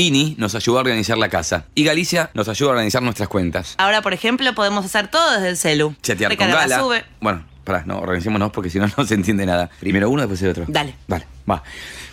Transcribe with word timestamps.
INI 0.00 0.34
nos 0.38 0.54
ayuda 0.54 0.78
a 0.78 0.80
organizar 0.80 1.18
la 1.18 1.28
casa. 1.28 1.66
Y 1.74 1.84
Galicia 1.84 2.30
nos 2.34 2.48
ayuda 2.48 2.70
a 2.70 2.72
organizar 2.72 3.02
nuestras 3.02 3.28
cuentas. 3.28 3.74
Ahora, 3.78 4.02
por 4.02 4.14
ejemplo, 4.14 4.54
podemos 4.54 4.84
hacer 4.84 5.08
todo 5.08 5.32
desde 5.32 5.48
el 5.48 5.56
celu. 5.56 5.94
Chatear 6.02 6.36
con 6.36 6.48
Gala. 6.48 6.80
sube. 6.80 7.04
Bueno, 7.20 7.44
pará, 7.64 7.84
no, 7.86 7.98
organicémonos 7.98 8.50
porque 8.50 8.70
si 8.70 8.78
no, 8.78 8.88
no 8.96 9.04
se 9.04 9.14
entiende 9.14 9.46
nada. 9.46 9.70
Primero 9.78 10.08
uno, 10.10 10.22
después 10.22 10.40
el 10.42 10.50
otro. 10.50 10.64
Dale. 10.68 10.94
Vale, 11.06 11.26
va. 11.48 11.62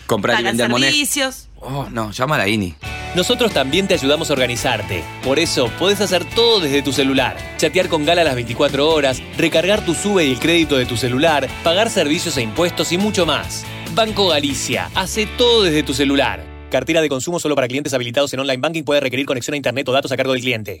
Comprar 0.06 0.40
y 0.40 0.44
vender 0.44 0.68
monedas. 0.68 0.94
servicios. 0.94 1.48
Oh, 1.60 1.88
no, 1.90 2.12
llama 2.12 2.36
a 2.36 2.38
la 2.38 2.48
INI. 2.48 2.74
Nosotros 3.14 3.52
también 3.52 3.88
te 3.88 3.94
ayudamos 3.94 4.30
a 4.30 4.34
organizarte. 4.34 5.02
Por 5.24 5.38
eso, 5.38 5.70
podés 5.78 6.00
hacer 6.00 6.24
todo 6.24 6.60
desde 6.60 6.82
tu 6.82 6.92
celular. 6.92 7.36
Chatear 7.56 7.88
con 7.88 8.04
Gala 8.04 8.22
las 8.22 8.34
24 8.34 8.88
horas, 8.88 9.22
recargar 9.36 9.84
tu 9.84 9.94
sube 9.94 10.24
y 10.26 10.32
el 10.32 10.38
crédito 10.38 10.76
de 10.76 10.86
tu 10.86 10.96
celular, 10.96 11.48
pagar 11.64 11.90
servicios 11.90 12.36
e 12.36 12.42
impuestos 12.42 12.92
y 12.92 12.98
mucho 12.98 13.26
más. 13.26 13.64
Banco 13.94 14.28
Galicia, 14.28 14.90
hace 14.94 15.26
todo 15.26 15.62
desde 15.62 15.82
tu 15.82 15.94
celular. 15.94 16.57
Cartera 16.70 17.00
de 17.00 17.08
consumo 17.08 17.40
solo 17.40 17.54
para 17.54 17.66
clientes 17.66 17.94
habilitados 17.94 18.32
en 18.34 18.40
online 18.40 18.60
banking 18.60 18.82
puede 18.82 19.00
requerir 19.00 19.24
conexión 19.24 19.54
a 19.54 19.56
internet 19.56 19.88
o 19.88 19.92
datos 19.92 20.12
a 20.12 20.16
cargo 20.16 20.32
del 20.32 20.42
cliente. 20.42 20.80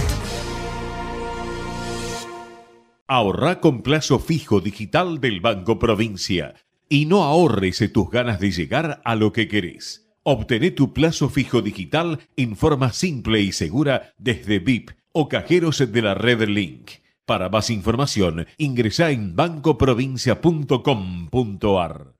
Ahorra 3.13 3.59
con 3.59 3.81
plazo 3.81 4.19
fijo 4.19 4.61
digital 4.61 5.19
del 5.19 5.41
Banco 5.41 5.77
Provincia 5.77 6.55
y 6.87 7.07
no 7.07 7.25
ahorres 7.25 7.83
tus 7.91 8.09
ganas 8.09 8.39
de 8.39 8.51
llegar 8.51 9.01
a 9.03 9.15
lo 9.15 9.33
que 9.33 9.49
querés. 9.49 10.07
Obtené 10.23 10.71
tu 10.71 10.93
plazo 10.93 11.27
fijo 11.27 11.61
digital 11.61 12.21
en 12.37 12.55
forma 12.55 12.93
simple 12.93 13.41
y 13.41 13.51
segura 13.51 14.13
desde 14.17 14.59
VIP 14.59 14.91
o 15.11 15.27
cajeros 15.27 15.91
de 15.91 16.01
la 16.01 16.13
red 16.13 16.47
Link. 16.47 16.91
Para 17.25 17.49
más 17.49 17.69
información, 17.69 18.47
ingresa 18.57 19.11
en 19.11 19.35
bancoprovincia.com.ar. 19.35 22.13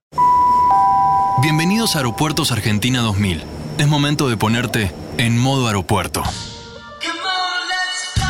Bienvenidos 1.42 1.95
a 1.95 2.00
Aeropuertos 2.00 2.52
Argentina 2.52 3.00
2000. 3.00 3.42
Es 3.78 3.88
momento 3.88 4.28
de 4.28 4.36
ponerte 4.36 4.92
en 5.17 5.39
modo 5.39 5.67
aeropuerto. 5.67 6.22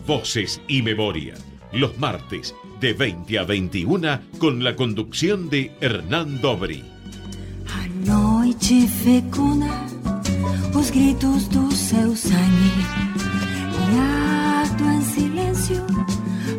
Voces 0.06 0.62
y 0.68 0.82
memoria, 0.82 1.36
los 1.72 1.98
martes 1.98 2.54
de 2.82 2.94
20 2.94 3.40
a 3.40 3.44
21 3.44 4.20
con 4.38 4.64
la 4.64 4.76
conducción 4.76 5.50
de 5.50 5.72
Hernán 5.80 6.42
Dobri. 6.42 6.84
A 7.68 7.88
noite 8.06 8.88
fecunda 8.88 9.86
os 10.74 10.92
gritos 10.92 11.50
do 11.50 11.72
seu 11.72 12.16
sangue 12.16 13.16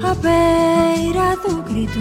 e 0.00 0.15
beira 0.22 1.36
grito. 1.69 2.00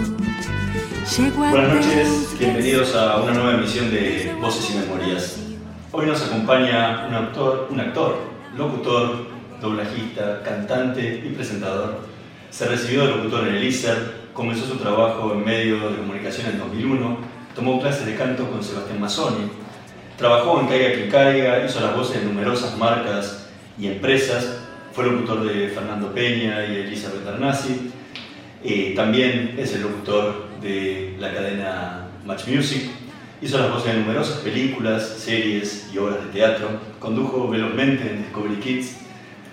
Buenas 1.36 1.74
noches, 1.74 2.38
bienvenidos 2.38 2.94
a 2.94 3.22
una 3.22 3.32
nueva 3.32 3.54
emisión 3.54 3.90
de 3.90 4.34
Voces 4.40 4.70
y 4.70 4.78
Memorias. 4.78 5.45
Hoy 5.92 6.04
nos 6.06 6.20
acompaña 6.20 7.06
un 7.08 7.14
actor, 7.14 7.68
un 7.70 7.78
actor, 7.78 8.18
locutor, 8.56 9.28
doblajista, 9.60 10.42
cantante 10.42 11.22
y 11.24 11.28
presentador. 11.30 12.00
Se 12.50 12.66
recibió 12.66 13.06
de 13.06 13.14
locutor 13.14 13.46
en 13.46 13.54
el 13.54 13.64
ISER, 13.64 14.26
comenzó 14.32 14.66
su 14.66 14.78
trabajo 14.78 15.32
en 15.32 15.44
medios 15.44 15.80
de 15.92 15.98
comunicación 15.98 16.50
en 16.50 16.58
2001, 16.58 17.18
tomó 17.54 17.80
clases 17.80 18.04
de 18.04 18.16
canto 18.16 18.50
con 18.50 18.64
Sebastián 18.64 19.00
Mazzoni, 19.00 19.48
trabajó 20.18 20.60
en 20.60 20.66
Caiga 20.66 20.92
que 20.92 21.08
Caiga, 21.08 21.64
hizo 21.64 21.80
las 21.80 21.96
voces 21.96 22.20
de 22.20 22.26
numerosas 22.26 22.76
marcas 22.76 23.48
y 23.78 23.86
empresas, 23.86 24.58
fue 24.92 25.06
locutor 25.06 25.44
de 25.44 25.68
Fernando 25.68 26.12
Peña 26.12 26.66
y 26.66 26.78
Elizabeth 26.78 27.24
Bernassi, 27.24 27.92
eh, 28.64 28.92
también 28.96 29.54
es 29.56 29.72
el 29.74 29.82
locutor 29.82 30.48
de 30.60 31.14
la 31.20 31.32
cadena 31.32 32.08
Match 32.24 32.48
Music, 32.48 32.90
hizo 33.42 33.58
las 33.58 33.70
voces 33.70 33.94
de 33.94 34.00
numerosas 34.00 34.38
películas, 34.38 35.02
series 35.18 35.90
y 35.92 35.98
obras 35.98 36.24
de 36.24 36.30
teatro, 36.30 36.68
condujo 36.98 37.48
velozmente 37.48 38.10
en 38.10 38.22
Discovery 38.22 38.56
Kids, 38.56 38.96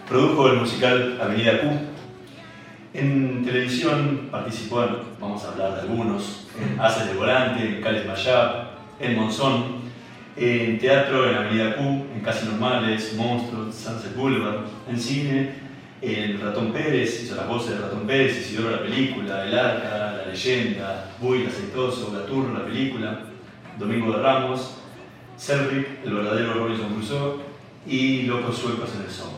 produjo 0.08 0.50
el 0.50 0.58
musical 0.58 1.20
Avenida 1.22 1.62
Q. 1.62 1.70
En 2.94 3.44
televisión 3.44 4.30
participó, 4.32 4.86
vamos 5.20 5.44
a 5.44 5.50
hablar 5.50 5.76
de 5.76 5.82
algunos, 5.82 6.48
en 6.62 6.80
Haces 6.80 7.08
de 7.08 7.16
Volante, 7.16 7.66
en 7.66 7.82
Cales 7.82 8.06
Mayab, 8.06 8.70
en 9.00 9.16
Monzón, 9.16 9.84
en 10.38 10.80
teatro 10.80 11.30
en 11.30 11.36
Avenida 11.36 11.76
Q, 11.76 11.82
en 11.82 12.22
Casi 12.24 12.46
Normales, 12.46 13.14
Monstruos, 13.18 13.76
Sunset 13.76 14.16
Boulevard, 14.16 14.66
en 14.90 15.00
cine, 15.00 15.64
en 16.02 16.40
Ratón 16.42 16.72
Pérez, 16.72 17.24
hizo 17.24 17.36
las 17.36 17.48
voces 17.48 17.72
de 17.72 17.80
Ratón 17.80 18.06
Pérez, 18.06 18.38
Isidoro 18.38 18.72
la 18.72 18.82
película, 18.82 19.46
El 19.46 19.58
Arca, 19.58 20.18
La 20.18 20.26
Leyenda, 20.28 21.12
Buy 21.20 21.46
Aceitoso, 21.46 22.12
Gaturro 22.12 22.54
la 22.54 22.66
película, 22.66 23.33
Domingo 23.80 24.12
de 24.16 24.22
Ramos, 24.24 24.76
Cedric, 25.38 25.88
el 26.06 26.14
verdadero 26.14 26.54
Robinson 26.54 26.94
Crusoe 26.94 27.36
y 27.88 28.24
Locos 28.24 28.58
Suecos 28.58 28.90
en 28.96 29.04
el 29.06 29.10
Sol. 29.12 29.32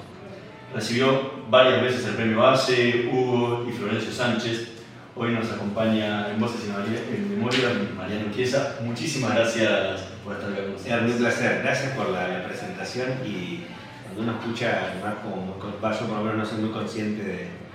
Recibió 0.73 1.31
varias 1.49 1.81
veces 1.81 2.05
el 2.05 2.15
premio 2.15 2.45
ACE, 2.45 3.09
Hugo 3.11 3.65
y 3.67 3.71
Florencio 3.71 4.11
Sánchez. 4.11 4.71
Hoy 5.15 5.31
nos 5.31 5.49
acompaña 5.49 6.29
en 6.29 6.39
Voces 6.39 6.65
y 6.65 7.15
en 7.15 7.35
Memoria 7.37 7.69
Mariano 7.97 8.25
Chiesa. 8.33 8.79
Muchísimas 8.83 9.33
gracias 9.33 10.01
por 10.23 10.33
estar 10.33 10.51
acá 10.51 10.61
con 10.63 10.73
nosotros. 10.73 11.11
un 11.13 11.17
placer, 11.19 11.61
gracias 11.63 11.93
por 11.93 12.09
la, 12.09 12.43
presentación 12.45 13.09
y 13.25 13.61
cuando 14.03 14.23
uno 14.23 14.39
escucha, 14.39 14.93
yo 14.93 16.07
por 16.07 16.17
lo 16.17 16.23
menos 16.23 16.37
no 16.37 16.45
soy 16.45 16.57
muy 16.65 16.71
consciente 16.71 17.23
de- 17.23 17.65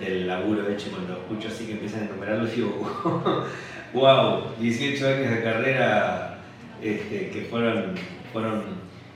del 0.00 0.26
laburo 0.26 0.68
hecho, 0.68 0.90
cuando 0.90 1.14
escucho 1.14 1.48
así 1.48 1.64
que 1.66 1.72
empiezan 1.72 2.02
a 2.02 2.04
enumerarlo 2.06 2.46
digo, 2.46 2.90
wow, 3.96 4.42
18 4.60 5.08
años 5.08 5.30
de 5.30 5.42
carrera 5.42 6.38
este, 6.82 7.30
que 7.30 7.46
fueron, 7.50 7.94
fueron 8.30 8.62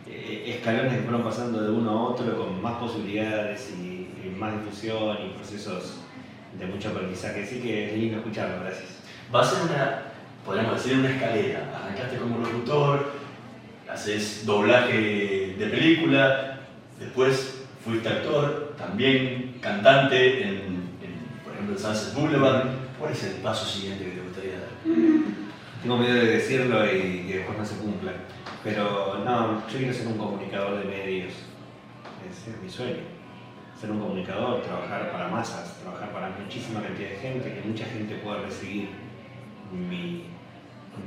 eh, 0.09 0.55
escalones 0.57 0.95
que 0.95 1.03
fueron 1.03 1.23
pasando 1.23 1.63
de 1.63 1.71
uno 1.71 1.91
a 1.91 2.03
otro 2.09 2.35
con 2.39 2.63
más 2.63 2.79
posibilidades 2.79 3.73
y, 3.79 3.99
más 4.39 4.55
difusión 4.55 5.19
y 5.23 5.37
procesos 5.37 5.99
de 6.59 6.65
mucho 6.65 6.89
aprendizaje, 6.89 7.43
así 7.43 7.61
que 7.61 7.91
es 7.91 7.99
lindo 7.99 8.19
escucharlo, 8.19 8.65
gracias. 8.65 8.89
Va 9.35 9.43
a 9.43 9.45
ser 9.45 9.63
una, 9.65 10.03
podríamos 10.47 10.77
decir, 10.77 10.99
una 10.99 11.11
escalera. 11.11 11.71
Arrancaste 11.77 12.17
como 12.17 12.39
locutor, 12.39 13.13
haces 13.87 14.47
doblaje 14.47 15.57
de 15.59 15.67
película, 15.67 16.61
después 16.99 17.67
fuiste 17.85 18.09
actor, 18.09 18.75
también 18.79 19.57
cantante 19.61 20.43
en, 20.43 20.49
en, 20.49 21.43
por 21.45 21.53
ejemplo, 21.53 21.77
en 21.77 21.79
Sunset 21.79 22.15
Boulevard. 22.15 22.90
¿Cuál 23.11 23.23
es 23.23 23.35
el 23.35 23.43
paso 23.43 23.67
siguiente 23.67 24.05
que 24.05 24.11
te 24.13 24.21
gustaría 24.21 24.53
dar? 24.53 24.69
Tengo 25.83 25.97
miedo 25.97 26.15
de 26.15 26.27
decirlo 26.27 26.87
y 26.87 27.27
que 27.27 27.39
después 27.39 27.59
no 27.59 27.65
se 27.65 27.75
cumpla. 27.79 28.13
Pero 28.63 29.25
no, 29.25 29.67
yo 29.69 29.79
quiero 29.79 29.93
ser 29.93 30.07
un 30.07 30.17
comunicador 30.17 30.79
de 30.79 30.85
medios. 30.85 31.33
Ese 32.31 32.51
es 32.53 32.63
mi 32.63 32.71
sueño. 32.71 33.03
Ser 33.81 33.91
un 33.91 33.99
comunicador, 33.99 34.63
trabajar 34.63 35.11
para 35.11 35.27
masas, 35.27 35.77
trabajar 35.83 36.13
para 36.13 36.29
muchísima 36.41 36.83
cantidad 36.83 37.09
de 37.09 37.17
gente, 37.17 37.53
que 37.53 37.69
mucha 37.69 37.85
gente 37.87 38.15
pueda 38.15 38.43
recibir 38.43 38.91
mi, 39.73 40.27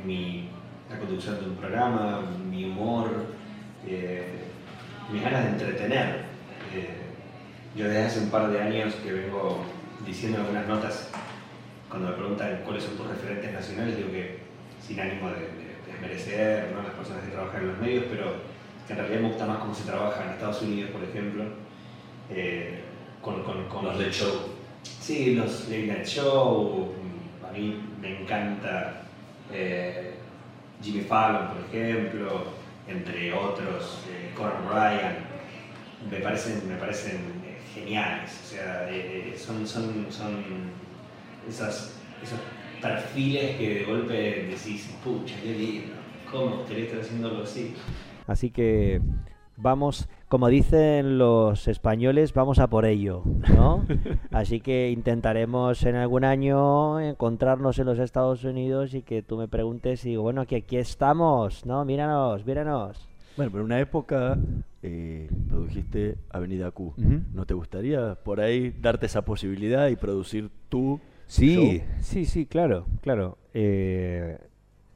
mi, 0.06 0.50
la 0.90 1.00
conducción 1.00 1.40
de 1.40 1.46
un 1.52 1.56
programa, 1.56 2.20
mi 2.52 2.66
humor, 2.66 3.28
eh, 3.88 4.44
mis 5.10 5.24
ganas 5.24 5.46
de 5.46 5.50
entretener. 5.52 6.26
Eh, 6.76 6.98
yo 7.78 7.86
desde 7.86 8.04
hace 8.04 8.20
un 8.20 8.30
par 8.30 8.52
de 8.52 8.62
años 8.62 8.94
que 8.96 9.14
vengo 9.14 9.64
diciendo 10.06 10.40
algunas 10.42 10.68
notas 10.68 11.10
cuando 11.94 12.10
me 12.10 12.16
preguntan 12.18 12.62
cuáles 12.66 12.84
son 12.86 12.98
tus 12.98 13.08
referentes 13.08 13.54
nacionales, 13.54 13.98
digo 13.98 14.10
que 14.10 14.40
sin 14.82 15.00
ánimo 15.00 15.30
de, 15.30 15.36
de- 15.36 15.74
de 15.86 15.92
desmerecer 15.92 16.72
¿no? 16.74 16.82
las 16.82 16.94
personas 16.94 17.24
que 17.24 17.30
trabajan 17.30 17.62
en 17.62 17.68
los 17.68 17.78
medios, 17.78 18.06
pero 18.10 18.34
que 18.88 18.94
en 18.94 18.98
realidad 19.00 19.22
me 19.22 19.28
gusta 19.28 19.46
más 19.46 19.58
cómo 19.60 19.76
se 19.76 19.84
trabaja 19.84 20.24
en 20.24 20.30
Estados 20.32 20.62
Unidos, 20.64 20.90
por 20.90 21.04
ejemplo, 21.04 21.44
eh, 22.32 22.80
con, 23.22 23.44
con, 23.44 23.66
con 23.70 23.86
Los 23.86 23.98
Late 24.00 24.12
Show. 24.12 24.34
Sí, 24.82 25.36
los 25.36 25.66
Late 25.70 25.86
Night 25.86 26.06
Show, 26.08 26.94
a 27.48 27.52
mí 27.56 27.80
me 28.02 28.22
encanta 28.22 29.04
eh, 29.52 30.16
Jimmy 30.82 31.02
Fallon, 31.02 31.50
por 31.50 31.58
ejemplo, 31.70 32.44
entre 32.88 33.32
otros, 33.34 34.00
eh, 34.10 34.32
Conan 34.36 34.68
Ryan, 34.68 35.16
me 36.10 36.18
parecen, 36.18 36.68
me 36.68 36.76
parecen 36.78 37.18
eh, 37.46 37.60
geniales, 37.76 38.32
o 38.44 38.48
sea, 38.50 38.90
son, 39.38 39.68
son, 39.68 40.08
son 40.10 40.44
esas, 41.48 41.94
esos 42.22 42.40
perfiles 42.82 43.58
que 43.58 43.76
de 43.76 43.84
golpe 43.86 44.14
decís, 44.14 44.90
pucha, 45.04 45.36
qué 45.42 45.54
lindo, 45.54 45.94
¿cómo 46.30 46.58
gustaría 46.58 46.86
estar 46.86 47.02
haciendo 47.02 47.30
algo 47.30 47.44
así? 47.44 47.74
Así 48.28 48.50
que 48.50 49.02
vamos, 49.58 50.08
como 50.28 50.48
dicen 50.48 51.18
los 51.18 51.68
españoles, 51.68 52.34
vamos 52.34 52.60
a 52.60 52.68
por 52.68 52.86
ello, 52.86 53.24
¿no? 53.56 53.86
Así 54.32 54.60
que 54.60 54.92
intentaremos 54.92 55.84
en 55.84 55.96
algún 55.96 56.24
año 56.24 57.00
encontrarnos 57.00 57.80
en 57.80 57.86
los 57.86 58.00
Estados 58.00 58.44
Unidos 58.44 58.94
y 58.94 59.02
que 59.02 59.22
tú 59.22 59.38
me 59.38 59.48
preguntes 59.48 60.06
y 60.06 60.10
digo, 60.10 60.24
bueno, 60.24 60.46
que 60.46 60.58
aquí 60.58 60.78
estamos, 60.78 61.66
¿no? 61.66 61.86
Míranos, 61.86 62.46
míranos. 62.46 63.10
Bueno, 63.36 63.52
pero 63.52 63.62
en 63.62 63.66
una 63.66 63.80
época 63.80 64.38
eh, 64.84 65.28
produjiste 65.50 66.18
Avenida 66.30 66.70
Q. 66.72 66.94
¿No 67.34 67.46
te 67.46 67.54
gustaría 67.54 68.16
por 68.16 68.40
ahí 68.40 68.70
darte 68.80 69.08
esa 69.08 69.24
posibilidad 69.24 69.88
y 69.88 69.96
producir 69.96 70.52
tú? 70.70 71.00
Sí, 71.34 71.82
sí, 72.00 72.26
sí, 72.26 72.46
claro, 72.46 72.86
claro. 73.02 73.38
Eh, 73.56 74.38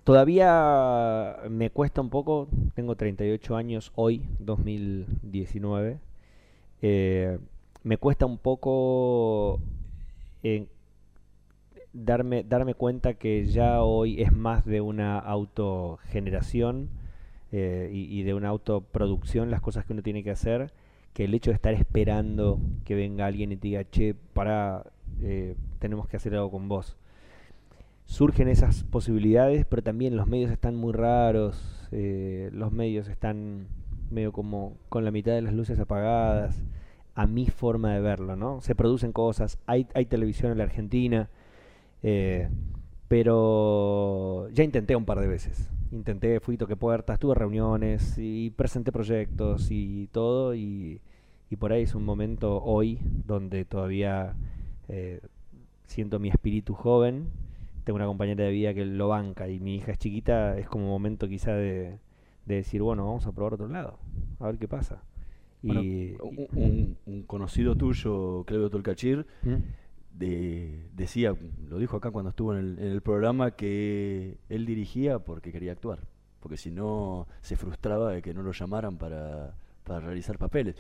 todavía 0.04 1.38
me 1.50 1.72
cuesta 1.72 2.00
un 2.02 2.10
poco, 2.10 2.48
tengo 2.76 2.96
38 2.96 3.56
años 3.56 3.92
hoy, 3.96 4.24
2019. 4.40 6.00
eh, 6.82 7.40
me 7.84 7.98
cuesta 7.98 8.26
un 8.26 8.38
poco 8.38 9.60
eh, 10.44 10.68
darme, 11.94 12.44
darme 12.44 12.76
cuenta 12.76 13.16
que 13.16 13.46
ya 13.46 13.82
hoy 13.82 14.22
es 14.22 14.32
más 14.32 14.64
de 14.66 14.82
una 14.82 15.18
autogeneración 15.18 16.90
eh, 17.52 17.90
y, 17.92 18.22
de 18.24 18.34
una 18.34 18.50
autoproducción 18.50 19.50
las 19.50 19.62
cosas 19.62 19.86
que 19.86 19.94
uno 19.94 20.04
tiene 20.04 20.24
que 20.24 20.32
hacer 20.32 20.72
que 21.14 21.24
el 21.24 21.34
hecho 21.34 21.50
de 21.50 21.56
estar 21.56 21.74
esperando 21.74 22.60
que 22.86 22.94
venga 22.94 23.26
alguien 23.26 23.52
y 23.52 23.56
diga, 23.56 23.90
che, 23.90 24.14
para, 24.34 24.84
tenemos 25.80 26.08
que 26.08 26.18
hacer 26.18 26.34
algo 26.36 26.52
con 26.52 26.68
vos. 26.68 26.98
Surgen 28.08 28.48
esas 28.48 28.84
posibilidades, 28.86 29.66
pero 29.66 29.84
también 29.84 30.16
los 30.16 30.28
medios 30.28 30.50
están 30.50 30.76
muy 30.76 30.94
raros, 30.94 31.88
eh, 31.92 32.50
los 32.54 32.72
medios 32.72 33.10
están 33.10 33.68
medio 34.10 34.32
como 34.32 34.78
con 34.88 35.04
la 35.04 35.12
mitad 35.12 35.34
de 35.34 35.42
las 35.42 35.54
luces 35.54 35.78
apagadas, 35.78 36.64
a 37.16 37.28
mi 37.28 37.48
forma 37.48 37.94
de 37.94 38.00
verlo, 38.00 38.38
¿no? 38.38 38.62
Se 38.62 38.76
producen 38.76 39.12
cosas, 39.12 39.60
hay, 39.66 39.88
hay 39.94 40.06
televisión 40.06 40.54
en 40.54 40.58
la 40.60 40.64
Argentina, 40.64 41.30
eh, 42.02 42.50
pero 43.10 44.48
ya 44.54 44.64
intenté 44.64 44.96
un 44.96 45.06
par 45.06 45.20
de 45.20 45.28
veces. 45.28 45.70
Intenté, 45.92 46.40
fui, 46.40 46.58
toqué 46.58 46.76
puertas, 46.78 47.20
tuve 47.20 47.36
reuniones 47.36 48.18
y 48.18 48.52
presenté 48.52 48.92
proyectos 48.92 49.68
y 49.70 50.08
todo. 50.14 50.56
Y, 50.56 51.02
y 51.50 51.56
por 51.58 51.74
ahí 51.74 51.84
es 51.84 51.96
un 51.96 52.06
momento 52.06 52.62
hoy 52.64 53.00
donde 53.26 53.66
todavía 53.66 54.36
eh, 54.90 55.22
siento 55.86 56.20
mi 56.20 56.30
espíritu 56.30 56.74
joven. 56.74 57.28
Tengo 57.84 57.96
una 57.98 58.06
compañera 58.06 58.44
de 58.44 58.52
vida 58.52 58.74
que 58.74 58.86
lo 58.86 59.08
banca 59.10 59.48
y 59.48 59.60
mi 59.60 59.76
hija 59.76 59.92
es 59.94 59.98
chiquita. 60.00 60.58
Es 60.58 60.68
como 60.68 60.86
un 60.86 60.92
momento 60.92 61.28
quizá 61.28 61.54
de, 61.54 62.00
de 62.46 62.56
decir, 62.56 62.82
bueno, 62.82 63.06
vamos 63.06 63.26
a 63.26 63.32
probar 63.32 63.54
otro 63.54 63.68
lado, 63.68 63.98
a 64.40 64.48
ver 64.48 64.58
qué 64.58 64.68
pasa. 64.68 65.02
Bueno, 65.64 65.82
y, 65.84 66.16
un, 66.22 66.48
un- 66.56 66.98
un 67.06 67.24
conocido 67.24 67.76
tuyo, 67.76 68.44
Clevio 68.46 68.70
Tolcachir, 68.70 69.26
¿Mm? 69.44 69.56
de- 70.20 70.88
decía, 70.94 71.34
lo 71.70 71.78
dijo 71.80 71.98
acá 71.98 72.12
cuando 72.12 72.30
estuvo 72.30 72.54
en 72.54 72.60
el, 72.60 72.80
en 72.80 72.92
el 72.92 73.02
programa, 73.02 73.52
que 73.52 74.38
él 74.50 74.66
dirigía 74.66 75.20
porque 75.20 75.52
quería 75.52 75.72
actuar, 75.72 76.00
porque 76.40 76.58
si 76.58 76.72
no 76.72 77.28
se 77.42 77.56
frustraba 77.56 78.12
de 78.12 78.22
que 78.22 78.34
no 78.34 78.44
lo 78.44 78.52
llamaran 78.52 78.98
para, 78.98 79.56
para 79.84 80.00
realizar 80.02 80.38
papeles. 80.38 80.76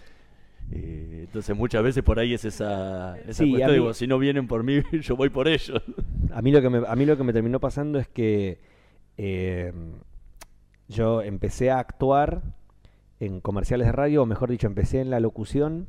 Eh, 0.71 1.21
entonces 1.25 1.55
muchas 1.55 1.81
veces 1.83 2.03
por 2.03 2.19
ahí 2.19 2.33
es 2.33 2.43
esa, 2.45 3.17
esa 3.19 3.33
Sí, 3.43 3.45
a 3.45 3.49
cuestión, 3.51 3.67
mí- 3.69 3.73
digo, 3.75 3.93
si 3.93 4.07
no 4.07 4.19
vienen 4.19 4.47
por 4.47 4.63
mí, 4.63 4.81
yo 5.01 5.15
voy 5.15 5.29
por 5.29 5.47
ellos. 5.47 5.81
A 6.33 6.41
mí 6.41 6.51
lo 6.51 6.61
que 6.61 6.69
me, 6.69 6.87
a 6.87 6.95
mí 6.95 7.05
lo 7.05 7.17
que 7.17 7.23
me 7.23 7.33
terminó 7.33 7.59
pasando 7.59 7.99
es 7.99 8.07
que 8.07 8.59
eh, 9.17 9.71
yo 10.87 11.21
empecé 11.21 11.71
a 11.71 11.79
actuar 11.79 12.41
en 13.19 13.41
comerciales 13.41 13.87
de 13.87 13.91
radio, 13.93 14.23
o 14.23 14.25
mejor 14.25 14.49
dicho, 14.49 14.67
empecé 14.67 14.99
en 15.01 15.09
la 15.09 15.19
locución 15.19 15.87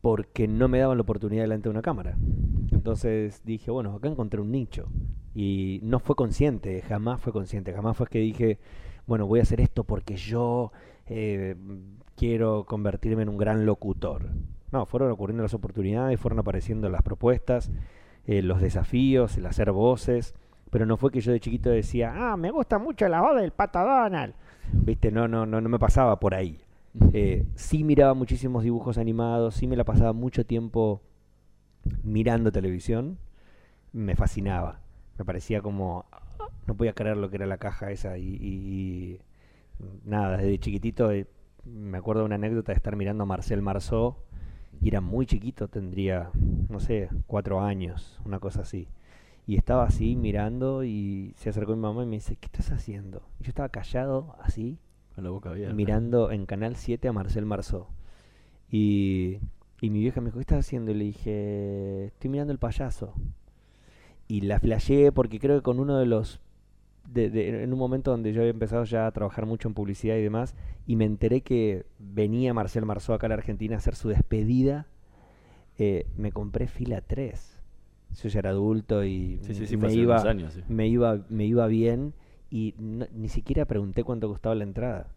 porque 0.00 0.46
no 0.46 0.68
me 0.68 0.78
daban 0.78 0.96
la 0.96 1.02
oportunidad 1.02 1.42
delante 1.42 1.64
de 1.64 1.70
una 1.70 1.82
cámara. 1.82 2.16
Entonces 2.70 3.42
dije, 3.44 3.70
bueno, 3.70 3.94
acá 3.94 4.08
encontré 4.08 4.40
un 4.40 4.52
nicho. 4.52 4.86
Y 5.34 5.80
no 5.82 5.98
fue 5.98 6.14
consciente, 6.14 6.80
jamás 6.82 7.20
fue 7.20 7.32
consciente, 7.32 7.72
jamás 7.72 7.96
fue 7.96 8.06
que 8.06 8.18
dije, 8.20 8.58
bueno, 9.06 9.26
voy 9.26 9.40
a 9.40 9.42
hacer 9.42 9.60
esto 9.60 9.84
porque 9.84 10.16
yo 10.16 10.72
eh, 11.06 11.56
quiero 12.18 12.64
convertirme 12.64 13.22
en 13.22 13.28
un 13.28 13.38
gran 13.38 13.64
locutor. 13.64 14.28
No, 14.72 14.84
fueron 14.84 15.10
ocurriendo 15.10 15.42
las 15.44 15.54
oportunidades, 15.54 16.20
fueron 16.20 16.40
apareciendo 16.40 16.90
las 16.90 17.02
propuestas, 17.02 17.70
eh, 18.26 18.42
los 18.42 18.60
desafíos, 18.60 19.38
el 19.38 19.46
hacer 19.46 19.72
voces, 19.72 20.34
pero 20.70 20.84
no 20.84 20.96
fue 20.98 21.10
que 21.10 21.20
yo 21.22 21.32
de 21.32 21.40
chiquito 21.40 21.70
decía, 21.70 22.12
ah, 22.14 22.36
me 22.36 22.50
gusta 22.50 22.78
mucho 22.78 23.08
la 23.08 23.22
voz 23.22 23.40
del 23.40 23.52
Pato 23.52 23.78
Donald. 23.78 24.34
Viste, 24.72 25.10
no, 25.10 25.26
no, 25.28 25.46
no, 25.46 25.60
no 25.60 25.68
me 25.68 25.78
pasaba 25.78 26.18
por 26.20 26.34
ahí. 26.34 26.58
Eh, 27.12 27.46
sí 27.54 27.84
miraba 27.84 28.12
muchísimos 28.14 28.64
dibujos 28.64 28.98
animados, 28.98 29.54
sí 29.54 29.66
me 29.66 29.76
la 29.76 29.84
pasaba 29.84 30.12
mucho 30.12 30.44
tiempo 30.44 31.00
mirando 32.02 32.52
televisión, 32.52 33.18
me 33.92 34.16
fascinaba. 34.16 34.80
Me 35.18 35.24
parecía 35.24 35.62
como, 35.62 36.04
no 36.66 36.74
podía 36.76 36.92
creer 36.92 37.16
lo 37.16 37.30
que 37.30 37.36
era 37.36 37.46
la 37.46 37.58
caja 37.58 37.90
esa 37.90 38.18
y, 38.18 38.24
y- 38.24 39.18
y 39.18 39.20
nada, 40.04 40.36
desde 40.36 40.58
chiquitito 40.58 41.10
eh, 41.12 41.26
me 41.72 41.98
acuerdo 41.98 42.22
de 42.22 42.26
una 42.26 42.34
anécdota 42.36 42.72
de 42.72 42.76
estar 42.76 42.96
mirando 42.96 43.22
a 43.24 43.26
Marcel 43.26 43.62
Marceau 43.62 44.16
y 44.80 44.88
era 44.88 45.00
muy 45.00 45.26
chiquito, 45.26 45.68
tendría, 45.68 46.30
no 46.68 46.80
sé, 46.80 47.08
cuatro 47.26 47.60
años, 47.60 48.20
una 48.24 48.38
cosa 48.38 48.62
así. 48.62 48.88
Y 49.46 49.56
estaba 49.56 49.84
así 49.84 50.14
mirando 50.14 50.84
y 50.84 51.32
se 51.36 51.50
acercó 51.50 51.74
mi 51.74 51.82
mamá 51.82 52.02
y 52.02 52.06
me 52.06 52.16
dice, 52.16 52.36
¿qué 52.36 52.46
estás 52.46 52.70
haciendo? 52.70 53.22
Y 53.40 53.44
yo 53.44 53.48
estaba 53.48 53.70
callado, 53.70 54.36
así, 54.40 54.78
Con 55.14 55.24
la 55.24 55.30
boca 55.30 55.50
abierta. 55.50 55.74
mirando 55.74 56.30
en 56.30 56.46
Canal 56.46 56.76
7 56.76 57.08
a 57.08 57.12
Marcel 57.12 57.46
Marceau. 57.46 57.86
Y, 58.70 59.38
Y 59.80 59.90
mi 59.90 60.00
vieja 60.00 60.20
me 60.20 60.26
dijo, 60.26 60.38
¿qué 60.38 60.42
estás 60.42 60.66
haciendo? 60.66 60.90
Y 60.90 60.94
le 60.94 61.04
dije, 61.04 62.06
estoy 62.06 62.30
mirando 62.30 62.52
el 62.52 62.58
payaso. 62.58 63.14
Y 64.26 64.42
la 64.42 64.60
flasheé 64.60 65.12
porque 65.12 65.38
creo 65.38 65.56
que 65.56 65.62
con 65.62 65.80
uno 65.80 65.98
de 65.98 66.06
los... 66.06 66.40
de- 67.12 67.30
de- 67.30 67.62
en 67.62 67.72
un 67.72 67.78
momento 67.78 68.10
donde 68.10 68.32
yo 68.32 68.40
había 68.40 68.50
empezado 68.52 68.84
ya 68.84 69.06
a 69.06 69.12
trabajar 69.12 69.46
mucho 69.46 69.68
en 69.68 69.74
publicidad 69.74 70.16
y 70.16 70.22
demás, 70.22 70.54
y 70.86 70.96
me 70.96 71.04
enteré 71.04 71.40
que 71.40 71.84
venía 71.98 72.54
Marcel 72.54 72.84
Marceau 72.84 73.14
acá 73.14 73.26
a 73.26 73.28
la 73.30 73.34
Argentina 73.36 73.74
a 73.74 73.78
hacer 73.78 73.94
su 73.94 74.08
despedida, 74.08 74.86
eh, 75.78 76.06
me 76.16 76.32
compré 76.32 76.66
fila 76.66 77.00
3. 77.00 77.60
Yo 78.22 78.28
ya 78.28 78.38
era 78.40 78.50
adulto 78.50 79.04
y 79.04 79.38
Sí, 79.42 79.54
sí, 79.54 79.66
sí, 79.66 79.76
me, 79.76 79.92
iba, 79.92 80.20
años, 80.22 80.58
me, 80.68 80.88
iba, 80.88 81.24
me 81.28 81.44
iba 81.44 81.66
bien 81.66 82.14
y 82.50 82.74
no- 82.78 83.06
ni 83.14 83.28
siquiera 83.28 83.64
pregunté 83.66 84.02
cuánto 84.02 84.28
costaba 84.28 84.54
la 84.54 84.64
entrada. 84.64 85.08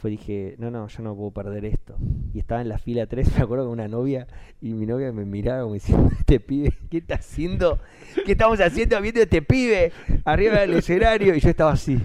Fue 0.00 0.10
dije, 0.10 0.54
no, 0.56 0.70
no, 0.70 0.88
yo 0.88 1.02
no 1.02 1.14
puedo 1.14 1.30
perder 1.30 1.66
esto. 1.66 1.94
Y 2.32 2.38
estaba 2.38 2.62
en 2.62 2.70
la 2.70 2.78
fila 2.78 3.06
3, 3.06 3.34
me 3.36 3.42
acuerdo 3.42 3.64
con 3.64 3.74
una 3.74 3.86
novia, 3.86 4.26
y 4.62 4.72
mi 4.72 4.86
novia 4.86 5.12
me 5.12 5.26
miraba 5.26 5.60
como 5.60 5.74
diciendo, 5.74 6.08
este 6.18 6.40
pibe, 6.40 6.72
¿qué 6.90 6.98
está 6.98 7.16
haciendo? 7.16 7.78
¿Qué 8.24 8.32
estamos 8.32 8.58
haciendo 8.60 8.98
viendo 9.02 9.20
este 9.20 9.42
pibe 9.42 9.92
arriba 10.24 10.60
del 10.60 10.72
escenario? 10.72 11.34
Y 11.34 11.40
yo 11.40 11.50
estaba 11.50 11.72
así, 11.72 12.00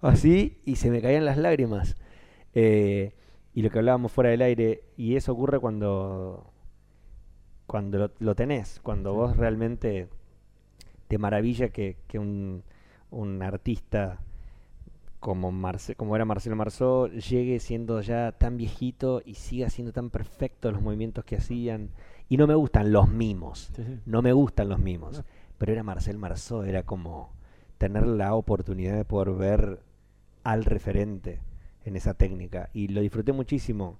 así, 0.00 0.56
y 0.64 0.76
se 0.76 0.90
me 0.90 1.02
caían 1.02 1.26
las 1.26 1.36
lágrimas. 1.36 1.94
Eh, 2.54 3.12
y 3.52 3.60
lo 3.60 3.68
que 3.68 3.80
hablábamos 3.80 4.10
fuera 4.10 4.30
del 4.30 4.40
aire, 4.40 4.84
y 4.96 5.16
eso 5.16 5.32
ocurre 5.32 5.58
cuando, 5.58 6.54
cuando 7.66 7.98
lo, 7.98 8.10
lo 8.18 8.34
tenés, 8.34 8.80
cuando 8.82 9.12
vos 9.12 9.36
realmente 9.36 10.08
te 11.08 11.18
maravilla 11.18 11.68
que, 11.68 11.98
que 12.08 12.18
un, 12.18 12.62
un 13.10 13.42
artista 13.42 14.20
como, 15.24 15.50
Marce- 15.52 15.96
como 15.96 16.14
era 16.16 16.26
Marcelo 16.26 16.54
Marceau 16.54 17.08
llegue 17.08 17.58
siendo 17.58 18.02
ya 18.02 18.32
tan 18.32 18.58
viejito 18.58 19.22
y 19.24 19.36
siga 19.36 19.70
siendo 19.70 19.90
tan 19.90 20.10
perfecto 20.10 20.70
los 20.70 20.82
movimientos 20.82 21.24
que 21.24 21.36
hacían. 21.36 21.88
Y 22.28 22.36
no 22.36 22.46
me 22.46 22.54
gustan 22.54 22.92
los 22.92 23.08
mimos, 23.08 23.70
Sí, 23.74 23.82
sí. 23.84 24.00
no 24.04 24.20
me 24.20 24.34
gustan 24.34 24.68
los 24.68 24.78
mimos, 24.78 25.22
pero 25.56 25.72
era 25.72 25.82
Marcel 25.82 26.18
Marceau, 26.18 26.62
era 26.64 26.82
como 26.82 27.30
tener 27.78 28.06
la 28.06 28.34
oportunidad 28.34 28.96
de 28.96 29.06
poder 29.06 29.30
ver 29.32 29.80
al 30.42 30.66
referente 30.66 31.40
en 31.86 31.96
esa 31.96 32.12
técnica 32.12 32.68
y 32.74 32.88
lo 32.88 33.00
disfruté 33.00 33.32
muchísimo. 33.32 33.96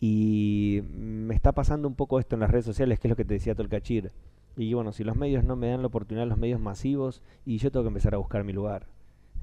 Y 0.00 0.82
me 0.94 1.34
está 1.34 1.50
pasando 1.52 1.88
un 1.88 1.96
poco 1.96 2.20
esto 2.20 2.36
en 2.36 2.40
las 2.40 2.50
redes 2.52 2.66
sociales, 2.66 3.00
que 3.00 3.08
es 3.08 3.10
lo 3.10 3.16
que 3.16 3.24
te 3.24 3.34
decía 3.34 3.56
Tolcachir. 3.56 4.12
Y 4.56 4.72
bueno, 4.74 4.92
si 4.92 5.02
los 5.02 5.16
medios 5.16 5.42
no 5.42 5.56
me 5.56 5.70
dan 5.70 5.80
la 5.80 5.88
oportunidad, 5.88 6.28
los 6.28 6.38
medios 6.38 6.60
masivos, 6.60 7.20
y 7.44 7.58
yo 7.58 7.72
tengo 7.72 7.82
que 7.82 7.88
empezar 7.88 8.14
a 8.14 8.18
buscar 8.18 8.44
mi 8.44 8.52
lugar, 8.52 8.86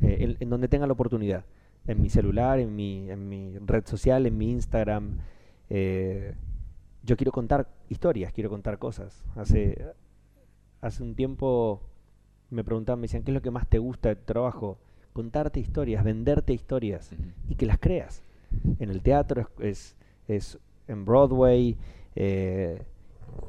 eh, 0.02 0.18
en, 0.20 0.38
en 0.40 0.50
donde 0.50 0.68
tenga 0.68 0.88
la 0.88 0.94
oportunidad, 0.94 1.46
en 1.88 2.02
mi 2.02 2.10
celular, 2.10 2.60
en 2.60 2.76
mi, 2.76 3.10
en 3.10 3.30
mi 3.30 3.58
red 3.60 3.86
social, 3.86 4.26
en 4.26 4.38
mi 4.38 4.52
Instagram. 4.52 5.20
eh, 5.70 6.34
yo 7.04 7.16
quiero 7.18 7.32
contar 7.32 7.68
historias, 7.90 8.34
quiero 8.34 8.50
contar 8.50 8.80
cosas. 8.80 9.24
Hace, 9.36 9.86
hace 10.82 11.04
un 11.04 11.14
tiempo 11.16 11.82
me 12.50 12.64
preguntaban, 12.64 13.00
me 13.00 13.06
decían, 13.06 13.24
¿qué 13.24 13.32
es 13.32 13.36
lo 13.36 13.42
que 13.42 13.52
más 13.52 13.68
te 13.68 13.78
gusta 13.78 14.10
de 14.10 14.16
tu 14.16 14.26
trabajo? 14.26 14.80
Contarte 15.14 15.60
historias, 15.60 16.04
venderte 16.04 16.54
historias 16.54 17.12
y 17.48 17.56
que 17.56 17.66
las 17.66 17.78
creas. 17.78 18.24
En 18.80 18.90
el 18.90 19.02
teatro 19.02 19.42
es, 19.42 19.50
es, 19.60 19.96
es 20.28 20.60
en 20.88 21.06
Broadway 21.06 21.78
eh, 22.16 22.82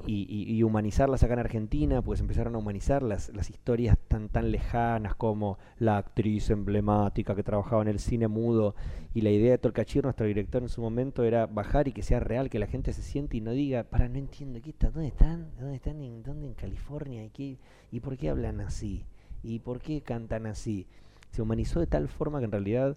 y, 0.07 0.27
y- 0.29 0.55
y 0.57 0.63
humanizarlas 0.63 1.23
acá 1.23 1.35
en 1.35 1.41
Argentina, 1.41 2.01
pues 2.03 2.21
empezaron 2.21 2.55
a 2.55 2.59
humanizar 2.59 3.03
las, 3.03 3.29
las 3.35 3.51
historias 3.51 3.99
tan, 4.09 4.29
tan 4.29 4.51
lejanas 4.53 5.15
como 5.17 5.59
la 5.79 5.97
actriz 5.99 6.51
emblemática 6.51 7.35
que 7.35 7.43
trabajaba 7.43 7.83
en 7.83 7.89
el 7.89 7.99
cine 7.99 8.29
mudo 8.29 8.75
y 9.15 9.23
la 9.23 9.31
idea 9.31 9.53
de 9.53 9.59
Tolcachir, 9.59 10.05
nuestro 10.05 10.27
director 10.27 10.63
en 10.63 10.69
su 10.69 10.81
momento, 10.81 11.25
era 11.25 11.47
bajar 11.47 11.89
y 11.89 11.93
que 11.93 12.03
sea 12.03 12.21
real, 12.21 12.51
que 12.51 12.59
la 12.59 12.67
gente 12.67 12.93
se 12.93 13.03
siente 13.03 13.37
y 13.37 13.41
no 13.41 13.51
diga, 13.53 13.85
para, 13.85 14.09
no 14.09 14.19
entiendo, 14.19 14.61
¿qué 14.63 14.71
está? 14.71 14.91
¿dónde 14.91 15.09
están? 15.09 15.51
¿Dónde 15.59 15.77
están? 15.77 16.01
¿En, 16.03 16.23
dónde 16.23 16.47
en 16.47 16.55
California? 16.55 17.25
¿Y, 17.25 17.31
qué, 17.31 17.59
¿Y 17.91 18.01
por 18.01 18.17
qué 18.17 18.31
hablan 18.31 18.61
así? 18.61 19.05
¿Y 19.43 19.59
por 19.61 19.81
qué 19.81 20.03
cantan 20.03 20.47
así? 20.47 20.87
Se 21.31 21.43
humanizó 21.43 21.81
de 21.81 21.87
tal 21.87 22.09
forma 22.09 22.39
que 22.39 22.45
en 22.47 22.53
realidad 22.53 22.97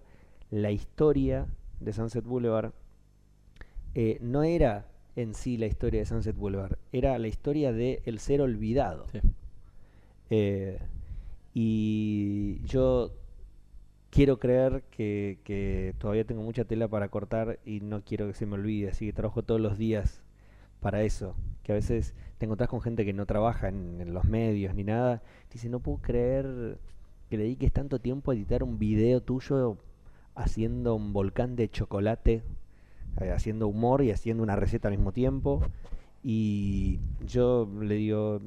la 0.50 0.70
historia 0.70 1.46
de 1.80 1.92
Sunset 1.92 2.24
Boulevard 2.24 2.72
eh, 3.94 4.18
no 4.20 4.42
era 4.42 4.86
en 5.22 5.34
sí 5.34 5.56
la 5.56 5.66
historia 5.66 6.00
de 6.00 6.06
Sunset 6.06 6.36
Boulevard, 6.36 6.76
era 6.92 7.18
la 7.18 7.28
historia 7.28 7.72
de 7.72 8.02
el 8.04 8.18
ser 8.18 8.40
olvidado. 8.40 9.06
Eh, 10.30 10.78
y 11.54 12.60
yo 12.64 13.12
quiero 14.10 14.38
creer 14.38 14.84
que, 14.90 15.38
que 15.44 15.94
todavía 15.98 16.24
tengo 16.24 16.42
mucha 16.42 16.64
tela 16.64 16.88
para 16.88 17.08
cortar 17.08 17.58
y 17.64 17.80
no 17.80 18.02
quiero 18.04 18.26
que 18.26 18.34
se 18.34 18.46
me 18.46 18.54
olvide, 18.54 18.90
así 18.90 19.06
que 19.06 19.12
trabajo 19.12 19.42
todos 19.42 19.60
los 19.60 19.78
días 19.78 20.22
para 20.80 21.02
eso. 21.02 21.34
Que 21.62 21.72
a 21.72 21.74
veces 21.74 22.14
te 22.38 22.46
encontrás 22.46 22.68
con 22.70 22.80
gente 22.80 23.04
que 23.04 23.12
no 23.12 23.26
trabaja 23.26 23.68
en, 23.68 24.00
en 24.00 24.14
los 24.14 24.24
medios 24.24 24.74
ni 24.74 24.84
nada, 24.84 25.18
te 25.48 25.54
dice, 25.54 25.68
no 25.68 25.80
puedo 25.80 25.98
creer 25.98 26.78
que 27.28 27.36
le 27.36 27.44
dediques 27.44 27.72
tanto 27.72 28.00
tiempo 28.00 28.30
a 28.30 28.34
editar 28.34 28.62
un 28.62 28.78
video 28.78 29.20
tuyo 29.22 29.78
haciendo 30.34 30.94
un 30.94 31.12
volcán 31.12 31.54
de 31.56 31.68
chocolate, 31.68 32.42
eh, 33.20 33.30
haciendo 33.32 33.68
humor 33.68 34.02
y 34.02 34.10
haciendo 34.10 34.42
una 34.42 34.56
receta 34.56 34.88
al 34.88 34.94
mismo 34.96 35.12
tiempo. 35.12 35.60
Y 36.22 37.00
yo 37.26 37.68
le 37.80 37.94
digo, 37.94 38.40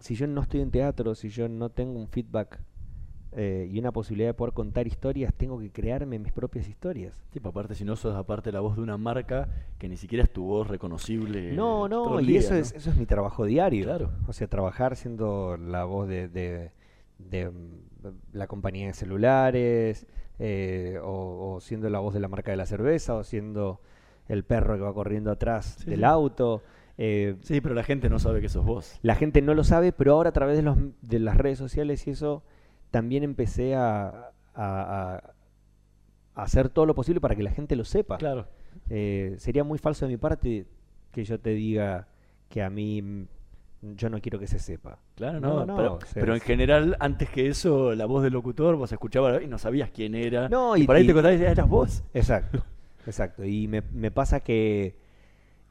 si 0.00 0.14
yo 0.14 0.26
no 0.26 0.42
estoy 0.42 0.60
en 0.60 0.70
teatro, 0.70 1.14
si 1.14 1.28
yo 1.30 1.48
no 1.48 1.70
tengo 1.70 1.98
un 1.98 2.08
feedback 2.08 2.60
eh, 3.32 3.68
y 3.70 3.78
una 3.78 3.92
posibilidad 3.92 4.30
de 4.30 4.34
poder 4.34 4.54
contar 4.54 4.86
historias, 4.86 5.32
tengo 5.34 5.58
que 5.58 5.70
crearme 5.70 6.18
mis 6.18 6.32
propias 6.32 6.68
historias. 6.68 7.14
Sí, 7.32 7.40
pues 7.40 7.50
aparte 7.50 7.74
si 7.74 7.84
no 7.84 7.96
sos 7.96 8.14
aparte 8.14 8.52
la 8.52 8.60
voz 8.60 8.76
de 8.76 8.82
una 8.82 8.96
marca 8.98 9.48
que 9.78 9.88
ni 9.88 9.96
siquiera 9.96 10.24
es 10.24 10.32
tu 10.32 10.44
voz 10.44 10.68
reconocible. 10.68 11.52
No, 11.52 11.88
no, 11.88 12.20
y 12.20 12.26
día, 12.26 12.40
eso, 12.40 12.54
¿no? 12.54 12.60
es, 12.60 12.72
eso 12.72 12.90
es 12.90 12.96
mi 12.96 13.06
trabajo 13.06 13.44
diario. 13.44 13.84
Claro. 13.84 14.10
O 14.26 14.32
sea, 14.32 14.46
trabajar 14.48 14.96
siendo 14.96 15.56
la 15.56 15.84
voz 15.84 16.08
de, 16.08 16.28
de- 16.28 16.70
de, 17.18 17.50
la 18.32 18.46
compañía 18.46 18.86
de 18.88 18.92
celulares, 18.92 20.06
eh, 20.38 20.98
o, 21.02 21.54
o 21.54 21.60
siendo 21.62 21.88
la 21.88 21.98
voz 21.98 22.12
de 22.12 22.20
la 22.20 22.28
marca 22.28 22.50
de 22.50 22.58
la 22.58 22.66
cerveza, 22.66 23.14
o 23.14 23.24
siendo 23.24 23.80
el 24.28 24.44
perro 24.44 24.74
que 24.76 24.82
va 24.82 24.92
corriendo 24.94 25.30
atrás 25.30 25.76
Sí, 25.80 25.90
del 25.90 26.00
sí. 26.00 26.04
auto. 26.04 26.62
eh, 26.98 27.36
Sí, 27.42 27.60
pero 27.60 27.74
la 27.74 27.82
gente 27.84 28.08
no 28.08 28.18
sabe 28.18 28.40
que 28.40 28.48
sos 28.48 28.64
vos. 28.64 28.98
la 29.02 29.14
gente 29.14 29.42
no 29.42 29.54
lo 29.54 29.64
sabe, 29.64 29.92
pero 29.92 30.12
ahora 30.14 30.30
a 30.30 30.32
través 30.32 30.56
de, 30.56 30.62
los, 30.62 30.76
de 31.02 31.18
las 31.18 31.36
redes 31.36 31.58
sociales 31.58 32.06
y 32.06 32.10
eso, 32.10 32.42
también 32.90 33.22
empecé 33.22 33.74
a, 33.74 34.30
a- 34.54 35.20
hacer 36.34 36.68
todo 36.68 36.86
lo 36.86 36.94
posible 36.94 37.20
para 37.20 37.34
que 37.34 37.42
la 37.42 37.50
gente 37.50 37.76
lo 37.76 37.84
sepa. 37.84 38.18
Claro. 38.18 38.46
Eh, 38.90 39.34
sería 39.38 39.64
muy 39.64 39.78
falso 39.78 40.06
de 40.06 40.12
mi 40.12 40.16
parte 40.18 40.66
que 41.12 41.24
yo 41.24 41.40
te 41.40 41.50
diga 41.50 42.08
que 42.48 42.62
a 42.62 42.70
mí 42.70 43.26
yo 43.82 44.08
no 44.10 44.20
quiero 44.20 44.38
que 44.38 44.46
se 44.46 44.58
sepa. 44.58 44.98
Claro, 45.14 45.40
no, 45.40 45.64
pero, 45.76 45.94
o 45.94 46.00
sea, 46.00 46.20
pero 46.20 46.34
en 46.34 46.40
general, 46.40 46.96
antes 47.00 47.30
que 47.30 47.46
eso, 47.48 47.94
la 47.94 48.04
voz 48.06 48.22
del 48.22 48.32
locutor, 48.34 48.76
vos 48.76 48.90
escuchabas 48.92 49.42
y 49.42 49.46
no 49.46 49.58
sabías 49.58 49.90
quién 49.90 50.14
era. 50.14 50.48
No, 50.48 50.76
y, 50.76 50.82
y- 50.82 50.86
por 50.86 50.96
ahí 50.96 51.04
y- 51.04 51.06
te 51.06 51.14
contabas, 51.14 51.40
"Ah, 51.40 51.50
eras 51.50 51.68
vos. 51.68 52.02
Exacto, 52.12 52.62
exacto. 53.06 53.44
Y 53.44 53.68
me, 53.68 53.82
me 53.92 54.10
pasa 54.10 54.40
que 54.40 54.96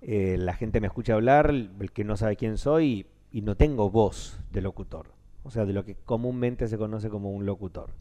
eh, 0.01 0.37
la 0.39 0.53
gente 0.53 0.79
me 0.81 0.87
escucha 0.87 1.13
hablar, 1.13 1.49
el 1.49 1.91
que 1.93 2.03
no 2.03 2.17
sabe 2.17 2.35
quién 2.35 2.57
soy, 2.57 3.05
y 3.31 3.41
no 3.41 3.55
tengo 3.55 3.89
voz 3.89 4.39
de 4.51 4.61
locutor. 4.61 5.07
O 5.43 5.51
sea, 5.51 5.65
de 5.65 5.73
lo 5.73 5.83
que 5.85 5.95
comúnmente 5.95 6.67
se 6.67 6.77
conoce 6.77 7.09
como 7.09 7.31
un 7.31 7.45
locutor. 7.45 7.91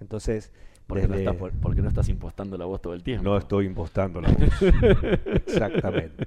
Entonces, 0.00 0.52
Porque, 0.86 1.08
no 1.08 1.16
desde- 1.16 1.30
estás, 1.32 1.50
porque 1.60 1.80
no 1.82 1.88
estás 1.88 2.08
impostando 2.08 2.56
la 2.58 2.66
voz 2.66 2.82
todo 2.82 2.94
el 2.94 3.02
tiempo. 3.02 3.24
No 3.24 3.36
estoy 3.38 3.66
impostando 3.66 4.20
la 4.20 4.28
voz. 4.30 4.62
Exactamente. 5.26 6.26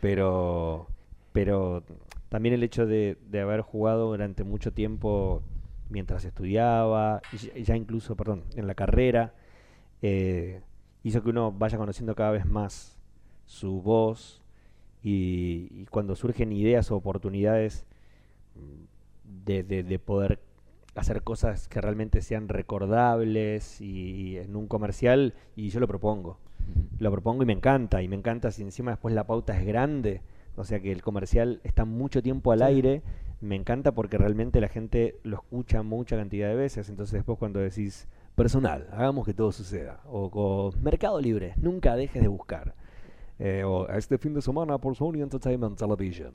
Pero, 0.00 0.86
pero 1.32 1.82
también 2.28 2.54
el 2.54 2.62
hecho 2.62 2.86
de, 2.86 3.16
de 3.30 3.40
haber 3.40 3.62
jugado 3.62 4.10
durante 4.10 4.44
mucho 4.44 4.72
tiempo 4.72 5.42
mientras 5.90 6.24
estudiaba, 6.24 7.22
ya 7.64 7.74
incluso, 7.76 8.14
perdón, 8.14 8.44
en 8.54 8.66
la 8.66 8.74
carrera, 8.74 9.32
eh, 10.02 10.60
hizo 11.04 11.22
que 11.22 11.30
uno 11.30 11.52
vaya 11.52 11.78
conociendo 11.78 12.14
cada 12.14 12.30
vez 12.32 12.46
más 12.46 12.98
su 13.46 13.80
voz 13.82 14.42
y, 15.02 15.68
y 15.70 15.86
cuando 15.90 16.14
surgen 16.16 16.52
ideas 16.52 16.90
o 16.90 16.96
oportunidades 16.96 17.86
mm, 18.56 19.44
de, 19.46 19.62
de- 19.62 19.82
de 19.82 19.98
poder 19.98 20.40
hacer 20.94 21.22
cosas 21.22 21.68
que 21.68 21.80
realmente 21.80 22.20
sean 22.22 22.48
recordables 22.48 23.80
y, 23.80 24.10
y 24.32 24.36
en 24.38 24.56
un 24.56 24.66
comercial 24.66 25.34
y 25.56 25.68
yo 25.70 25.80
lo 25.80 25.86
propongo. 25.88 26.38
Lo 26.98 27.10
propongo 27.12 27.44
y 27.44 27.46
me 27.46 27.52
encanta, 27.52 28.02
y 28.02 28.08
me 28.08 28.16
encanta 28.16 28.50
si 28.50 28.62
encima 28.62 28.90
después 28.90 29.14
la 29.14 29.26
pauta 29.26 29.58
es 29.58 29.64
grande, 29.66 30.20
o 30.56 30.64
sea 30.64 30.80
que 30.80 30.92
el 30.92 31.02
comercial 31.02 31.60
está 31.64 31.84
mucho 31.84 32.22
tiempo 32.22 32.52
al 32.52 32.58
Sí. 32.58 32.64
aire, 32.64 33.02
me 33.40 33.54
encanta 33.56 33.92
porque 33.92 34.18
realmente 34.18 34.60
la 34.60 34.68
gente 34.68 35.16
lo 35.22 35.36
escucha 35.36 35.82
mucha 35.82 36.16
cantidad 36.16 36.48
de 36.48 36.56
veces, 36.56 36.88
entonces 36.88 37.14
después 37.14 37.38
cuando 37.38 37.60
decís 37.60 38.08
personal, 38.38 38.86
hagamos 38.92 39.26
que 39.26 39.34
todo 39.34 39.52
suceda, 39.52 40.00
o 40.06 40.30
con 40.30 40.82
Mercado 40.82 41.20
Libre, 41.20 41.52
nunca 41.56 41.94
dejes 41.96 42.22
de 42.22 42.28
buscar, 42.28 42.74
eh, 43.38 43.64
o 43.64 43.86
este 43.88 44.16
fin 44.18 44.32
de 44.34 44.40
semana 44.42 44.78
por 44.78 44.94
Sony 44.96 45.20
Entertainment 45.22 45.76
Television, 45.78 46.32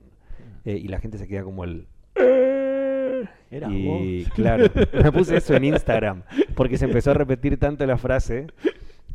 Eh, 0.65 0.77
y 0.77 0.88
la 0.88 1.00
gente 1.00 1.17
se 1.17 1.27
queda 1.27 1.43
como 1.43 1.63
el... 1.63 1.88
Eras 3.51 3.72
y 3.72 3.86
vos. 4.25 4.29
claro, 4.36 4.65
me 5.03 5.12
puse 5.12 5.38
eso 5.38 5.55
en 5.55 5.63
Instagram, 5.65 6.24
porque 6.55 6.77
se 6.77 6.86
empezó 6.86 7.12
a 7.12 7.13
repetir 7.15 7.57
tanto 7.57 7.86
la 7.86 7.98
frase 7.98 8.48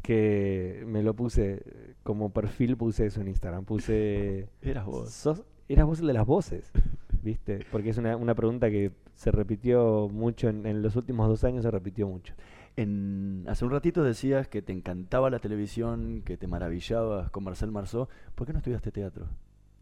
que 0.02 0.84
me 0.86 1.02
lo 1.02 1.14
puse 1.14 1.62
como 2.02 2.30
perfil 2.30 2.76
puse 2.76 3.06
eso 3.06 3.20
en 3.20 3.28
Instagram. 3.28 3.64
Puse. 3.64 4.48
Eras 4.62 4.86
vos. 4.86 5.10
sos- 5.10 5.44
eras 5.68 5.86
vos 5.86 6.00
el 6.00 6.06
de 6.06 6.12
las 6.14 6.26
voces. 6.26 6.70
¿Viste? 7.22 7.66
Porque 7.70 7.90
es 7.90 7.98
una, 7.98 8.16
una 8.16 8.34
pregunta 8.34 8.70
que 8.70 8.92
se 9.14 9.30
repitió 9.32 10.08
mucho 10.10 10.48
en, 10.48 10.64
en 10.66 10.80
los 10.82 10.94
últimos 10.96 11.28
dos 11.28 11.44
años, 11.44 11.64
se 11.64 11.70
repitió 11.70 12.06
mucho. 12.06 12.32
En, 12.78 13.44
hace 13.48 13.64
un 13.64 13.72
ratito 13.72 14.04
decías 14.04 14.46
que 14.46 14.62
te 14.62 14.72
encantaba 14.72 15.30
la 15.30 15.40
televisión, 15.40 16.22
que 16.24 16.36
te 16.36 16.46
maravillabas 16.46 17.28
con 17.28 17.42
Marcel 17.42 17.72
Marceau. 17.72 18.06
¿Por 18.36 18.46
qué 18.46 18.52
no 18.52 18.60
estudiaste 18.60 18.92
teatro? 18.92 19.26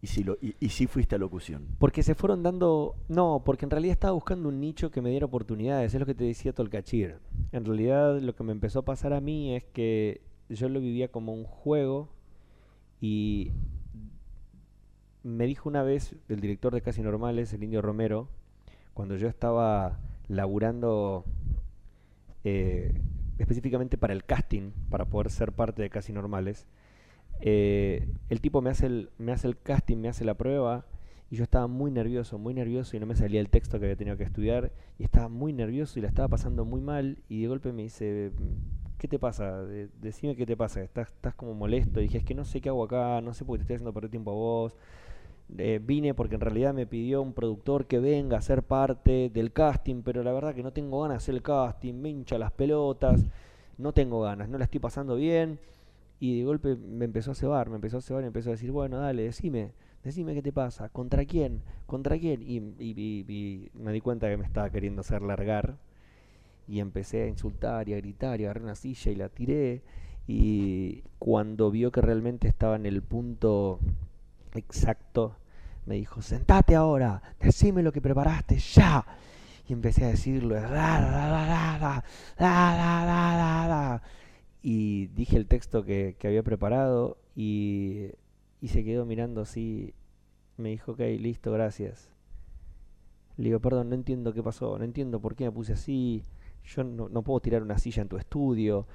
Y 0.01 0.07
si, 0.07 0.87
fuiste 0.87 1.15
a 1.15 1.19
locución. 1.19 1.67
Porque 1.79 2.03
se 2.03 2.15
fueron 2.15 2.43
dando. 2.43 2.97
No, 3.09 3.43
porque 3.45 3.67
en 3.67 3.71
realidad 3.71 3.93
estaba 3.93 4.15
buscando 4.15 4.49
un 4.49 4.61
nicho 4.61 4.91
que 4.91 5.03
me 5.03 5.11
diera 5.11 5.27
oportunidades. 5.27 5.93
Es 5.93 6.01
lo 6.01 6.07
que 6.07 6.15
te 6.15 6.25
decía 6.25 6.55
Tolcachir. 6.55 7.19
En 7.53 7.67
realidad, 7.67 8.19
lo 8.19 8.35
que 8.35 8.45
me 8.45 8.53
empezó 8.53 8.79
a 8.79 8.85
pasar 8.87 9.13
a 9.13 9.21
mí 9.21 9.55
es 9.55 9.65
que 9.65 10.23
yo 10.49 10.71
lo 10.71 10.81
vivía 10.81 11.09
como 11.09 11.35
un 11.35 11.45
juego. 11.45 12.09
Y 12.99 13.51
me 15.23 15.45
dijo 15.45 15.69
una 15.69 15.83
vez 15.83 16.17
el 16.31 16.41
director 16.41 16.73
de 16.73 16.81
Casi 16.81 17.03
Normales, 17.03 17.53
el 17.53 17.63
Indio 17.63 17.83
Romero, 17.83 18.31
cuando 18.95 19.17
yo 19.17 19.29
estaba 19.29 19.99
laburando 20.29 21.27
eh, 22.47 22.95
específicamente 23.39 23.99
para 23.99 24.15
el 24.15 24.25
casting, 24.25 24.73
para 24.91 25.07
poder 25.07 25.31
ser 25.31 25.53
parte 25.53 25.83
de 25.83 25.91
Casi 25.91 26.13
Normales. 26.13 26.67
eh, 27.41 28.09
el 28.31 28.41
tipo 28.41 28.63
me 28.63 28.71
hace 28.71 28.87
el, 28.87 29.11
me 29.19 29.33
hace 29.33 29.49
el 29.49 29.59
casting, 29.59 29.99
me 29.99 30.09
hace 30.09 30.25
la 30.25 30.35
prueba 30.35 30.87
y 31.31 31.37
yo 31.37 31.43
estaba 31.45 31.67
muy 31.67 31.91
nervioso, 31.91 32.39
muy 32.39 32.55
nervioso 32.55 32.97
y 32.97 33.01
no 33.01 33.07
me 33.07 33.17
salía 33.17 33.41
el 33.41 33.51
texto 33.51 33.79
que 33.79 33.87
había 33.87 33.97
tenido 33.97 34.17
que 34.17 34.25
estudiar 34.25 34.73
y 34.99 35.05
estaba 35.05 35.29
muy 35.29 35.53
nervioso 35.53 35.99
y 35.99 36.03
la 36.03 36.09
estaba 36.09 36.29
pasando 36.29 36.65
muy 36.65 36.81
mal 36.81 37.19
y 37.29 37.43
de 37.43 37.49
golpe 37.49 37.73
me 37.73 37.83
dice, 37.83 38.33
¿qué 38.99 39.09
te 39.09 39.19
pasa? 39.19 39.63
De- 39.65 39.89
decime 40.01 40.37
qué 40.37 40.47
te 40.47 40.57
pasa, 40.57 40.83
estás, 40.83 41.09
estás 41.09 41.35
como 41.35 41.55
molesto. 41.55 42.01
Dije, 42.01 42.19
es 42.19 42.25
que 42.25 42.35
no 42.35 42.45
sé 42.45 42.61
qué 42.61 42.69
hago 42.71 42.85
acá, 42.85 43.21
no 43.23 43.35
sé 43.35 43.45
por 43.45 43.55
qué 43.57 43.59
te 43.61 43.63
estoy 43.65 43.75
haciendo 43.77 43.93
perder 43.93 44.11
tiempo 44.11 44.31
a 44.31 44.35
vos. 44.35 44.77
Eh, 45.59 45.81
vine 45.83 46.13
porque 46.15 46.35
en 46.35 46.41
realidad 46.41 46.75
me 46.75 46.87
pidió 46.87 47.23
un 47.23 47.33
productor 47.33 47.87
que 47.87 48.01
venga 48.01 48.37
a 48.39 48.43
ser 48.43 48.63
parte 48.65 49.31
del 49.33 49.53
casting, 49.53 50.03
pero 50.03 50.23
la 50.25 50.33
verdad 50.33 50.55
que 50.55 50.63
no 50.63 50.73
tengo 50.73 51.01
ganas 51.03 51.15
de 51.19 51.23
hacer 51.25 51.35
el 51.37 51.43
casting, 51.43 51.95
me 51.95 52.11
hincha 52.11 52.37
las 52.39 52.51
pelotas, 52.53 53.25
no 53.79 53.93
tengo 53.93 54.21
ganas, 54.23 54.49
no 54.49 54.59
la 54.59 54.65
estoy 54.65 54.81
pasando 54.81 55.15
bien. 55.17 55.59
Y 56.21 56.39
de 56.39 56.45
golpe 56.45 56.77
me 56.77 57.05
empezó 57.07 57.33
a 57.33 57.35
cebar, 57.35 57.69
me 57.71 57.77
empezó 57.77 57.99
a 57.99 58.03
cebar 58.03 58.25
y 58.25 58.27
empezó 58.29 58.51
a 58.51 58.53
decir, 58.53 58.73
bueno, 58.73 58.99
dale, 58.99 59.23
decime, 59.25 59.73
decime 60.05 60.35
qué 60.35 60.43
te 60.43 60.53
pasa, 60.53 60.89
contra 60.91 61.25
quién, 61.27 61.63
contra 61.87 62.19
quién. 62.19 62.43
Y, 62.43 62.57
y- 62.59 62.95
y- 62.97 63.25
y 63.29 63.71
me 63.75 63.93
di 63.93 64.01
cuenta 64.01 64.29
que 64.31 64.37
me 64.39 64.45
estaba 64.47 64.71
queriendo 64.71 65.01
hacer 65.03 65.23
largar. 65.23 65.77
Y 66.69 66.81
empecé 66.81 67.23
a 67.25 67.29
insultar 67.29 67.89
y 67.89 67.95
a 67.95 67.97
gritar 67.99 68.41
y 68.41 68.45
agarré 68.45 68.63
una 68.65 68.75
silla 68.75 69.13
y 69.13 69.17
la 69.17 69.29
tiré. 69.29 69.83
Y 70.27 71.03
cuando 71.19 71.71
vio 71.71 71.93
que 71.93 72.01
realmente 72.01 72.49
estaba 72.49 72.77
en 72.77 72.87
el 72.87 73.03
punto 73.03 73.79
Exacto. 74.57 75.37
Me 75.87 75.95
dijo, 75.95 76.21
sentate 76.21 76.75
ahora, 76.75 77.23
decime 77.41 77.83
lo 77.83 77.93
que 77.93 78.01
preparaste 78.01 78.59
ya. 78.59 79.07
Y 79.69 79.73
empecé 79.73 80.05
a 80.05 80.09
decirlo, 80.09 80.57
y 84.63 85.07
dije 85.09 85.37
el 85.37 85.47
texto 85.47 85.85
que, 85.85 86.17
había 86.25 86.43
preparado 86.43 87.19
y, 87.35 88.11
se 88.67 88.85
quedó 88.85 89.07
mirando 89.07 89.43
así. 89.43 89.95
Me 90.57 90.71
dijo, 90.71 90.93
ok, 90.93 91.01
listo, 91.21 91.53
gracias. 91.53 92.11
Le 93.37 93.45
digo, 93.45 93.61
perdón, 93.61 93.91
no 93.91 93.95
entiendo 93.95 94.33
qué 94.33 94.43
pasó, 94.43 94.79
no 94.79 94.85
entiendo 94.85 95.21
por 95.21 95.37
qué 95.37 95.45
me 95.45 95.53
puse 95.53 95.75
así, 95.75 96.23
yo 96.65 96.83
no, 96.83 97.23
puedo 97.23 97.39
tirar 97.41 97.63
una 97.63 97.79
silla 97.79 98.03
en 98.03 98.09
tu 98.09 98.17
estudio. 98.17 98.87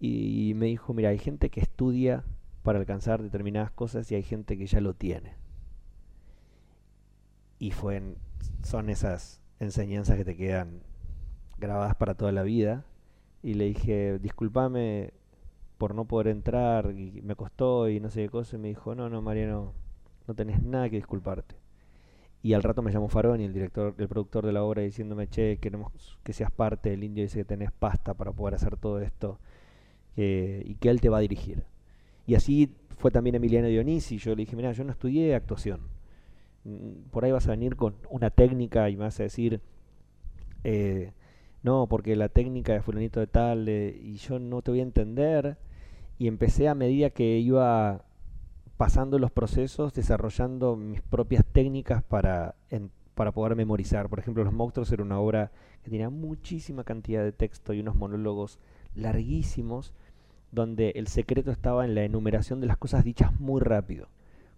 Y, 0.00 0.50
y 0.50 0.54
me 0.54 0.66
dijo, 0.66 0.92
mira, 0.92 1.10
hay 1.10 1.18
gente 1.18 1.48
que 1.48 1.60
estudia 1.60 2.24
para 2.64 2.80
alcanzar 2.80 3.22
determinadas 3.22 3.70
cosas 3.70 4.10
y 4.10 4.16
hay 4.16 4.22
gente 4.22 4.58
que 4.58 4.66
ya 4.66 4.80
lo 4.80 4.94
tiene. 4.94 5.34
Y 7.60 7.70
fue 7.70 8.02
son 8.62 8.90
esas 8.90 9.40
enseñanzas 9.60 10.16
que 10.16 10.24
te 10.24 10.36
quedan 10.36 10.80
grabadas 11.58 11.94
para 11.94 12.14
toda 12.14 12.32
la 12.32 12.42
vida. 12.42 12.84
Y 13.42 13.54
le 13.54 13.66
dije, 13.66 14.18
discúlpame 14.18 15.12
por 15.76 15.94
no 15.94 16.06
poder 16.06 16.28
entrar, 16.28 16.92
y 16.92 17.20
me 17.22 17.36
costó 17.36 17.90
y 17.90 18.00
no 18.00 18.10
sé 18.10 18.22
qué 18.22 18.28
cosa. 18.30 18.56
Y 18.56 18.58
me 18.58 18.68
dijo, 18.68 18.94
no, 18.94 19.10
no, 19.10 19.20
Mariano, 19.20 19.74
no 20.26 20.34
tenés 20.34 20.62
nada 20.62 20.88
que 20.88 20.96
disculparte. 20.96 21.56
Y 22.42 22.54
al 22.54 22.62
rato 22.62 22.80
me 22.80 22.92
llamó 22.92 23.08
Faroni, 23.08 23.44
el 23.44 23.52
director, 23.52 23.94
el 23.98 24.08
productor 24.08 24.46
de 24.46 24.52
la 24.52 24.62
obra, 24.62 24.82
diciéndome, 24.82 25.28
che, 25.28 25.58
queremos 25.58 25.92
que 26.22 26.32
seas 26.32 26.50
parte 26.50 26.90
del 26.90 27.04
indio, 27.04 27.24
dice 27.24 27.40
que 27.40 27.44
tenés 27.44 27.72
pasta 27.72 28.14
para 28.14 28.32
poder 28.32 28.54
hacer 28.54 28.78
todo 28.78 29.00
esto, 29.00 29.38
y 30.16 30.74
que 30.76 30.88
él 30.88 31.02
te 31.02 31.10
va 31.10 31.18
a 31.18 31.20
dirigir. 31.20 31.64
Y 32.26 32.34
así 32.34 32.70
fue 32.96 33.10
también 33.10 33.36
Emiliano 33.36 33.68
Dionisi, 33.68 34.18
yo 34.18 34.30
le 34.34 34.42
dije, 34.42 34.56
mira, 34.56 34.72
yo 34.72 34.84
no 34.84 34.92
estudié 34.92 35.34
actuación. 35.34 35.80
Mm, 36.64 37.10
Por 37.10 37.24
ahí 37.24 37.32
vas 37.32 37.46
a 37.48 37.52
venir 37.52 37.76
con 37.76 37.94
una 38.10 38.30
técnica 38.30 38.88
y 38.90 38.96
vas 38.96 39.20
a 39.20 39.24
decir, 39.24 39.60
eh, 40.64 41.12
no, 41.62 41.86
porque 41.86 42.16
la 42.16 42.28
técnica 42.28 42.72
de 42.72 42.82
fulanito 42.82 43.20
de 43.20 43.26
tal, 43.26 43.68
y 43.68 44.16
yo 44.16 44.38
no 44.38 44.62
te 44.62 44.70
voy 44.70 44.80
a 44.80 44.84
entender. 44.84 45.56
Y 46.18 46.28
empecé 46.28 46.68
a 46.68 46.74
medida 46.74 47.10
que 47.10 47.38
iba 47.38 48.04
pasando 48.76 49.18
los 49.18 49.30
procesos, 49.30 49.94
desarrollando 49.94 50.76
mis 50.76 51.00
propias 51.00 51.44
técnicas 51.44 52.02
para, 52.02 52.54
para 53.14 53.32
poder 53.32 53.56
memorizar. 53.56 54.08
Por 54.08 54.18
ejemplo, 54.18 54.44
Los 54.44 54.52
Monstruos 54.52 54.92
era 54.92 55.02
una 55.02 55.18
obra 55.18 55.52
que 55.82 55.90
tenía 55.90 56.10
muchísima 56.10 56.84
cantidad 56.84 57.22
de 57.22 57.32
texto 57.32 57.72
y 57.72 57.80
unos 57.80 57.96
monólogos 57.96 58.58
larguísimos, 58.94 59.92
donde 60.54 60.90
el 60.96 61.08
secreto 61.08 61.50
estaba 61.50 61.84
en 61.84 61.94
la 61.94 62.04
enumeración 62.04 62.60
de 62.60 62.66
las 62.66 62.76
cosas 62.78 63.04
dichas 63.04 63.38
muy 63.40 63.60
rápido. 63.60 64.08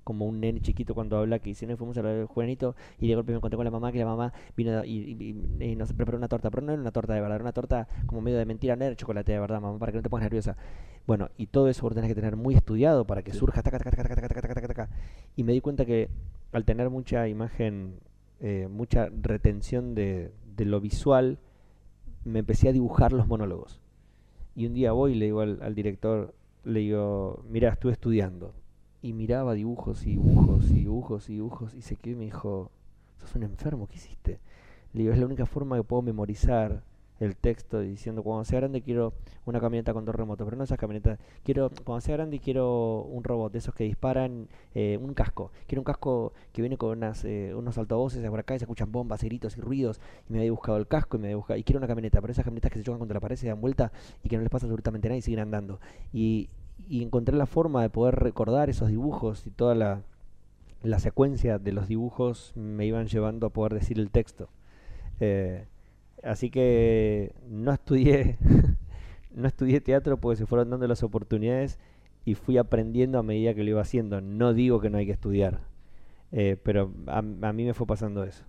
Como 0.04 0.24
un 0.26 0.38
nene 0.38 0.60
chiquito 0.60 0.94
cuando 0.94 1.18
habla 1.18 1.40
que 1.40 1.50
dice, 1.50 1.66
no 1.66 1.76
fuimos 1.76 1.98
a 1.98 2.02
la 2.02 2.10
de 2.10 2.26
Juanito 2.26 2.76
y 3.00 3.08
de 3.08 3.16
golpe 3.16 3.32
me 3.32 3.38
encontré 3.38 3.56
con 3.56 3.64
la 3.64 3.72
mamá, 3.72 3.90
que 3.90 3.98
la 3.98 4.04
mamá 4.06 4.32
vino 4.56 4.84
y, 4.84 4.90
y- 4.98 5.64
y- 5.64 5.74
nos 5.74 5.92
preparó 5.92 6.16
una 6.16 6.28
torta, 6.28 6.48
pero 6.48 6.64
no 6.64 6.72
era 6.72 6.80
una 6.80 6.92
torta 6.92 7.14
de 7.14 7.20
verdad, 7.20 7.34
era 7.36 7.44
una 7.44 7.52
torta 7.52 7.88
como 8.06 8.20
medio 8.20 8.38
de 8.38 8.44
mentira, 8.44 8.76
no 8.76 8.84
era 8.84 8.94
chocolate 8.94 9.32
de 9.32 9.40
verdad, 9.40 9.60
mamá, 9.60 9.78
para 9.80 9.90
que 9.90 9.98
no 9.98 10.02
te 10.02 10.08
pongas 10.10 10.22
nerviosa. 10.24 10.56
Bueno, 11.08 11.30
y 11.36 11.46
todo 11.48 11.68
eso 11.68 11.82
vos 11.82 11.94
tenés 11.94 12.08
que 12.08 12.14
tener 12.14 12.36
muy 12.36 12.54
estudiado 12.54 13.04
para 13.04 13.22
que 13.22 13.32
surja 13.32 13.62
taca, 13.64 13.78
taca, 13.78 13.90
taca, 13.90 14.02
taca, 14.14 14.28
taca, 14.28 14.40
taca, 14.42 14.54
taca, 14.54 14.68
taca. 14.68 14.88
Y 15.34 15.42
me 15.42 15.52
di 15.52 15.60
cuenta 15.60 15.84
que 15.84 16.08
al 16.52 16.64
tener 16.64 16.88
mucha 16.88 17.26
imagen, 17.26 17.94
eh, 18.40 18.68
mucha 18.70 19.08
retención 19.22 19.96
de, 19.96 20.30
de 20.56 20.64
lo 20.66 20.80
visual, 20.80 21.38
me 22.24 22.38
empecé 22.40 22.68
a 22.68 22.72
dibujar 22.72 23.12
los 23.12 23.26
monólogos. 23.26 23.80
Y 24.56 24.66
un 24.66 24.74
día 24.74 24.92
voy 24.92 25.14
le 25.14 25.26
digo 25.26 25.42
al, 25.42 25.62
al 25.62 25.74
director, 25.74 26.34
le 26.64 26.80
digo, 26.80 27.44
mira, 27.48 27.68
estuve 27.68 27.92
estudiando. 27.92 28.54
Y 29.02 29.12
miraba 29.12 29.54
dibujos 29.54 30.04
y 30.06 30.12
dibujos 30.12 30.70
y 30.70 30.74
dibujos 30.80 31.28
y 31.28 31.34
dibujos 31.34 31.74
y 31.74 31.82
se 31.82 31.96
quedó 31.96 32.14
y 32.14 32.18
me 32.18 32.24
dijo, 32.24 32.72
sos 33.18 33.34
un 33.34 33.42
enfermo, 33.42 33.86
¿qué 33.86 33.96
hiciste? 33.96 34.40
Le 34.94 35.02
digo, 35.02 35.12
es 35.12 35.18
la 35.18 35.26
única 35.26 35.46
forma 35.46 35.76
que 35.76 35.84
puedo 35.84 36.02
memorizar 36.02 36.82
el 37.20 37.36
texto 37.36 37.80
diciendo, 37.80 38.22
cuando 38.22 38.44
sea 38.44 38.60
grande 38.60 38.82
quiero 38.82 39.12
una 39.46 39.60
camioneta 39.60 39.92
con 39.92 40.04
dos 40.04 40.14
remotos, 40.14 40.44
pero 40.44 40.56
no 40.56 40.64
esas 40.64 40.78
camionetas, 40.78 41.18
quiero, 41.44 41.70
cuando 41.84 42.00
sea 42.00 42.16
grande 42.16 42.38
quiero 42.40 43.02
un 43.02 43.24
robot 43.24 43.52
de 43.52 43.58
esos 43.58 43.74
que 43.74 43.84
disparan 43.84 44.48
eh, 44.74 44.98
un 45.00 45.14
casco, 45.14 45.50
quiero 45.66 45.80
un 45.80 45.84
casco 45.84 46.32
que 46.52 46.62
viene 46.62 46.76
con 46.76 46.90
unas, 46.90 47.24
eh, 47.24 47.54
unos 47.54 47.78
altavoces 47.78 48.28
por 48.28 48.40
acá 48.40 48.54
y 48.54 48.58
se 48.58 48.64
escuchan 48.64 48.92
bombas 48.92 49.22
y 49.22 49.28
gritos 49.28 49.56
y 49.56 49.60
ruidos, 49.60 50.00
y 50.28 50.32
me 50.32 50.40
había 50.40 50.50
buscado 50.50 50.78
el 50.78 50.86
casco 50.86 51.16
y 51.16 51.20
me 51.20 51.28
había 51.28 51.36
buscado, 51.36 51.58
y 51.58 51.64
quiero 51.64 51.78
una 51.78 51.86
camioneta, 51.86 52.20
pero 52.20 52.32
esas 52.32 52.44
camionetas 52.44 52.72
que 52.72 52.78
se 52.78 52.84
chocan 52.84 52.98
contra 52.98 53.14
la 53.14 53.20
pared, 53.20 53.36
se 53.36 53.48
dan 53.48 53.60
vuelta 53.60 53.92
y 54.22 54.28
que 54.28 54.36
no 54.36 54.42
les 54.42 54.50
pasa 54.50 54.66
absolutamente 54.66 55.08
nada 55.08 55.18
y 55.18 55.22
siguen 55.22 55.40
andando. 55.40 55.80
Y, 56.12 56.50
y 56.88 57.02
encontré 57.02 57.36
la 57.36 57.46
forma 57.46 57.82
de 57.82 57.90
poder 57.90 58.16
recordar 58.16 58.68
esos 58.70 58.88
dibujos 58.88 59.46
y 59.46 59.50
toda 59.50 59.74
la, 59.74 60.02
la 60.82 60.98
secuencia 60.98 61.58
de 61.58 61.72
los 61.72 61.88
dibujos 61.88 62.52
me 62.54 62.86
iban 62.86 63.06
llevando 63.06 63.46
a 63.46 63.50
poder 63.50 63.74
decir 63.74 63.98
el 63.98 64.10
texto. 64.10 64.48
Eh, 65.20 65.66
así 66.22 66.50
que 66.50 67.34
no 67.48 67.72
estudié, 67.72 68.38
no 69.34 69.48
estudié 69.48 69.80
teatro 69.80 70.18
porque 70.18 70.36
se 70.36 70.46
fueron 70.46 70.70
dando 70.70 70.86
las 70.86 71.02
oportunidades 71.02 71.78
y 72.24 72.34
fui 72.34 72.58
aprendiendo 72.58 73.18
a 73.18 73.22
medida 73.22 73.54
que 73.54 73.62
lo 73.62 73.70
iba 73.70 73.80
haciendo. 73.80 74.20
No 74.20 74.52
digo 74.52 74.80
que 74.80 74.90
no 74.90 74.98
hay 74.98 75.06
que 75.06 75.12
estudiar, 75.12 75.60
eh, 76.32 76.56
pero 76.62 76.92
a, 77.06 77.18
a 77.18 77.52
mí 77.52 77.64
me 77.64 77.74
fue 77.74 77.86
pasando 77.86 78.24
eso. 78.24 78.44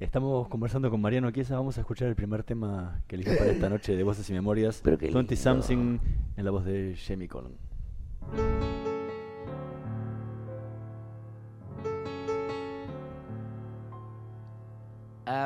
Estamos 0.00 0.46
conversando 0.46 0.90
con 0.90 1.00
Mariano 1.00 1.28
Chiesa. 1.32 1.56
Vamos 1.56 1.76
a 1.76 1.80
escuchar 1.80 2.06
el 2.06 2.14
primer 2.14 2.44
tema 2.44 3.02
que 3.08 3.16
eligió 3.16 3.36
para 3.36 3.50
esta 3.50 3.68
noche 3.68 3.96
de 3.96 4.04
Voces 4.04 4.30
y 4.30 4.32
Memorias. 4.32 4.80
20 4.84 5.34
Something 5.34 5.98
en 6.36 6.44
la 6.44 6.52
voz 6.52 6.64
de 6.64 6.94
Jamie 6.96 7.26
Collin. 7.26 7.56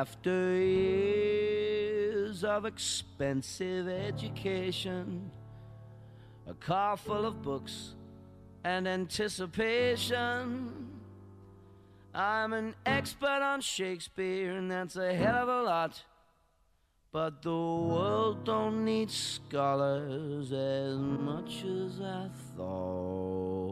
After 0.03 0.57
years 0.57 2.43
of 2.43 2.65
expensive 2.65 3.87
education, 3.87 5.31
a 6.45 6.53
car 6.55 6.97
full 6.97 7.25
of 7.25 7.41
books 7.41 7.95
and 8.65 8.85
anticipation, 8.85 10.89
I'm 12.13 12.51
an 12.51 12.75
expert 12.85 13.41
on 13.41 13.61
Shakespeare, 13.61 14.57
and 14.57 14.69
that's 14.69 14.97
a 14.97 15.13
hell 15.13 15.43
of 15.43 15.47
a 15.47 15.63
lot 15.63 16.03
But 17.13 17.41
the 17.41 17.51
world 17.51 18.43
don't 18.43 18.83
need 18.83 19.09
scholars 19.09 20.51
as 20.51 20.97
much 20.97 21.63
as 21.63 22.01
I 22.01 22.27
thought. 22.57 23.62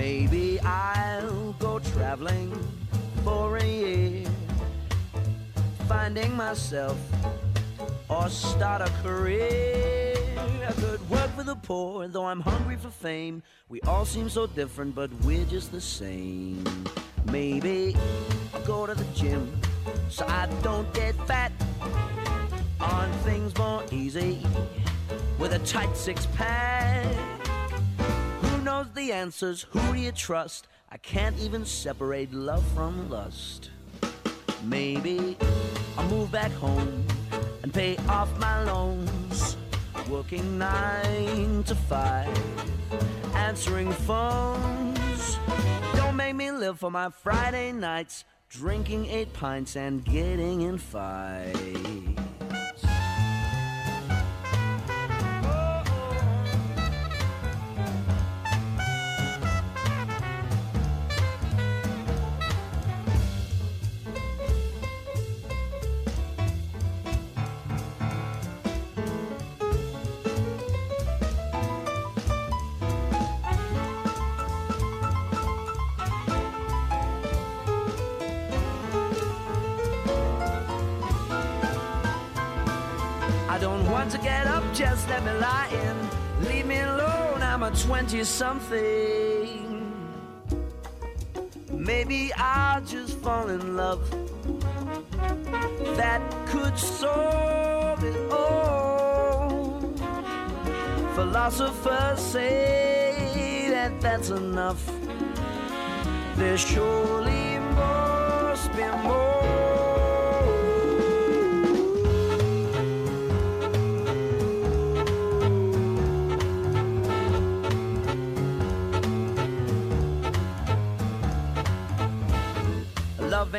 Maybe 0.00 0.58
I'll 0.60 1.52
go 1.58 1.78
traveling 1.78 2.50
for 3.22 3.58
a 3.58 3.66
year, 3.66 4.26
finding 5.86 6.34
myself 6.34 6.98
or 8.08 8.30
start 8.30 8.80
a 8.80 8.90
career. 9.02 10.14
I 10.38 10.72
could 10.72 11.02
work 11.10 11.30
for 11.36 11.42
the 11.42 11.54
poor, 11.54 12.08
though 12.08 12.24
I'm 12.24 12.40
hungry 12.40 12.76
for 12.76 12.88
fame. 12.88 13.42
We 13.68 13.82
all 13.82 14.06
seem 14.06 14.30
so 14.30 14.46
different, 14.46 14.94
but 14.94 15.12
we're 15.22 15.44
just 15.44 15.70
the 15.70 15.82
same. 15.82 16.64
Maybe 17.26 17.94
I'll 18.54 18.62
go 18.62 18.86
to 18.86 18.94
the 18.94 19.08
gym 19.14 19.52
so 20.08 20.24
I 20.26 20.46
don't 20.62 20.90
get 20.94 21.14
fat. 21.26 21.52
On 22.80 23.12
things 23.28 23.54
more 23.58 23.84
easy 23.92 24.40
with 25.38 25.52
a 25.52 25.58
tight 25.58 25.94
six 25.94 26.24
pack. 26.34 27.39
The 29.00 29.12
answers? 29.12 29.62
Who 29.70 29.94
do 29.94 29.98
you 29.98 30.12
trust? 30.12 30.68
I 30.92 30.98
can't 30.98 31.34
even 31.38 31.64
separate 31.64 32.34
love 32.34 32.62
from 32.74 33.08
lust. 33.08 33.70
Maybe 34.62 35.38
I'll 35.96 36.06
move 36.10 36.30
back 36.30 36.52
home 36.52 37.06
and 37.62 37.72
pay 37.72 37.96
off 38.10 38.28
my 38.38 38.62
loans. 38.64 39.56
Working 40.10 40.58
nine 40.58 41.62
to 41.62 41.74
five, 41.74 42.28
answering 43.34 43.90
phones. 43.90 45.38
Don't 45.94 46.16
make 46.16 46.36
me 46.36 46.50
live 46.50 46.78
for 46.78 46.90
my 46.90 47.08
Friday 47.08 47.72
nights, 47.72 48.26
drinking 48.50 49.06
eight 49.06 49.32
pints 49.32 49.76
and 49.76 50.04
getting 50.04 50.60
in 50.60 50.76
fights. 50.76 52.19
Get 84.22 84.46
up, 84.46 84.64
just 84.74 85.08
let 85.08 85.24
me 85.24 85.32
lie 85.32 85.68
in. 85.72 86.46
Leave 86.46 86.66
me 86.66 86.80
alone, 86.80 87.42
I'm 87.42 87.62
a 87.62 87.70
20 87.70 88.24
something. 88.24 89.70
Maybe 91.72 92.32
I'll 92.36 92.82
just 92.82 93.18
fall 93.18 93.48
in 93.48 93.76
love. 93.76 94.02
That 95.96 96.20
could 96.46 96.78
solve 96.78 98.04
it 98.04 98.32
all. 98.32 99.80
Philosophers 101.14 102.20
say 102.20 103.68
that 103.70 104.00
that's 104.00 104.30
enough. 104.30 104.82
There 106.36 106.58
surely 106.58 107.58
must 107.74 108.72
be 108.72 108.84
more. 109.02 109.29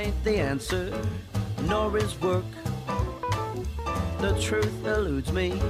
Ain't 0.01 0.23
the 0.23 0.37
answer, 0.37 0.91
nor 1.69 1.95
is 1.97 2.19
work. 2.21 2.45
The 4.19 4.35
truth 4.41 4.85
eludes 4.85 5.31
me, 5.31 5.61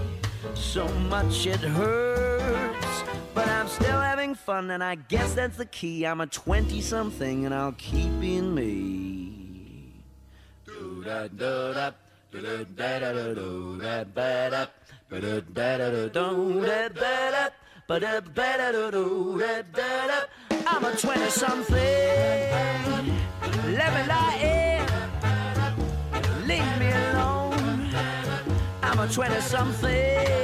so 0.53 0.87
much 1.09 1.45
it 1.47 1.59
hurts. 1.59 3.03
But 3.33 3.49
I'm 3.49 3.67
still 3.67 3.99
having 3.99 4.35
fun, 4.35 4.71
and 4.71 4.81
I 4.83 4.95
guess 4.95 5.33
that's 5.33 5.57
the 5.57 5.65
key. 5.65 6.05
I'm 6.05 6.21
a 6.21 6.27
20 6.27 6.79
something, 6.79 7.45
and 7.45 7.53
I'll 7.53 7.73
keep 7.73 8.09
being 8.21 8.55
me. 8.55 9.91
Do-da-do-da, 10.65 11.91
do-da-da-da-do-da-ba-da, 12.31 14.67
ba-da-da-da-do-da-ba-da, 15.09 17.49
ba-da-ba-da-do-do-da-da-da. 17.87 20.25
I'm 20.67 20.85
a 20.85 20.95
20 20.95 21.29
something. 21.29 23.30
Let 23.71 23.93
me 23.93 24.03
lie 24.07 24.37
in. 24.41 24.85
Leave 26.47 26.79
me 26.79 26.91
alone. 26.91 27.89
I'm 28.83 28.99
a 28.99 29.07
20 29.07 29.41
something. 29.41 30.41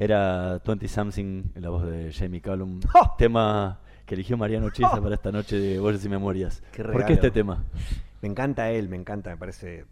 Era 0.00 0.58
20 0.64 0.88
Something, 0.88 1.52
en 1.54 1.62
la 1.62 1.68
voz 1.68 1.84
de 1.84 2.10
Jamie 2.10 2.40
Callum. 2.40 2.80
Tema 3.18 3.78
que 4.10 4.16
eligió 4.16 4.36
Mariano 4.36 4.70
Chiesa 4.70 5.00
para 5.00 5.14
esta 5.14 5.30
noche 5.30 5.56
de 5.56 5.78
Voces 5.78 6.04
y 6.04 6.08
Memorias. 6.08 6.64
Qué 6.72 6.82
¿Por 6.82 7.06
qué 7.06 7.12
este 7.12 7.30
tema? 7.30 7.62
Me 8.20 8.28
encanta 8.28 8.68
él, 8.72 8.88
me 8.88 8.96
encanta, 8.96 9.30
me 9.30 9.36
parece, 9.36 9.84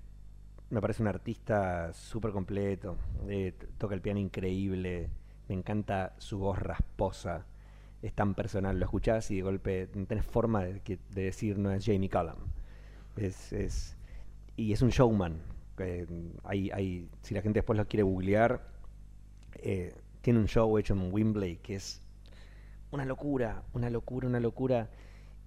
me 0.70 0.80
parece 0.80 1.02
un 1.02 1.08
artista 1.08 1.92
súper 1.92 2.32
completo. 2.32 2.96
eh, 3.28 3.54
toca 3.78 3.94
el 3.94 4.00
piano 4.00 4.18
increíble, 4.18 5.08
me 5.48 5.54
encanta 5.54 6.16
su 6.18 6.40
voz 6.40 6.58
rasposa, 6.58 7.46
es 8.02 8.12
tan 8.12 8.34
personal. 8.34 8.76
Lo 8.80 8.86
escuchás 8.86 9.30
y 9.30 9.36
de 9.36 9.42
golpe 9.42 9.88
no 9.94 10.04
tenés 10.06 10.26
forma 10.26 10.64
de, 10.64 10.98
decir 11.10 11.56
no 11.56 11.70
es 11.70 11.86
Jamie 11.86 12.10
Cullum. 12.10 12.48
Es, 13.14 13.52
es, 13.52 13.96
y 14.56 14.72
es 14.72 14.82
un 14.82 14.88
showman. 14.88 15.40
eh, 15.78 16.08
hay, 16.42 16.72
hay, 16.72 17.08
si 17.22 17.34
la 17.34 17.42
gente 17.42 17.60
después 17.60 17.76
lo 17.76 17.86
quiere 17.86 18.02
googlear, 18.02 18.66
eh, 19.54 19.94
tiene 20.22 20.40
un 20.40 20.48
show 20.48 20.76
hecho 20.76 20.94
en 20.94 21.12
Wembley 21.12 21.58
que 21.58 21.76
es 21.76 22.02
una 22.90 23.04
locura, 23.04 23.62
una 23.72 23.90
locura, 23.90 24.28
una 24.28 24.40
locura. 24.40 24.90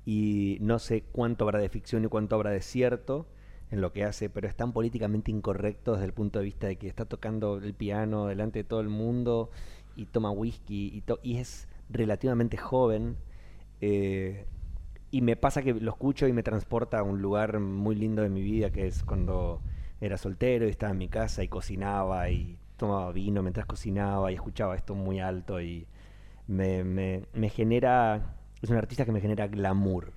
Y 0.06 0.58
no 0.62 0.80
sé 0.80 1.04
cuánto 1.12 1.46
habrá 1.46 1.60
de 1.60 1.70
ficción 1.70 2.04
y 2.06 2.08
cuánto 2.08 2.36
habrá 2.36 2.50
de 2.52 2.62
cierto 2.62 3.28
en 3.70 3.82
lo 3.82 3.94
que 3.94 4.04
hace, 4.04 4.30
pero 4.30 4.48
es 4.48 4.56
tan 4.56 4.74
políticamente 4.74 5.32
incorrecto 5.32 5.94
desde 5.94 6.06
el 6.06 6.14
punto 6.14 6.40
de 6.40 6.46
vista 6.46 6.68
de 6.68 6.78
que 6.78 6.88
está 6.88 7.06
tocando 7.06 7.58
el 7.58 7.74
piano 7.74 8.26
delante 8.28 8.60
de 8.60 8.64
todo 8.66 8.82
el 8.82 8.90
mundo 8.90 9.52
y 9.96 10.06
toma 10.08 10.32
whisky 10.32 10.88
y, 10.94 11.04
y 11.24 11.38
es 11.38 11.68
relativamente 11.90 12.58
joven. 12.58 13.18
eh, 13.82 14.46
y 15.12 15.22
me 15.22 15.36
pasa 15.36 15.62
que 15.62 15.74
lo 15.74 15.92
escucho 15.92 16.28
y 16.28 16.34
me 16.34 16.42
transporta 16.44 17.00
a 17.00 17.04
un 17.04 17.22
lugar 17.22 17.60
muy 17.60 17.96
lindo 17.96 18.22
de 18.22 18.30
mi 18.30 18.42
vida, 18.42 18.72
que 18.72 18.88
es 18.88 19.04
cuando 19.04 19.62
era 20.00 20.18
soltero 20.18 20.66
y 20.68 20.70
estaba 20.70 20.92
en 20.94 20.98
mi 20.98 21.10
casa 21.10 21.44
y 21.44 21.48
cocinaba 21.50 22.30
y 22.30 22.58
tomaba 22.78 23.12
vino 23.12 23.42
mientras 23.44 23.66
cocinaba 23.66 24.32
y 24.32 24.36
escuchaba 24.36 24.76
esto 24.76 24.96
muy 24.96 25.20
alto 25.20 25.62
y 25.62 25.86
me, 26.52 26.84
me, 26.84 27.24
me 27.34 27.50
genera, 27.50 28.36
es 28.62 28.70
un 28.70 28.76
artista 28.78 29.06
que 29.06 29.12
me 29.14 29.22
genera 29.22 29.48
glamour 29.48 30.12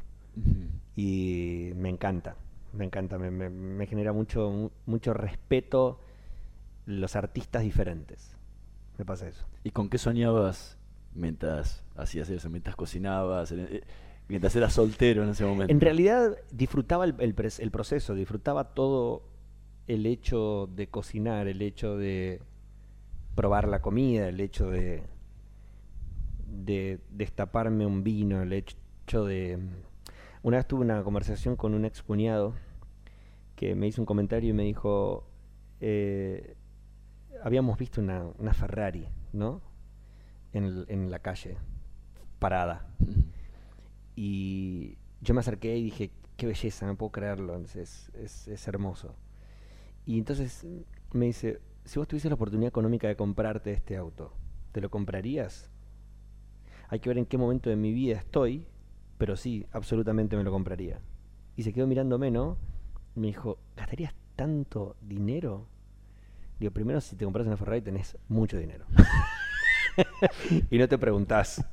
y 0.97 1.71
me 1.77 1.89
encanta, 1.89 2.37
me 2.73 2.85
encanta, 2.85 3.19
me, 3.19 3.31
me- 3.31 3.51
me 3.51 3.87
genera 3.87 4.13
mucho, 4.13 4.51
mu- 4.51 4.71
mucho 4.87 5.15
respeto 5.15 6.01
los 6.87 7.15
artistas 7.17 7.63
diferentes. 7.63 8.37
Me 8.99 9.05
pasa 9.05 9.29
eso. 9.29 9.45
¿Y 9.65 9.71
con 9.71 9.89
qué 9.89 9.99
soñabas 9.99 10.77
mientras 11.15 11.85
hacías 11.97 12.29
eso, 12.31 12.51
mientras 12.51 12.77
cocinabas, 12.77 13.53
eh, 13.53 13.83
mientras 14.29 14.55
eras 14.57 14.73
soltero 14.73 15.23
en 15.23 15.31
ese 15.31 15.45
momento? 15.45 15.73
En 15.73 15.81
realidad 15.81 16.37
disfrutaba 16.51 17.05
el, 17.05 17.15
el 17.19 17.71
proceso, 17.71 18.15
disfrutaba 18.15 18.75
todo 18.75 19.23
el 19.87 20.07
hecho 20.07 20.69
de 20.75 20.89
cocinar, 20.89 21.47
el 21.47 21.63
hecho 21.63 21.97
de 21.97 22.41
probar 23.35 23.69
la 23.69 23.81
comida, 23.81 24.29
el 24.29 24.41
hecho 24.41 24.71
de, 24.71 25.03
de 26.55 27.01
destaparme 27.11 27.87
un 27.87 28.03
vino, 28.05 28.43
el 28.43 28.53
hecho 28.53 29.25
de... 29.25 29.59
Una 30.43 30.59
vez 30.59 30.67
tuve 30.69 30.83
una 30.83 31.03
conversación 31.03 31.57
con 31.57 31.75
un 31.75 31.85
ex 31.85 32.03
cuñado 32.03 32.55
que 33.57 33.75
me 33.75 33.87
hizo 33.87 34.03
un 34.03 34.07
comentario 34.07 34.51
y 34.51 34.53
me 34.53 34.65
dijo, 34.65 35.27
eh, 35.81 36.57
habíamos 37.43 37.79
visto 37.79 38.01
una, 38.01 38.25
una 38.39 38.53
Ferrari, 38.55 39.09
¿no? 39.33 39.63
En, 40.53 40.65
el- 40.65 40.87
en 40.89 41.11
la 41.11 41.19
calle, 41.21 41.57
parada. 42.39 42.87
Y 44.17 44.97
yo 45.21 45.35
me 45.35 45.41
acerqué 45.41 45.77
y 45.77 45.85
dije, 45.85 46.11
qué 46.37 46.47
belleza, 46.47 46.87
no 46.87 46.97
puedo 46.97 47.13
creerlo, 47.13 47.57
es, 47.57 47.77
es, 47.77 48.11
es- 48.15 48.49
es 48.49 48.69
hermoso. 48.69 49.15
Y 50.07 50.19
entonces 50.19 50.67
me 51.13 51.27
dice, 51.27 51.61
si 51.85 51.99
vos 51.99 52.07
tuvieses 52.09 52.31
la 52.31 52.35
oportunidad 52.35 52.69
económica 52.69 53.09
de 53.09 53.17
comprarte 53.17 53.73
este 53.73 53.97
auto, 53.97 54.33
¿te 54.73 54.81
lo 54.81 54.91
comprarías? 54.91 55.71
Hay 56.89 57.01
que 57.01 57.09
ver 57.09 57.19
en 57.19 57.27
qué 57.27 57.39
momento 57.39 57.71
de 57.71 57.77
mi 57.77 57.93
vida 57.93 58.17
estoy, 58.17 58.67
pero 59.19 59.37
sí, 59.37 59.67
absolutamente 59.73 60.37
me 60.37 60.45
lo 60.45 60.51
compraría. 60.51 61.01
Y 61.57 61.63
se 61.63 61.73
quedó 61.73 61.87
mirándome, 61.87 62.31
¿no? 62.31 62.57
Me 63.15 63.29
dijo, 63.29 63.59
¿gastarías 63.77 64.15
tanto 64.37 64.97
dinero? 65.01 65.67
Digo, 66.59 66.73
primero, 66.73 67.01
si 67.01 67.17
te 67.17 67.25
compras 67.25 67.47
una 67.47 67.57
Ferrari 67.57 67.81
tenés 67.81 68.17
mucho 68.29 68.59
dinero. 68.59 68.87
y 70.71 70.79
no 70.79 70.89
te 70.89 70.99
preguntás 70.99 71.65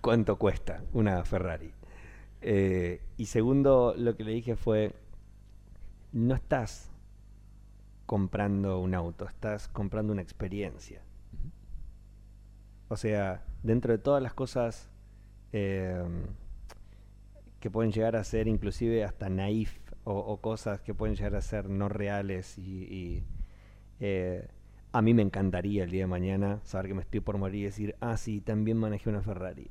cuánto 0.00 0.36
cuesta 0.36 0.82
una 0.92 1.24
Ferrari. 1.24 1.72
Eh, 2.40 3.02
y 3.16 3.26
segundo, 3.26 3.94
lo 3.96 4.16
que 4.16 4.24
le 4.24 4.32
dije 4.32 4.56
fue, 4.56 4.94
no 6.12 6.34
estás 6.34 6.90
comprando 8.06 8.78
un 8.78 8.94
auto, 8.94 9.26
estás 9.26 9.68
comprando 9.68 10.12
una 10.12 10.22
experiencia. 10.22 11.02
O 12.88 12.96
sea, 12.96 13.44
dentro 13.66 13.92
de 13.92 13.98
todas 13.98 14.22
las 14.22 14.32
cosas 14.34 14.88
eh, 15.52 16.02
que 17.60 17.70
pueden 17.70 17.92
llegar 17.92 18.16
a 18.16 18.24
ser 18.24 18.48
inclusive 18.48 19.04
hasta 19.04 19.28
naif 19.28 19.78
o, 20.04 20.14
o 20.14 20.40
cosas 20.40 20.80
que 20.80 20.94
pueden 20.94 21.16
llegar 21.16 21.34
a 21.34 21.40
ser 21.40 21.68
no 21.68 21.88
reales 21.88 22.58
y, 22.58 22.84
y, 22.84 23.24
eh, 24.00 24.46
a 24.92 25.02
mí 25.02 25.12
me 25.12 25.22
encantaría 25.22 25.84
el 25.84 25.90
día 25.90 26.02
de 26.02 26.06
mañana 26.06 26.60
saber 26.64 26.88
que 26.88 26.94
me 26.94 27.02
estoy 27.02 27.20
por 27.20 27.36
morir 27.38 27.60
y 27.60 27.64
decir, 27.64 27.96
ah, 28.00 28.16
sí, 28.16 28.40
también 28.40 28.78
manejé 28.78 29.10
una 29.10 29.20
Ferrari. 29.20 29.68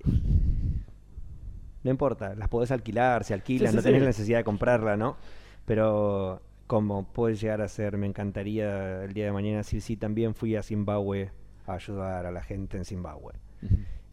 No 1.83 1.91
importa, 1.91 2.35
las 2.35 2.49
podés 2.49 2.71
alquilar, 2.71 3.23
se 3.23 3.33
alquilan, 3.33 3.67
Sí, 3.67 3.71
sí, 3.71 3.75
no 3.77 3.81
tenés 3.81 3.99
sí. 3.99 4.01
la 4.01 4.07
necesidad 4.07 4.37
de 4.39 4.43
comprarla, 4.43 4.97
¿no? 4.97 5.17
Pero 5.65 6.41
como 6.67 7.05
puede 7.11 7.35
llegar 7.35 7.61
a 7.61 7.67
ser, 7.67 7.97
me 7.97 8.07
encantaría 8.07 9.03
el 9.03 9.13
día 9.13 9.25
de 9.25 9.31
mañana 9.31 9.57
decir, 9.57 9.81
sí, 9.81 9.95
también 9.97 10.35
fui 10.35 10.55
a 10.55 10.63
Zimbabue 10.63 11.31
a 11.65 11.73
ayudar 11.73 12.25
a 12.25 12.31
la 12.31 12.43
gente 12.43 12.77
en 12.77 12.85
Zimbabue. 12.85 13.33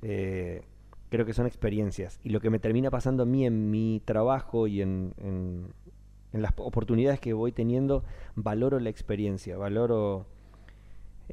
Eh, 0.02 0.62
creo 1.10 1.26
que 1.26 1.34
son 1.34 1.46
experiencias. 1.46 2.18
Y 2.24 2.30
lo 2.30 2.40
que 2.40 2.50
me 2.50 2.58
termina 2.58 2.90
pasando 2.90 3.22
a 3.24 3.26
mí 3.26 3.46
en 3.46 3.70
mi 3.70 4.00
trabajo 4.04 4.66
y 4.66 4.82
en, 4.82 5.14
en- 5.18 5.66
en 6.32 6.40
las 6.42 6.52
oportunidades 6.56 7.20
que 7.20 7.34
voy 7.34 7.52
teniendo, 7.52 8.04
valoro 8.36 8.80
la 8.80 8.88
experiencia, 8.88 9.58
valoro 9.58 10.24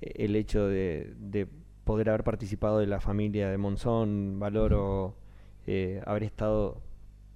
eh, 0.02 0.12
el 0.26 0.36
hecho 0.36 0.68
de, 0.68 1.14
de 1.20 1.48
poder 1.86 2.10
haber 2.10 2.24
participado 2.24 2.80
de 2.80 2.88
la 2.88 3.00
familia 3.00 3.50
de 3.50 3.58
Monzón, 3.58 4.40
valoro 4.40 5.16
eh, 5.68 6.02
haber 6.06 6.24
estado 6.24 6.82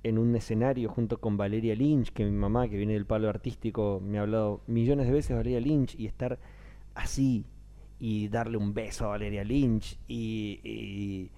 en 0.03 0.17
un 0.17 0.35
escenario 0.35 0.89
junto 0.89 1.19
con 1.21 1.37
Valeria 1.37 1.75
Lynch, 1.75 2.11
que 2.11 2.25
mi 2.25 2.31
mamá, 2.31 2.67
que 2.67 2.75
viene 2.75 2.93
del 2.93 3.05
palo 3.05 3.29
artístico, 3.29 4.01
me 4.03 4.17
ha 4.19 4.21
hablado 4.23 4.59
millones 4.67 5.07
de 5.07 5.13
veces 5.13 5.29
de 5.29 5.35
Valeria 5.35 5.61
Lynch 5.61 5.95
y 5.97 6.05
estar 6.07 6.39
así 6.93 7.45
y 8.03 8.27
darle 8.27 8.57
un 8.57 8.73
beso 8.73 9.05
a 9.05 9.09
Valeria 9.11 9.45
Lynch 9.45 9.97
y, 10.09 11.29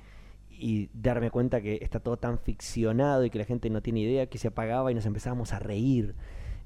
y- 0.50 0.90
darme 0.94 1.30
cuenta 1.30 1.62
que 1.62 1.78
está 1.80 2.00
todo 2.00 2.18
tan 2.18 2.40
ficcionado 2.40 3.24
y 3.24 3.30
que 3.30 3.38
la 3.38 3.46
gente 3.46 3.70
no 3.70 3.84
tiene 3.84 4.00
idea, 4.00 4.26
que 4.26 4.40
se 4.40 4.48
apagaba 4.48 4.92
y 4.92 4.96
nos 4.96 5.06
empezábamos 5.06 5.54
a 5.54 5.60
reír, 5.60 6.16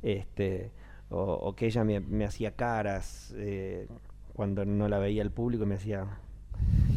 este, 0.01 0.71
o, 1.09 1.53
que 1.53 1.65
ella 1.65 1.83
me, 1.83 2.23
hacía 2.23 2.55
caras 2.55 3.33
eh, 3.35 3.87
cuando 4.33 4.63
no 4.63 4.87
la 4.87 4.99
veía 4.99 5.21
el 5.21 5.31
público, 5.31 5.65
me 5.65 5.75
hacía 5.75 6.07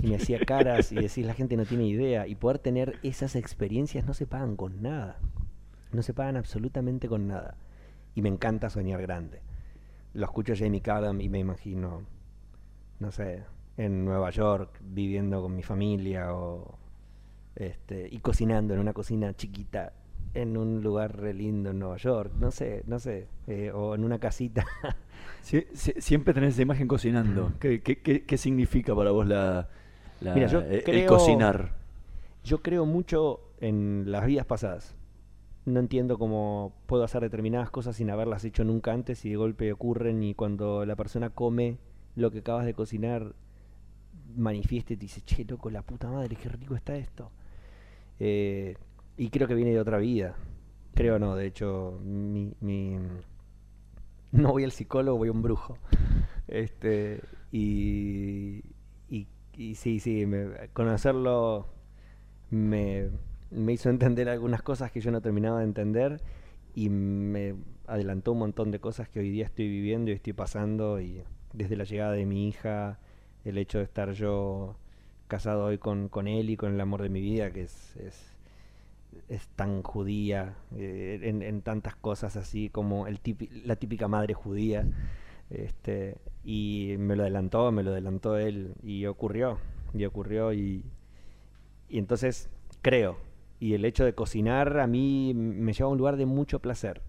y 0.00 0.06
me 0.06 0.14
hacía 0.14 0.38
caras 0.38 0.92
y 0.92 0.94
decís 0.94 1.26
la 1.26 1.34
gente 1.34 1.56
no 1.56 1.64
tiene 1.64 1.88
idea 1.88 2.28
y 2.28 2.36
poder 2.36 2.60
tener 2.60 3.00
esas 3.02 3.34
experiencias 3.34 4.06
no 4.06 4.14
se 4.14 4.28
pagan 4.28 4.54
con 4.54 4.80
nada, 4.80 5.18
no 5.90 6.02
se 6.02 6.14
pagan 6.14 6.36
absolutamente 6.36 7.08
con 7.08 7.26
nada 7.26 7.56
y 8.14 8.22
me 8.22 8.28
encanta 8.28 8.70
soñar 8.70 9.02
grande. 9.02 9.40
Lo 10.14 10.24
escucho 10.24 10.52
a 10.52 10.56
Jamie 10.56 10.82
Cullum 10.82 11.20
y 11.20 11.28
me 11.28 11.40
imagino, 11.40 12.02
no 13.02 13.10
sé, 13.12 13.42
en 13.76 14.04
Nueva 14.06 14.30
York 14.30 14.80
viviendo 14.80 15.42
con 15.42 15.54
mi 15.54 15.62
familia 15.62 16.34
o 16.34 16.78
este 17.54 18.08
y 18.10 18.18
cocinando 18.20 18.72
en 18.74 18.80
una 18.80 18.92
cocina 18.94 19.34
chiquita 19.34 19.92
en 20.34 20.56
un 20.56 20.82
lugar 20.82 21.14
re 21.18 21.34
lindo 21.34 21.70
en 21.70 21.78
Nueva 21.78 21.98
York, 21.98 22.32
no 22.40 22.50
sé, 22.50 22.82
no 22.86 22.98
sé, 22.98 23.26
eh, 23.46 23.70
o 23.74 23.94
en 23.94 24.04
una 24.04 24.18
casita. 24.18 24.64
Sie- 25.42 25.66
sie- 25.74 26.00
siempre 26.00 26.32
tenés 26.32 26.54
esa 26.54 26.62
imagen 26.62 26.86
cocinando. 26.88 27.52
¿Qué, 27.60 27.82
qué- 27.82 27.98
qué- 28.00 28.24
qué 28.24 28.38
significa 28.38 28.94
para 28.94 29.10
vos 29.10 29.26
la, 29.26 29.68
la- 30.20 30.34
Mira, 30.34 30.46
yo 30.46 30.60
eh, 30.62 30.76
el 30.78 30.84
creo- 30.84 31.08
cocinar? 31.08 31.74
Yo 32.44 32.62
creo 32.62 32.86
mucho 32.86 33.40
en 33.60 34.04
las 34.06 34.24
vidas 34.24 34.46
pasadas. 34.46 34.94
No 35.66 35.80
entiendo 35.80 36.16
cómo 36.18 36.72
puedo 36.86 37.04
hacer 37.04 37.20
determinadas 37.22 37.70
cosas 37.70 37.96
sin 37.96 38.08
haberlas 38.10 38.44
hecho 38.44 38.64
nunca 38.64 38.92
antes 38.92 39.24
y 39.24 39.30
de 39.30 39.36
golpe 39.36 39.72
ocurren 39.72 40.22
y 40.22 40.34
cuando 40.34 40.86
la 40.86 40.96
persona 40.96 41.30
come 41.30 41.76
lo 42.16 42.30
que 42.30 42.40
acabas 42.40 42.66
de 42.66 42.74
cocinar 42.74 43.34
manifiesta 44.36 44.92
y 44.94 44.96
te 44.96 45.02
dice, 45.02 45.20
che, 45.22 45.44
loco, 45.44 45.70
la 45.70 45.82
puta 45.82 46.08
madre, 46.10 46.36
qué 46.36 46.48
rico 46.48 46.74
está 46.74 46.96
esto. 46.96 47.30
Eh, 48.20 48.76
y 49.16 49.30
creo 49.30 49.48
que 49.48 49.54
viene 49.54 49.72
de 49.72 49.80
otra 49.80 49.98
vida. 49.98 50.36
Creo 50.94 51.18
no, 51.18 51.36
de 51.36 51.46
hecho, 51.46 52.00
mi, 52.04 52.54
mi- 52.60 52.98
no 54.32 54.52
voy 54.52 54.64
al 54.64 54.72
psicólogo, 54.72 55.18
voy 55.18 55.28
a 55.28 55.32
un 55.32 55.42
brujo. 55.42 55.78
Este, 56.48 57.22
y, 57.52 58.62
y, 59.10 59.26
y 59.56 59.74
sí, 59.76 60.00
sí, 60.00 60.26
me- 60.26 60.68
conocerlo 60.72 61.66
me, 62.50 63.10
me 63.50 63.72
hizo 63.74 63.90
entender 63.90 64.28
algunas 64.28 64.62
cosas 64.62 64.92
que 64.92 65.00
yo 65.00 65.10
no 65.10 65.22
terminaba 65.22 65.60
de 65.60 65.64
entender 65.66 66.22
y 66.74 66.88
me 66.90 67.54
adelantó 67.86 68.32
un 68.32 68.40
montón 68.40 68.70
de 68.70 68.80
cosas 68.80 69.08
que 69.08 69.20
hoy 69.20 69.30
día 69.30 69.46
estoy 69.46 69.68
viviendo 69.68 70.10
y 70.10 70.14
estoy 70.14 70.32
pasando 70.34 71.00
y 71.00 71.22
desde 71.52 71.76
la 71.76 71.84
llegada 71.84 72.12
de 72.12 72.26
mi 72.26 72.48
hija, 72.48 72.98
el 73.44 73.58
hecho 73.58 73.78
de 73.78 73.84
estar 73.84 74.12
yo 74.12 74.76
casado 75.28 75.64
hoy 75.64 75.78
con, 75.78 76.08
con 76.08 76.28
él 76.28 76.50
y 76.50 76.56
con 76.56 76.74
el 76.74 76.80
amor 76.80 77.02
de 77.02 77.08
mi 77.08 77.20
vida, 77.20 77.50
que 77.52 77.62
es, 77.62 77.96
es, 77.96 78.36
es 79.28 79.48
tan 79.48 79.82
judía 79.82 80.56
eh, 80.76 81.20
en, 81.22 81.42
en 81.42 81.62
tantas 81.62 81.96
cosas 81.96 82.36
así 82.36 82.68
como 82.68 83.06
el 83.06 83.18
la 83.64 83.76
típica 83.76 84.08
madre 84.08 84.34
judía. 84.34 84.86
Este, 85.50 86.16
y 86.44 86.94
me 86.98 87.14
lo 87.14 87.22
adelantó, 87.24 87.70
me 87.72 87.82
lo 87.82 87.90
adelantó 87.90 88.38
él 88.38 88.74
y 88.82 89.04
ocurrió, 89.04 89.58
y 89.92 90.04
ocurrió 90.06 90.52
y, 90.54 90.82
y 91.90 91.98
entonces 91.98 92.48
creo, 92.80 93.18
y 93.60 93.74
el 93.74 93.84
hecho 93.84 94.04
de 94.04 94.14
cocinar 94.14 94.80
a 94.80 94.86
mí 94.86 95.34
me 95.34 95.74
lleva 95.74 95.88
a 95.88 95.92
un 95.92 95.98
lugar 95.98 96.16
de 96.16 96.24
mucho 96.24 96.58
placer. 96.60 97.02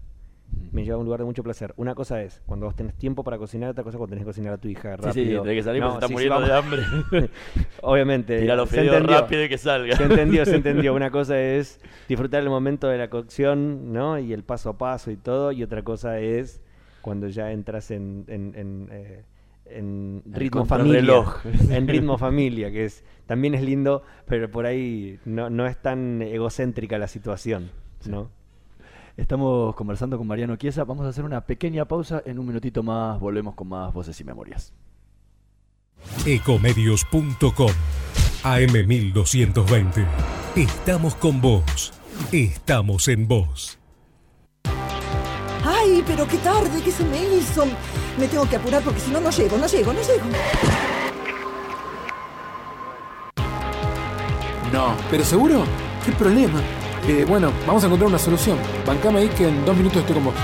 Me 0.72 0.84
lleva 0.84 0.96
a 0.96 0.98
un 0.98 1.04
lugar 1.04 1.20
de 1.20 1.24
mucho 1.26 1.42
placer. 1.44 1.72
Una 1.76 1.94
cosa 1.94 2.20
es 2.22 2.42
cuando 2.46 2.66
vos 2.66 2.74
tenés 2.74 2.94
tiempo 2.94 3.22
para 3.22 3.38
cocinar, 3.38 3.70
otra 3.70 3.84
cosa 3.84 3.96
es 3.96 3.98
cuando 3.98 4.10
tenés 4.12 4.24
que 4.24 4.28
cocinar 4.30 4.54
a 4.54 4.58
tu 4.58 4.68
hija 4.68 4.96
Sí, 4.96 5.02
rápido. 5.02 5.12
sí, 5.12 5.48
tenés 5.48 5.56
que 5.56 5.62
salir 5.62 5.82
porque 5.82 5.92
se 5.92 5.96
está 5.96 6.06
sí, 6.06 6.08
sí, 6.08 6.14
muriendo 6.14 6.40
de 6.40 6.52
hambre. 6.52 7.30
Obviamente. 7.82 8.40
Tirá 8.40 8.56
los 8.56 8.68
fideos 8.68 9.02
rápido 9.06 9.44
y 9.44 9.48
que 9.48 9.58
salga. 9.58 9.96
Se 9.96 10.02
entendió, 10.04 10.44
se 10.44 10.56
entendió. 10.56 10.94
Una 10.94 11.10
cosa 11.10 11.40
es 11.40 11.80
disfrutar 12.08 12.42
el 12.42 12.48
momento 12.50 12.88
de 12.88 12.98
la 12.98 13.08
cocción, 13.08 13.92
¿no? 13.92 14.18
Y 14.18 14.32
el 14.32 14.42
paso 14.42 14.70
a 14.70 14.78
paso 14.78 15.10
y 15.10 15.16
todo. 15.16 15.52
Y 15.52 15.62
otra 15.62 15.82
cosa 15.82 16.18
es 16.20 16.60
cuando 17.02 17.28
ya 17.28 17.52
entras 17.52 17.90
en, 17.90 18.24
en, 18.28 18.54
en, 18.56 18.88
eh, 18.90 19.24
en 19.66 20.22
ritmo 20.26 20.64
familia. 20.64 21.00
contrarreloj. 21.14 21.70
En 21.70 21.88
ritmo 21.88 22.18
familia, 22.18 22.70
que 22.70 22.84
es 22.86 23.04
también 23.26 23.54
es 23.54 23.62
lindo, 23.62 24.02
pero 24.26 24.50
por 24.50 24.66
ahí 24.66 25.18
no, 25.24 25.50
no 25.50 25.66
es 25.66 25.76
tan 25.80 26.20
egocéntrica 26.22 26.98
la 26.98 27.06
situación, 27.08 27.70
¿no? 28.06 28.30
Estamos 29.16 29.76
conversando 29.76 30.18
con 30.18 30.26
Mariano 30.26 30.56
Chiesa. 30.56 30.84
Vamos 30.84 31.06
a 31.06 31.10
hacer 31.10 31.24
una 31.24 31.40
pequeña 31.42 31.84
pausa. 31.84 32.22
En 32.26 32.38
un 32.38 32.46
minutito 32.46 32.82
más 32.82 33.20
volvemos 33.20 33.54
con 33.54 33.68
más 33.68 33.92
voces 33.92 34.20
y 34.20 34.24
memorias. 34.24 34.72
Ecomedios.com 36.26 37.70
AM1220. 38.42 40.06
Estamos 40.56 41.14
con 41.14 41.40
vos. 41.40 41.92
Estamos 42.32 43.08
en 43.08 43.28
vos. 43.28 43.78
Ay, 45.64 46.02
pero 46.06 46.26
qué 46.26 46.38
tarde 46.38 46.82
que 46.82 46.90
se 46.90 47.04
me 47.04 47.22
hizo. 47.36 47.64
Me 48.18 48.26
tengo 48.26 48.48
que 48.48 48.56
apurar 48.56 48.82
porque 48.82 49.00
si 49.00 49.10
no, 49.12 49.20
no 49.20 49.30
llego, 49.30 49.56
no 49.56 49.66
llego, 49.66 49.92
no 49.92 50.00
llego. 50.00 50.24
No. 54.72 54.96
¿Pero 55.08 55.24
seguro? 55.24 55.64
¿Qué 56.04 56.12
problema? 56.12 56.60
Eh, 57.06 57.24
bueno, 57.28 57.52
vamos 57.66 57.82
a 57.82 57.86
encontrar 57.86 58.08
una 58.08 58.18
solución. 58.18 58.58
Bancame 58.86 59.20
ahí 59.20 59.28
que 59.28 59.48
en 59.48 59.64
dos 59.64 59.76
minutos 59.76 59.98
estoy 59.98 60.14
con 60.14 60.24
vos. 60.26 60.34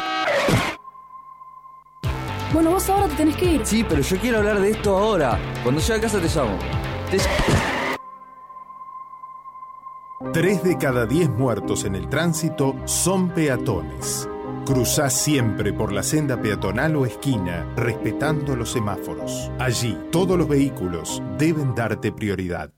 Bueno, 2.53 2.71
vos 2.73 2.89
ahora 2.91 3.07
te 3.09 3.15
tenés 3.15 3.37
que 3.37 3.45
ir. 3.47 3.61
Sí, 3.67 3.85
pero 3.89 4.03
yo 4.03 4.17
quiero 4.19 4.39
hablar 4.39 4.61
de 4.61 4.71
esto 4.71 4.97
ahora. 4.97 5.39
Cuando 5.63 5.81
llegue 5.81 5.95
a 5.95 6.01
casa 6.01 6.19
te 6.21 6.29
llamo. 6.29 6.59
Te- 7.11 7.19
Tres 10.33 10.63
de 10.63 10.77
cada 10.77 11.07
diez 11.07 11.31
muertos 11.31 11.85
en 11.85 11.95
el 11.95 12.09
tránsito 12.09 12.77
son 12.85 13.31
peatones. 13.31 14.29
Cruzá 14.67 15.09
siempre 15.09 15.73
por 15.73 15.93
la 15.93 16.03
senda 16.03 16.41
peatonal 16.41 16.95
o 16.97 17.07
esquina, 17.07 17.67
respetando 17.75 18.55
los 18.55 18.71
semáforos. 18.71 19.51
Allí, 19.59 19.99
todos 20.13 20.37
los 20.39 20.47
vehículos 20.47 21.23
deben 21.39 21.75
darte 21.75 22.13
prioridad. 22.13 22.71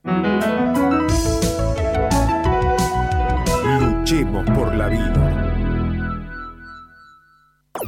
Luchemos 4.12 4.44
por 4.50 4.74
la 4.74 4.88
vida. 4.88 5.74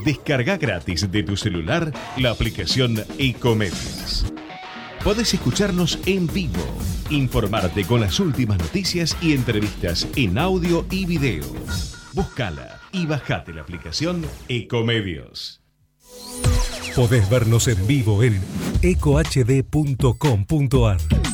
Descarga 0.06 0.56
gratis 0.56 1.10
de 1.10 1.22
tu 1.22 1.36
celular 1.36 1.92
la 2.16 2.30
aplicación 2.30 2.96
Ecomedios. 3.18 4.24
Podés 5.04 5.34
escucharnos 5.34 5.98
en 6.06 6.26
vivo, 6.28 6.64
informarte 7.10 7.84
con 7.84 8.00
las 8.00 8.20
últimas 8.20 8.58
noticias 8.58 9.18
y 9.20 9.34
entrevistas 9.34 10.08
en 10.16 10.38
audio 10.38 10.86
y 10.90 11.04
video. 11.04 11.44
Búscala 12.14 12.80
y 12.90 13.04
bajate 13.04 13.52
la 13.52 13.60
aplicación 13.60 14.24
Ecomedios. 14.48 15.60
Podés 16.96 17.28
vernos 17.28 17.68
en 17.68 17.86
vivo 17.86 18.22
en 18.22 18.40
ecohd.com.ar. 18.80 20.40
ecohd.com.ar 20.40 21.33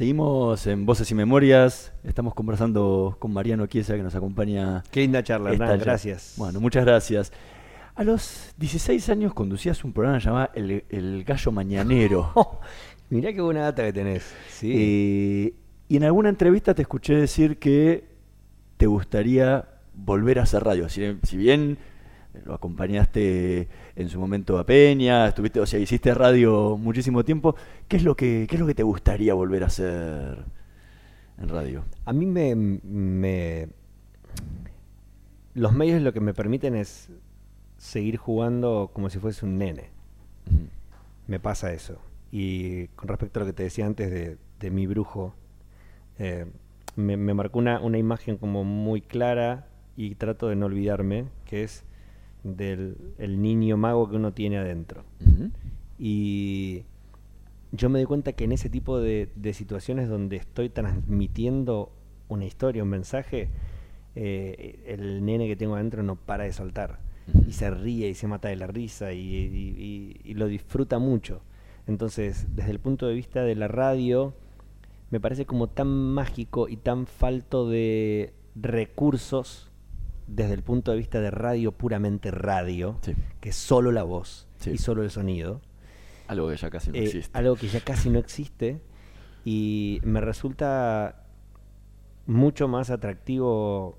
Seguimos 0.00 0.66
en 0.66 0.86
Voces 0.86 1.10
y 1.10 1.14
Memorias. 1.14 1.92
Estamos 2.04 2.32
conversando 2.32 3.18
con 3.18 3.34
Mariano 3.34 3.66
Chiesa 3.66 3.96
que 3.96 4.02
nos 4.02 4.14
acompaña. 4.14 4.82
Qué 4.90 5.00
linda 5.00 5.22
charla, 5.22 5.52
Hernán, 5.52 5.78
gracias. 5.78 6.36
Bueno, 6.38 6.58
muchas 6.58 6.86
gracias. 6.86 7.30
A 7.94 8.02
los 8.02 8.54
16 8.56 9.10
años 9.10 9.34
conducías 9.34 9.84
un 9.84 9.92
programa 9.92 10.18
llamado 10.18 10.48
El, 10.54 10.84
El 10.88 11.22
Gallo 11.24 11.52
Mañanero. 11.52 12.32
Mirá 13.10 13.34
qué 13.34 13.42
buena 13.42 13.60
data 13.60 13.84
que 13.84 13.92
tenés. 13.92 14.24
Sí. 14.48 14.72
Eh, 14.74 15.54
y 15.88 15.96
en 15.98 16.04
alguna 16.04 16.30
entrevista 16.30 16.72
te 16.72 16.80
escuché 16.80 17.16
decir 17.16 17.58
que 17.58 18.08
te 18.78 18.86
gustaría 18.86 19.68
volver 19.92 20.38
a 20.38 20.44
hacer 20.44 20.64
radio. 20.64 20.88
Si, 20.88 21.18
si 21.24 21.36
bien 21.36 21.76
lo 22.44 22.54
acompañaste 22.54 23.68
en 23.96 24.08
su 24.08 24.20
momento 24.20 24.58
a 24.58 24.64
Peña, 24.66 25.28
estuviste, 25.28 25.60
o 25.60 25.66
sea, 25.66 25.78
hiciste 25.80 26.14
radio 26.14 26.76
muchísimo 26.76 27.24
tiempo, 27.24 27.56
¿qué 27.88 27.96
es 27.96 28.04
lo 28.04 28.16
que, 28.16 28.46
qué 28.48 28.56
es 28.56 28.60
lo 28.60 28.66
que 28.66 28.74
te 28.74 28.82
gustaría 28.82 29.34
volver 29.34 29.64
a 29.64 29.66
hacer 29.66 30.44
en 31.38 31.48
radio? 31.48 31.84
A 32.04 32.12
mí 32.12 32.26
me, 32.26 32.54
me- 32.54 33.68
Los 35.54 35.72
medios 35.72 36.00
lo 36.02 36.12
que 36.12 36.20
me 36.20 36.34
permiten 36.34 36.74
es 36.76 37.10
seguir 37.78 38.16
jugando 38.16 38.90
como 38.92 39.10
si 39.10 39.18
fuese 39.18 39.44
un 39.46 39.58
nene. 39.58 39.90
Me 41.26 41.40
pasa 41.40 41.72
eso. 41.72 41.98
Y 42.32 42.88
con 42.88 43.08
respecto 43.08 43.40
a 43.40 43.42
lo 43.42 43.46
que 43.46 43.52
te 43.52 43.62
decía 43.64 43.86
antes 43.86 44.10
de, 44.10 44.38
de 44.60 44.70
mi 44.70 44.86
brujo, 44.86 45.34
eh, 46.18 46.46
me, 46.96 47.16
me 47.16 47.34
marcó 47.34 47.58
una, 47.58 47.80
una 47.80 47.98
imagen 47.98 48.36
como 48.36 48.64
muy 48.64 49.00
clara 49.00 49.66
y 49.96 50.14
trato 50.14 50.48
de 50.48 50.56
no 50.56 50.66
olvidarme, 50.66 51.26
que 51.44 51.64
es 51.64 51.84
del 52.44 52.96
el 53.18 53.40
niño 53.42 53.76
mago 53.76 54.08
que 54.08 54.16
uno 54.16 54.32
tiene 54.32 54.58
adentro. 54.58 55.04
Y 55.98 56.84
yo 57.72 57.88
me 57.88 57.98
doy 57.98 58.06
cuenta 58.06 58.32
que 58.32 58.44
en 58.44 58.52
ese 58.52 58.68
tipo 58.70 58.98
de, 59.00 59.28
de 59.36 59.52
situaciones 59.54 60.08
donde 60.08 60.36
estoy 60.36 60.68
transmitiendo 60.70 61.92
una 62.28 62.44
historia, 62.46 62.82
un 62.82 62.88
mensaje, 62.88 63.48
eh, 64.16 64.80
el 64.86 65.24
nene 65.24 65.46
que 65.46 65.56
tengo 65.56 65.74
adentro 65.74 66.02
no 66.02 66.16
para 66.16 66.44
de 66.44 66.52
saltar. 66.52 66.98
Y 67.46 67.52
se 67.52 67.70
ríe 67.70 68.08
y 68.08 68.14
se 68.14 68.26
mata 68.26 68.48
de 68.48 68.56
la 68.56 68.66
risa 68.66 69.12
y, 69.12 69.18
y- 69.20 69.74
y- 70.24 70.30
y 70.30 70.34
lo 70.34 70.46
disfruta 70.46 70.98
mucho. 70.98 71.42
Entonces, 71.86 72.46
desde 72.56 72.70
el 72.72 72.80
punto 72.80 73.06
de 73.06 73.14
vista 73.14 73.42
de 73.44 73.54
la 73.54 73.68
radio, 73.68 74.34
me 75.10 75.20
parece 75.20 75.44
como 75.46 75.68
tan 75.68 75.88
mágico 75.88 76.68
y 76.68 76.76
tan 76.76 77.06
falto 77.06 77.68
de 77.68 78.32
recursos 78.56 79.69
desde 80.32 80.54
el 80.54 80.62
punto 80.62 80.90
de 80.92 80.96
vista 80.98 81.20
de 81.20 81.30
radio 81.30 81.72
puramente 81.72 82.30
radio, 82.30 82.98
que 83.40 83.48
es 83.50 83.56
solo 83.56 83.90
la 83.92 84.02
voz 84.04 84.46
Sí. 84.56 84.70
y 84.70 84.78
solo 84.78 85.02
el 85.02 85.10
sonido. 85.10 85.60
Algo 86.28 86.48
que 86.48 86.56
ya 86.56 86.70
casi 86.70 86.90
no 86.90 86.96
Eh, 86.96 87.04
existe. 87.04 87.36
Algo 87.38 87.56
que 87.56 87.68
ya 87.68 87.80
casi 87.80 88.08
no 88.10 88.18
existe 88.18 88.80
y 89.44 90.00
me 90.04 90.20
resulta 90.20 91.24
mucho 92.26 92.68
más 92.68 92.90
atractivo 92.90 93.98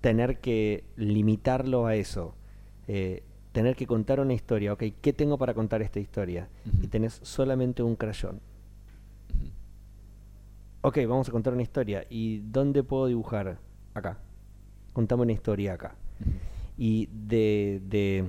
tener 0.00 0.40
que 0.40 0.84
limitarlo 0.96 1.86
a 1.86 1.94
eso. 1.96 2.34
eh, 2.88 3.24
tener 3.50 3.74
que 3.74 3.86
contar 3.86 4.20
una 4.20 4.32
historia. 4.34 4.72
Ok, 4.74 4.84
¿qué 5.00 5.12
tengo 5.12 5.38
para 5.38 5.54
contar 5.54 5.82
esta 5.82 5.98
historia? 5.98 6.48
Y 6.82 6.86
tenés 6.86 7.18
solamente 7.22 7.82
un 7.82 7.96
crayón. 7.96 8.40
Ok, 10.82 10.98
vamos 11.08 11.28
a 11.28 11.32
contar 11.32 11.52
una 11.52 11.62
historia. 11.62 12.06
¿Y 12.08 12.38
dónde 12.40 12.84
puedo 12.84 13.06
dibujar? 13.06 13.58
Acá. 13.94 14.18
Contame 14.96 15.24
una 15.24 15.32
historia 15.32 15.74
acá. 15.74 15.94
Y 16.78 17.10
de, 17.12 17.82
de, 17.86 18.24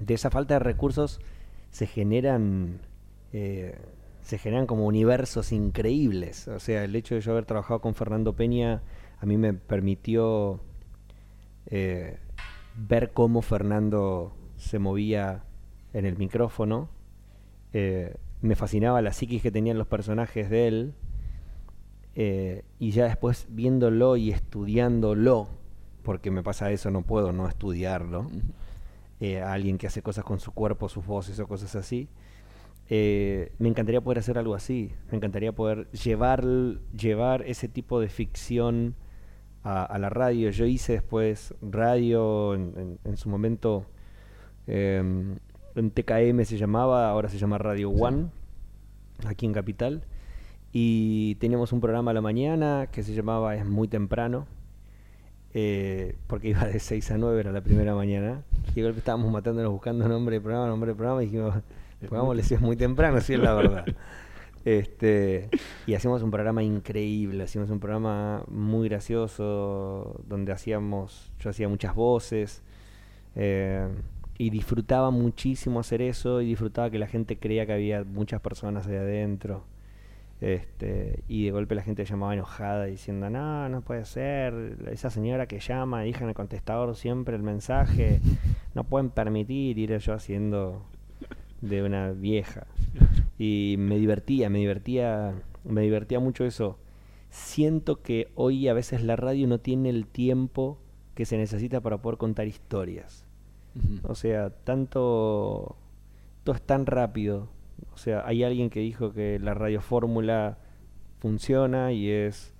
de 0.00 0.14
esa 0.14 0.28
falta 0.28 0.54
de 0.54 0.58
recursos 0.58 1.20
se 1.70 1.86
generan 1.86 2.80
eh, 3.32 3.78
se 4.20 4.38
generan 4.38 4.66
como 4.66 4.84
universos 4.84 5.52
increíbles. 5.52 6.48
O 6.48 6.58
sea, 6.58 6.82
el 6.82 6.96
hecho 6.96 7.14
de 7.14 7.20
yo 7.20 7.30
haber 7.30 7.44
trabajado 7.44 7.80
con 7.80 7.94
Fernando 7.94 8.34
Peña 8.34 8.82
a 9.20 9.26
mí 9.26 9.36
me 9.36 9.52
permitió 9.52 10.58
eh, 11.66 12.18
ver 12.74 13.12
cómo 13.12 13.40
Fernando 13.40 14.32
se 14.56 14.80
movía 14.80 15.44
en 15.92 16.04
el 16.04 16.18
micrófono. 16.18 16.88
Eh, 17.72 18.16
me 18.42 18.56
fascinaba 18.56 19.00
la 19.02 19.12
psiquis 19.12 19.40
que 19.40 19.52
tenían 19.52 19.78
los 19.78 19.86
personajes 19.86 20.50
de 20.50 20.66
él. 20.66 20.94
Eh, 22.16 22.64
y 22.80 22.90
ya 22.90 23.04
después 23.04 23.46
viéndolo 23.50 24.16
y 24.16 24.32
estudiándolo, 24.32 25.59
porque 26.02 26.30
me 26.30 26.42
pasa 26.42 26.70
eso, 26.70 26.90
no 26.90 27.02
puedo 27.02 27.32
no 27.32 27.48
estudiarlo, 27.48 28.26
eh, 29.20 29.40
a 29.40 29.52
alguien 29.52 29.78
que 29.78 29.86
hace 29.86 30.02
cosas 30.02 30.24
con 30.24 30.40
su 30.40 30.52
cuerpo, 30.52 30.88
sus 30.88 31.04
voces 31.06 31.38
o 31.40 31.46
cosas 31.46 31.76
así, 31.76 32.08
eh, 32.88 33.52
me 33.58 33.68
encantaría 33.68 34.00
poder 34.00 34.18
hacer 34.18 34.38
algo 34.38 34.54
así, 34.54 34.92
me 35.10 35.16
encantaría 35.16 35.52
poder 35.52 35.88
llevar, 35.92 36.44
llevar 36.96 37.42
ese 37.46 37.68
tipo 37.68 38.00
de 38.00 38.08
ficción 38.08 38.94
a, 39.62 39.84
a 39.84 39.98
la 39.98 40.08
radio. 40.08 40.50
Yo 40.50 40.64
hice 40.66 40.94
después 40.94 41.54
radio 41.62 42.54
en, 42.54 42.72
en- 42.76 42.98
en 43.04 43.16
su 43.16 43.28
momento, 43.28 43.86
em, 44.66 45.36
en 45.76 45.90
TKM 45.90 46.44
se 46.44 46.56
llamaba, 46.56 47.08
ahora 47.10 47.28
se 47.28 47.38
llama 47.38 47.58
Radio 47.58 47.90
One, 47.90 48.28
aquí 49.26 49.46
en 49.46 49.52
Capital. 49.52 50.04
Y 50.72 51.34
teníamos 51.36 51.72
un 51.72 51.80
programa 51.80 52.10
a 52.12 52.14
la 52.14 52.20
mañana 52.20 52.88
que 52.92 53.02
se 53.02 53.12
llamaba 53.14 53.54
Es 53.56 53.66
muy 53.66 53.86
temprano, 53.88 54.46
eh, 55.52 56.16
porque 56.26 56.48
iba 56.48 56.64
de 56.64 56.78
6 56.78 57.10
a 57.10 57.18
9, 57.18 57.40
era 57.40 57.52
la 57.52 57.60
primera 57.60 57.94
mañana. 57.94 58.42
Y 58.70 58.74
de 58.74 58.82
golpe 58.82 58.98
estábamos 58.98 59.30
matándonos 59.32 59.72
buscando 59.72 60.06
nombre 60.08 60.36
de 60.36 60.40
programa, 60.40 60.68
nombre 60.68 60.90
de 60.90 60.94
programa, 60.94 61.22
y 61.22 61.26
dijimos, 61.26 61.54
pongámosle 62.08 62.42
si 62.42 62.54
es 62.54 62.60
muy 62.60 62.76
temprano, 62.76 63.20
si 63.20 63.34
es 63.34 63.40
la 63.40 63.54
verdad. 63.54 63.84
Este, 64.64 65.48
y 65.86 65.94
hacíamos 65.94 66.22
un 66.22 66.30
programa 66.30 66.62
increíble, 66.62 67.44
hacíamos 67.44 67.70
un 67.70 67.80
programa 67.80 68.44
muy 68.48 68.88
gracioso, 68.88 70.20
donde 70.28 70.52
hacíamos, 70.52 71.32
yo 71.40 71.50
hacía 71.50 71.68
muchas 71.68 71.94
voces, 71.94 72.62
eh, 73.36 73.88
y 74.38 74.50
disfrutaba 74.50 75.10
muchísimo 75.10 75.80
hacer 75.80 76.02
eso, 76.02 76.40
y 76.42 76.46
disfrutaba 76.46 76.90
que 76.90 76.98
la 76.98 77.06
gente 77.06 77.38
creía 77.38 77.66
que 77.66 77.72
había 77.72 78.04
muchas 78.04 78.40
personas 78.40 78.86
ahí 78.86 78.96
adentro. 78.96 79.64
Este, 80.40 81.22
y 81.28 81.44
de 81.44 81.50
golpe 81.50 81.74
la 81.74 81.82
gente 81.82 82.04
llamaba 82.04 82.32
enojada 82.32 82.86
diciendo, 82.86 83.28
no, 83.28 83.68
no 83.68 83.82
puede 83.82 84.06
ser, 84.06 84.78
esa 84.90 85.10
señora 85.10 85.46
que 85.46 85.60
llama, 85.60 86.02
deja 86.02 86.22
en 86.22 86.30
el 86.30 86.34
contestador 86.34 86.96
siempre 86.96 87.36
el 87.36 87.42
mensaje, 87.42 88.20
no 88.74 88.84
pueden 88.84 89.10
permitir 89.10 89.78
ir 89.78 89.98
yo 89.98 90.14
haciendo 90.14 90.86
de 91.60 91.82
una 91.82 92.12
vieja. 92.12 92.66
Y 93.38 93.76
me 93.78 93.98
divertía, 93.98 94.48
me 94.50 94.58
divertía, 94.58 95.34
me 95.64 95.82
divertía 95.82 96.20
mucho 96.20 96.44
eso. 96.44 96.78
Siento 97.28 98.02
que 98.02 98.32
hoy 98.34 98.68
a 98.68 98.74
veces 98.74 99.02
la 99.02 99.16
radio 99.16 99.46
no 99.46 99.60
tiene 99.60 99.90
el 99.90 100.06
tiempo 100.06 100.78
que 101.14 101.26
se 101.26 101.36
necesita 101.36 101.80
para 101.80 101.98
poder 101.98 102.18
contar 102.18 102.46
historias. 102.46 103.26
O 104.02 104.14
sea, 104.14 104.50
tanto, 104.50 105.76
todo 106.44 106.54
es 106.56 106.62
tan 106.62 106.86
rápido. 106.86 107.48
O 108.00 108.02
sea, 108.02 108.22
hay 108.24 108.44
alguien 108.44 108.70
que 108.70 108.80
dijo 108.80 109.12
que 109.12 109.38
la 109.38 109.52
radio 109.52 109.82
fórmula 109.82 110.56
funciona 111.18 111.92
y 111.92 112.08
es 112.08 112.54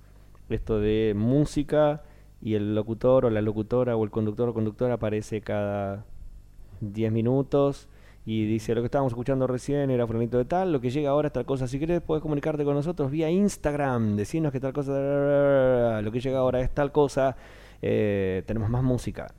esto 0.49 0.79
de 0.79 1.15
música 1.17 2.03
y 2.43 2.53
el 2.53 2.75
locutor 2.75 3.25
o 3.25 3.31
la 3.31 3.41
locutora 3.41 3.95
o 3.95 4.03
el 4.03 4.11
conductor 4.11 4.49
o 4.49 4.53
conductora 4.53 4.93
aparece 4.93 5.41
cada 5.41 6.05
10 6.81 7.11
minutos 7.11 7.87
y 8.23 8.45
dice 8.45 8.75
lo 8.75 8.81
que 8.81 8.85
estábamos 8.85 9.13
escuchando 9.13 9.47
recién 9.47 9.89
era 9.89 10.05
fulanito 10.05 10.37
de 10.37 10.45
tal, 10.45 10.71
lo 10.71 10.79
que 10.79 10.91
llega 10.91 11.09
ahora 11.09 11.29
es 11.29 11.33
tal 11.33 11.45
cosa. 11.45 11.67
Si 11.67 11.79
querés 11.79 12.01
puedes 12.01 12.21
comunicarte 12.21 12.63
con 12.63 12.75
nosotros 12.75 13.09
vía 13.09 13.31
Instagram, 13.31 14.17
decirnos 14.17 14.51
que 14.51 14.59
tal 14.59 14.73
cosa, 14.73 16.01
lo 16.03 16.11
que 16.11 16.19
llega 16.19 16.37
ahora 16.37 16.61
es 16.61 16.69
tal 16.69 16.91
cosa, 16.91 17.35
eh, 17.81 18.43
tenemos 18.45 18.69
más 18.69 18.83
música. 18.83 19.33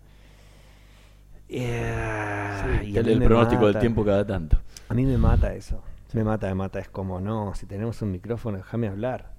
Eh, 1.49 2.43
Sí, 2.81 2.91
y 2.91 2.97
el 2.97 3.23
pronóstico 3.23 3.67
del 3.67 3.79
tiempo 3.79 4.05
cada 4.05 4.27
tanto. 4.27 4.59
A 4.89 4.95
mí 4.95 5.05
me 5.05 5.17
mata 5.17 5.55
eso. 5.55 5.83
Me 6.15 6.25
mata, 6.25 6.49
me 6.49 6.55
mata. 6.55 6.79
Es 6.79 6.89
como, 6.89 7.21
no, 7.21 7.55
si 7.55 7.67
tenemos 7.67 8.03
un 8.03 8.11
micrófono, 8.13 8.59
déjame 8.59 8.89
hablar. 8.89 9.33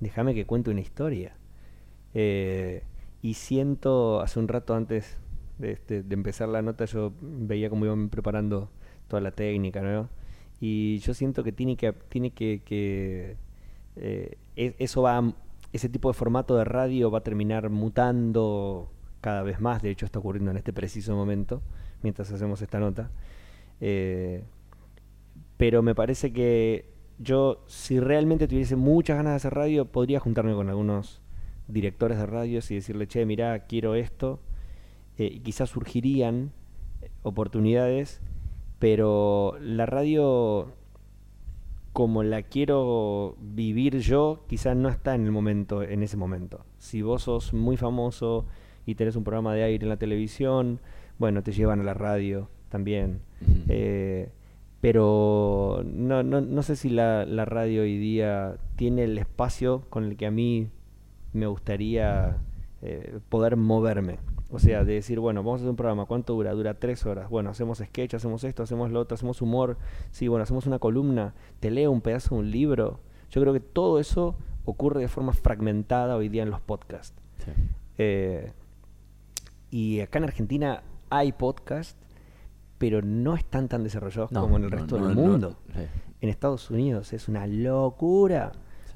Déjame 0.00 0.34
que 0.34 0.46
cuente 0.46 0.70
una 0.70 0.80
historia. 0.80 1.36
Eh, 2.14 2.84
y 3.22 3.34
siento, 3.34 4.20
hace 4.20 4.38
un 4.38 4.48
rato 4.48 4.74
antes 4.74 5.18
de, 5.58 5.72
este- 5.72 6.04
empezar 6.10 6.48
la 6.48 6.62
nota, 6.62 6.84
yo 6.84 7.12
veía 7.20 7.70
cómo 7.70 7.84
iban 7.86 8.08
preparando 8.10 8.70
toda 9.08 9.20
la 9.22 9.32
técnica, 9.32 9.82
¿no? 9.82 10.08
Y 10.60 10.98
yo 11.00 11.14
siento 11.14 11.42
que 11.44 11.52
tiene 11.52 11.76
que, 11.76 11.92
tiene 11.92 12.30
que, 12.32 13.36
eh, 13.96 14.38
e- 14.56 14.74
eso 14.78 15.02
va, 15.02 15.34
ese 15.72 15.88
tipo 15.88 16.08
de 16.08 16.14
formato 16.14 16.56
de 16.56 16.64
radio 16.64 17.10
va 17.10 17.18
a 17.18 17.22
terminar 17.22 17.70
mutando 17.70 18.90
cada 19.20 19.42
vez 19.42 19.60
más. 19.60 19.82
De 19.82 19.90
hecho, 19.90 20.06
está 20.06 20.18
ocurriendo 20.20 20.50
en 20.50 20.56
este 20.58 20.72
preciso 20.72 21.14
momento, 21.16 21.62
mientras 22.02 22.30
hacemos 22.32 22.62
esta 22.62 22.78
nota. 22.80 23.10
Eh, 23.80 24.44
pero 25.56 25.82
me 25.82 25.94
parece 25.94 26.32
que 26.32 26.92
yo, 27.18 27.64
si 27.66 28.00
realmente 28.00 28.48
tuviese 28.48 28.76
muchas 28.76 29.16
ganas 29.16 29.32
de 29.32 29.36
hacer 29.36 29.54
radio, 29.54 29.86
podría 29.86 30.20
juntarme 30.20 30.54
con 30.54 30.68
algunos 30.68 31.22
directores 31.68 32.18
de 32.18 32.26
radios 32.26 32.70
y 32.70 32.76
decirle, 32.76 33.06
che, 33.06 33.24
mirá, 33.24 33.60
quiero 33.60 33.94
esto. 33.94 34.40
Eh, 35.16 35.30
y 35.32 35.40
quizás 35.40 35.70
surgirían 35.70 36.50
eh, 37.00 37.10
oportunidades, 37.22 38.20
pero 38.80 39.56
la 39.60 39.86
radio 39.86 40.74
como 41.92 42.24
la 42.24 42.42
quiero 42.42 43.36
vivir 43.40 44.00
yo, 44.00 44.44
quizás 44.48 44.76
no 44.76 44.88
está 44.88 45.14
en 45.14 45.26
el 45.26 45.30
momento, 45.30 45.84
en 45.84 46.02
ese 46.02 46.16
momento. 46.16 46.66
Si 46.78 47.02
vos 47.02 47.22
sos 47.22 47.54
muy 47.54 47.76
famoso 47.76 48.46
y 48.84 48.96
tenés 48.96 49.14
un 49.14 49.22
programa 49.22 49.54
de 49.54 49.62
aire 49.62 49.84
en 49.84 49.90
la 49.90 49.96
televisión, 49.96 50.80
bueno, 51.18 51.44
te 51.44 51.52
llevan 51.52 51.80
a 51.80 51.84
la 51.84 51.94
radio 51.94 52.48
también. 52.68 53.20
Eh, 53.68 54.28
pero 54.84 55.82
no, 55.86 56.22
no, 56.22 56.42
no 56.42 56.62
sé 56.62 56.76
si 56.76 56.90
la, 56.90 57.24
la 57.24 57.46
radio 57.46 57.80
hoy 57.80 57.96
día 57.96 58.58
tiene 58.76 59.04
el 59.04 59.16
espacio 59.16 59.86
con 59.88 60.04
el 60.04 60.18
que 60.18 60.26
a 60.26 60.30
mí 60.30 60.68
me 61.32 61.46
gustaría 61.46 62.36
eh, 62.82 63.18
poder 63.30 63.56
moverme. 63.56 64.18
O 64.50 64.58
sea, 64.58 64.84
de 64.84 64.92
decir, 64.92 65.20
bueno, 65.20 65.42
vamos 65.42 65.60
a 65.60 65.62
hacer 65.62 65.70
un 65.70 65.76
programa, 65.76 66.04
¿cuánto 66.04 66.34
dura? 66.34 66.52
Dura 66.52 66.74
tres 66.74 67.06
horas. 67.06 67.30
Bueno, 67.30 67.48
hacemos 67.48 67.78
sketch, 67.78 68.12
hacemos 68.12 68.44
esto, 68.44 68.62
hacemos 68.62 68.90
lo 68.90 69.00
otro, 69.00 69.14
hacemos 69.14 69.40
humor. 69.40 69.78
Sí, 70.10 70.28
bueno, 70.28 70.42
hacemos 70.42 70.66
una 70.66 70.78
columna, 70.78 71.32
te 71.60 71.70
leo 71.70 71.90
un 71.90 72.02
pedazo 72.02 72.34
de 72.34 72.42
un 72.42 72.50
libro. 72.50 73.00
Yo 73.30 73.40
creo 73.40 73.54
que 73.54 73.60
todo 73.60 73.98
eso 73.98 74.36
ocurre 74.66 75.00
de 75.00 75.08
forma 75.08 75.32
fragmentada 75.32 76.14
hoy 76.14 76.28
día 76.28 76.42
en 76.42 76.50
los 76.50 76.60
podcasts. 76.60 77.18
Eh, 77.96 78.52
y 79.70 80.00
acá 80.00 80.18
en 80.18 80.24
Argentina 80.24 80.82
hay 81.08 81.32
podcasts, 81.32 81.96
pero 82.86 83.00
no 83.00 83.34
están 83.34 83.66
tan 83.66 83.82
desarrollados 83.82 84.30
No, 84.30 84.42
como 84.42 84.58
en 84.58 84.64
el 84.64 84.70
resto 84.70 84.98
no, 84.98 85.06
del 85.08 85.16
mundo. 85.16 85.56
sí. 85.74 85.80
En 86.20 86.28
Estados 86.28 86.70
Unidos 86.70 87.14
es 87.14 87.28
una 87.28 87.46
locura. 87.46 88.52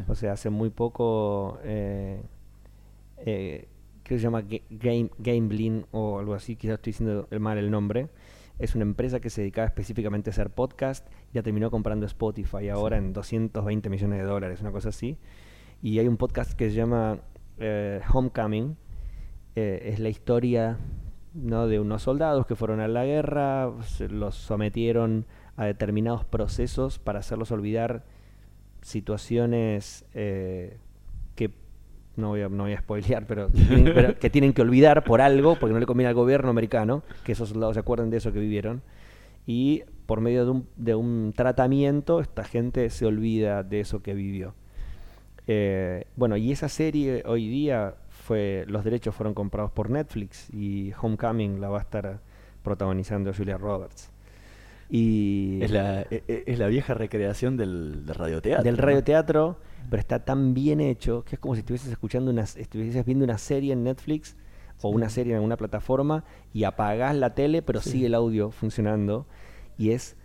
O 0.08 0.14
sea, 0.14 0.32
hace 0.32 0.50
muy 0.50 0.68
poco, 0.68 1.58
eh, 1.64 2.20
eh, 3.16 3.66
que 4.02 4.16
se 4.18 4.22
llama 4.22 4.42
Ga- 4.42 4.62
Game, 4.68 5.10
Gameblin 5.18 5.86
o 5.90 6.18
algo 6.18 6.34
así, 6.34 6.56
quizás 6.56 6.74
estoy 6.74 6.92
diciendo 6.92 7.28
mal 7.40 7.56
el 7.56 7.70
nombre. 7.70 8.08
Es 8.58 8.74
una 8.74 8.82
empresa 8.84 9.20
que 9.20 9.30
se 9.30 9.40
dedicaba 9.40 9.66
específicamente 9.66 10.28
a 10.28 10.32
hacer 10.32 10.50
podcast, 10.50 11.06
ya 11.32 11.42
terminó 11.42 11.70
comprando 11.70 12.04
Spotify 12.04 12.68
ahora 12.68 12.98
en 12.98 13.14
220 13.14 13.88
millones 13.88 14.18
de 14.18 14.24
dólares, 14.24 14.60
una 14.60 14.70
cosa 14.72 14.90
así. 14.90 15.16
Y 15.82 15.98
hay 15.98 16.08
un 16.08 16.16
podcast 16.18 16.52
que 16.52 16.68
se 16.68 16.76
llama 16.76 17.20
eh, 17.58 18.00
Homecoming, 18.12 18.76
eh, 19.56 19.90
es 19.92 19.98
la 19.98 20.10
historia 20.10 20.78
¿no? 21.42 21.66
de 21.68 21.80
unos 21.80 22.02
soldados 22.02 22.46
que 22.46 22.54
fueron 22.56 22.80
a 22.80 22.88
la 22.88 23.04
guerra, 23.04 23.70
se 23.84 24.08
los 24.08 24.34
sometieron 24.34 25.26
a 25.56 25.64
determinados 25.66 26.24
procesos 26.24 26.98
para 26.98 27.18
hacerlos 27.20 27.50
olvidar 27.50 28.04
situaciones 28.82 30.04
eh, 30.14 30.76
que 31.34 31.50
no 32.16 32.28
voy, 32.28 32.42
a, 32.42 32.48
no 32.48 32.64
voy 32.64 32.72
a 32.72 32.78
spoilear, 32.80 33.26
pero, 33.26 33.48
tienen- 33.52 33.92
pero 33.94 34.18
que 34.18 34.30
tienen 34.30 34.52
que 34.52 34.62
olvidar 34.62 35.04
por 35.04 35.20
algo, 35.20 35.56
porque 35.58 35.72
no 35.72 35.80
le 35.80 35.86
conviene 35.86 36.08
al 36.08 36.14
gobierno 36.14 36.50
americano 36.50 37.02
que 37.24 37.32
esos 37.32 37.50
soldados 37.50 37.74
se 37.74 37.80
acuerden 37.80 38.10
de 38.10 38.16
eso 38.18 38.32
que 38.32 38.40
vivieron. 38.40 38.82
Y 39.46 39.82
por 40.06 40.20
medio 40.20 40.44
de 40.44 40.50
un, 40.50 40.68
de 40.76 40.94
un 40.94 41.32
tratamiento, 41.34 42.20
esta 42.20 42.44
gente 42.44 42.90
se 42.90 43.06
olvida 43.06 43.62
de 43.62 43.80
eso 43.80 44.02
que 44.02 44.14
vivió. 44.14 44.54
Eh, 45.46 46.04
bueno, 46.16 46.36
y 46.36 46.52
esa 46.52 46.68
serie 46.68 47.22
hoy 47.26 47.48
día 47.48 47.94
fue, 48.28 48.64
los 48.68 48.84
derechos 48.84 49.14
fueron 49.14 49.32
comprados 49.34 49.70
por 49.72 49.88
Netflix 49.90 50.48
y 50.52 50.92
Homecoming 51.00 51.60
la 51.60 51.68
va 51.70 51.78
a 51.78 51.80
estar 51.80 52.20
protagonizando 52.62 53.32
Julia 53.32 53.56
Roberts. 53.56 54.10
Y 54.90 55.58
Es 55.62 55.70
la, 55.70 56.02
e- 56.02 56.22
e- 56.28 56.44
es 56.46 56.58
la 56.58 56.66
vieja 56.66 56.94
recreación 56.94 57.56
del, 57.56 58.04
del 58.06 58.14
radioteatro. 58.14 58.62
del 58.64 58.76
¿no? 58.76 58.82
radioteatro, 58.82 59.58
pero 59.90 60.00
está 60.00 60.24
tan 60.24 60.54
bien 60.54 60.80
hecho 60.80 61.24
que 61.24 61.36
es 61.36 61.40
como 61.40 61.54
si 61.54 61.60
estuvieses 61.60 61.90
escuchando 61.90 62.30
una, 62.30 62.42
estuvieses 62.42 63.04
viendo 63.04 63.24
una 63.24 63.38
serie 63.38 63.72
en 63.72 63.82
Netflix 63.84 64.36
o 64.82 64.90
una 64.90 65.08
serie 65.08 65.32
en 65.32 65.36
alguna 65.36 65.56
plataforma 65.56 66.24
y 66.52 66.64
apagás 66.64 67.16
la 67.16 67.34
tele, 67.34 67.62
pero 67.62 67.80
Sí. 67.80 67.90
sigue 67.92 68.06
el 68.06 68.14
audio 68.14 68.50
funcionando 68.50 69.26
y 69.76 69.90
es 69.90 70.16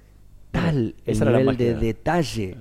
tal 0.51 0.95
el 1.05 1.13
Esa 1.13 1.25
nivel 1.25 1.57
de 1.57 1.73
detalle 1.75 2.57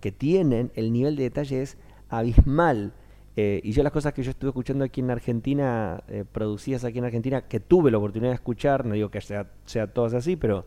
que 0.00 0.12
tienen, 0.12 0.70
el 0.74 0.92
nivel 0.92 1.16
de 1.16 1.24
detalle 1.24 1.62
es 1.62 1.76
abismal. 2.08 2.92
Eh, 3.36 3.60
y 3.64 3.72
yo 3.72 3.82
las 3.82 3.92
cosas 3.92 4.12
que 4.12 4.22
yo 4.22 4.30
estuve 4.30 4.50
escuchando 4.50 4.84
aquí 4.84 5.00
en 5.00 5.10
Argentina, 5.10 6.02
eh, 6.08 6.24
producidas 6.30 6.84
aquí 6.84 6.98
en 6.98 7.04
Argentina, 7.06 7.42
que 7.48 7.60
tuve 7.60 7.90
la 7.90 7.98
oportunidad 7.98 8.30
de 8.30 8.34
escuchar, 8.34 8.84
no 8.84 8.94
digo 8.94 9.10
que 9.10 9.20
sea, 9.20 9.50
sea 9.64 9.86
todas 9.86 10.12
así, 10.14 10.36
pero 10.36 10.66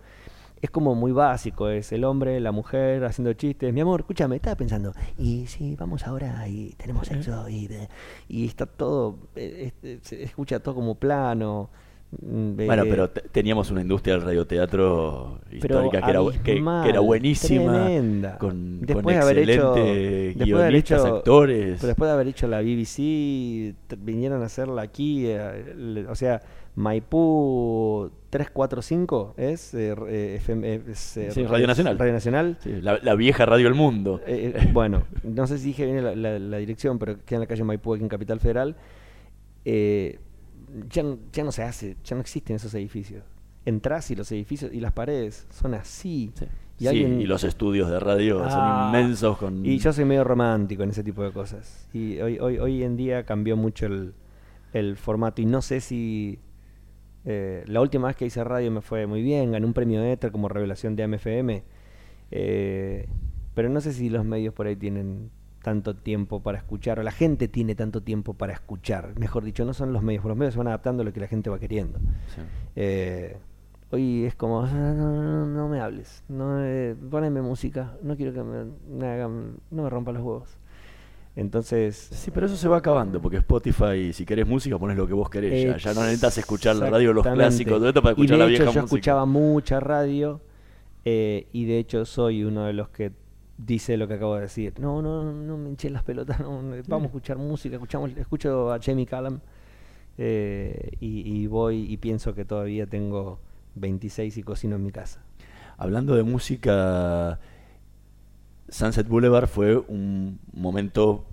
es 0.62 0.72
como 0.72 0.96
muy 0.96 1.12
básico, 1.12 1.70
es 1.70 1.92
el 1.92 2.04
hombre, 2.04 2.40
la 2.40 2.52
mujer 2.52 3.04
haciendo 3.06 3.34
chistes. 3.34 3.72
Mi 3.72 3.82
amor, 3.82 4.00
escúchame, 4.00 4.38
estaba 4.38 4.56
pensando, 4.56 4.94
y 5.18 5.46
sí, 5.46 5.76
vamos 5.78 6.08
ahora 6.08 6.48
y 6.48 6.74
tenemos 6.78 7.08
sexo 7.08 7.48
y, 7.50 7.68
de- 7.68 7.88
y 8.30 8.48
está 8.48 8.66
todo, 8.66 9.18
eh, 9.36 9.66
este, 9.68 10.00
se 10.02 10.24
escucha 10.24 10.60
todo 10.60 10.74
como 10.76 10.96
plano. 10.96 11.70
Mm, 12.22 12.56
Bueno, 12.66 12.84
eh, 12.84 12.88
pero 12.90 13.10
te- 13.10 13.22
teníamos 13.32 13.72
una 13.72 13.82
industria 13.82 14.16
del 14.16 14.24
radioteatro 14.24 15.40
histórica 15.52 16.02
que 16.02 16.10
era, 16.12 16.22
que- 16.44 16.90
era 16.90 17.00
buenísima, 17.00 17.86
tremenda. 17.86 18.38
con, 18.38 18.82
después 18.82 19.04
con 19.04 19.14
de 19.14 19.20
haber 19.20 19.50
hecho, 19.50 19.74
de 19.74 20.34
haber 20.36 20.46
guionistas, 20.46 21.02
hecho- 21.06 21.16
actores. 21.18 21.76
pero 21.80 21.88
después 21.88 22.08
de 22.08 22.14
haber 22.14 22.28
hecho 22.28 22.48
la 22.48 22.62
BBC, 22.62 23.74
vinieron 24.00 24.42
a 24.42 24.46
hacerla 24.46 24.82
aquí, 24.84 25.26
eh, 25.28 26.06
o 26.10 26.16
sea, 26.16 26.42
Maipú 26.78 28.12
345 28.30 29.34
es, 29.38 29.74
eh, 29.74 29.96
eh, 30.10 30.36
FM, 30.38 30.82
es, 30.92 31.16
eh, 31.18 31.32
Sí, 31.32 31.46
Radio 31.46 31.68
Nacional. 31.68 31.98
Radio 31.98 32.12
Nacional. 32.14 32.58
Sí, 32.60 32.82
la, 32.82 33.00
la 33.02 33.16
vieja 33.16 33.46
radio 33.46 33.66
del 33.66 33.76
mundo. 33.76 34.20
Bueno, 34.74 35.04
no 35.24 35.48
sé 35.48 35.58
si 35.58 35.68
dije 35.68 35.86
bien 35.86 36.04
la, 36.04 36.16
la- 36.16 36.40
la 36.40 36.58
dirección, 36.58 37.00
pero 37.00 37.16
queda 37.26 37.38
en 37.38 37.42
la 37.42 37.48
calle 37.48 37.64
Maipú, 37.64 37.94
aquí 37.94 38.04
en 38.04 38.10
Capital 38.10 38.40
Federal. 38.42 38.76
Eh, 39.64 40.20
ya, 40.90 41.04
ya 41.32 41.44
no 41.44 41.52
se 41.52 41.64
hace, 41.64 41.96
ya 42.04 42.16
no 42.16 42.22
existen 42.22 42.56
esos 42.58 42.74
edificios. 42.74 43.24
Entrás 43.66 44.12
y 44.12 44.16
los 44.16 44.32
edificios 44.32 44.72
y 44.74 44.80
las 44.80 44.92
paredes 44.92 45.48
son 45.50 45.74
así. 45.74 46.32
Y, 46.78 46.84
Sí, 46.84 46.88
alguien- 46.88 47.22
y 47.22 47.26
los 47.26 47.44
estudios 47.46 47.90
de 47.90 48.00
radio 48.00 48.44
Ah, 48.44 48.50
son 48.52 48.96
inmensos 49.02 49.38
con... 49.38 49.66
Y 49.66 49.78
yo 49.80 49.94
soy 49.94 50.04
medio 50.06 50.24
romántico 50.26 50.84
en 50.84 50.90
ese 50.90 51.04
tipo 51.04 51.24
de 51.24 51.32
cosas. 51.32 51.88
Y 51.94 52.20
hoy, 52.20 52.38
hoy, 52.40 52.58
hoy 52.60 52.84
en 52.84 52.98
día 52.98 53.26
cambió 53.26 53.56
mucho 53.56 53.86
el, 53.86 54.14
el 54.74 54.98
formato 54.98 55.42
y 55.42 55.46
no 55.46 55.62
sé 55.62 55.80
si... 55.80 56.38
eh, 57.24 57.64
la 57.68 57.80
última 57.82 58.08
vez 58.08 58.18
que 58.18 58.26
hice 58.26 58.44
radio 58.44 58.70
me 58.72 58.82
fue 58.82 59.08
muy 59.08 59.22
bien, 59.24 59.54
gané 59.54 59.66
un 59.66 59.74
premio 59.74 60.04
ETER 60.04 60.32
como 60.32 60.50
revelación 60.50 60.96
de 60.98 61.04
AMFM. 61.04 61.64
eh, 62.32 63.08
pero 63.54 63.70
no 63.70 63.80
sé 63.80 63.94
si 63.94 64.10
los 64.10 64.26
medios 64.26 64.54
por 64.54 64.68
ahí 64.68 64.76
tienen 64.76 65.32
tanto 65.66 65.96
tiempo 65.96 66.42
para 66.44 66.60
escuchar, 66.60 67.00
o 67.00 67.04
la 67.04 67.12
gente 67.12 67.48
tiene 67.48 67.74
tanto 67.74 68.02
tiempo 68.02 68.36
para 68.36 68.54
escuchar. 68.54 69.18
Mejor 69.18 69.44
dicho, 69.44 69.66
no 69.66 69.74
son 69.74 69.94
los 69.94 70.04
medios, 70.04 70.24
los 70.24 70.38
medios 70.38 70.54
se 70.54 70.60
van 70.60 70.68
adaptando 70.68 71.02
a 71.02 71.06
lo 71.06 71.12
que 71.12 71.20
la 71.20 71.28
gente 71.28 71.50
va 71.50 71.58
queriendo. 71.58 71.98
Sí. 72.36 72.42
Eh, 72.76 73.36
hoy 73.90 74.26
es 74.26 74.36
como, 74.36 74.62
"Ah, 74.62 74.70
no, 74.72 75.12
no, 75.24 75.46
no 75.48 75.68
me 75.68 75.80
hables, 75.82 76.24
no, 76.30 76.64
eh, 76.64 76.96
poneme 77.10 77.42
música, 77.42 77.98
no 78.04 78.16
quiero 78.16 78.32
que 78.32 78.44
me, 78.44 78.66
me 78.96 79.08
hagan, 79.08 79.56
no 79.72 79.82
me 79.84 79.90
rompan 79.90 80.14
los 80.14 80.24
huevos. 80.24 80.50
Entonces... 81.36 81.96
Sí, 82.12 82.30
pero 82.32 82.46
eso 82.46 82.56
se 82.56 82.68
va 82.68 82.78
acabando, 82.78 83.20
porque 83.20 83.38
Spotify, 83.38 84.14
si 84.14 84.24
querés 84.24 84.48
música, 84.48 84.78
pones 84.78 84.96
lo 84.98 85.08
que 85.08 85.14
vos 85.16 85.30
querés. 85.32 85.64
Ya, 85.66 85.78
ya 85.78 85.94
no 85.96 86.02
necesitas 86.04 86.38
escuchar 86.38 86.76
la 86.76 86.92
radio, 86.92 87.12
los 87.12 87.26
clásicos, 87.26 87.74
todo 87.74 87.88
esto 87.90 88.02
para 88.04 88.12
Y 88.12 88.14
escuchar 88.14 88.38
de 88.38 88.44
la 88.44 88.46
hecho, 88.46 88.50
vieja 88.52 88.66
yo 88.66 88.82
música. 88.84 88.86
escuchaba 88.86 89.26
mucha 89.26 89.80
radio 89.80 90.42
eh, 91.04 91.48
y 91.52 91.66
de 91.66 91.80
hecho 91.80 92.06
soy 92.06 92.44
uno 92.44 92.66
de 92.66 92.74
los 92.74 92.90
que 92.90 93.12
dice 93.58 93.98
lo 93.98 94.08
que 94.08 94.16
acabo 94.16 94.36
de 94.36 94.42
decir. 94.42 94.74
No, 94.80 95.02
no, 95.02 95.24
no, 95.24 95.32
no 95.32 95.58
me 95.58 95.70
hinché 95.70 95.90
las 95.90 96.04
pelotas, 96.04 96.40
no, 96.40 96.62
no, 96.62 96.76
vamos 96.88 97.04
a 97.04 97.08
escuchar 97.08 97.38
música, 97.38 97.76
escuchamos, 97.76 98.12
escucho 98.18 98.72
a 98.72 98.80
Jamie 98.82 99.06
Callum 99.06 99.40
eh, 100.18 100.92
y, 101.00 101.42
y 101.42 101.48
voy 101.48 101.92
y 101.92 101.98
pienso 101.98 102.34
que 102.34 102.46
todavía 102.46 102.88
tengo 102.88 103.40
26 103.76 104.38
y 104.38 104.44
cocino 104.44 104.76
en 104.76 104.84
mi 104.84 104.92
casa. 104.92 105.24
Hablando 105.78 106.16
de 106.16 106.24
música, 106.24 107.40
Sunset 108.70 109.08
Boulevard 109.08 109.48
fue 109.48 109.78
un 109.78 110.40
momento 110.54 111.26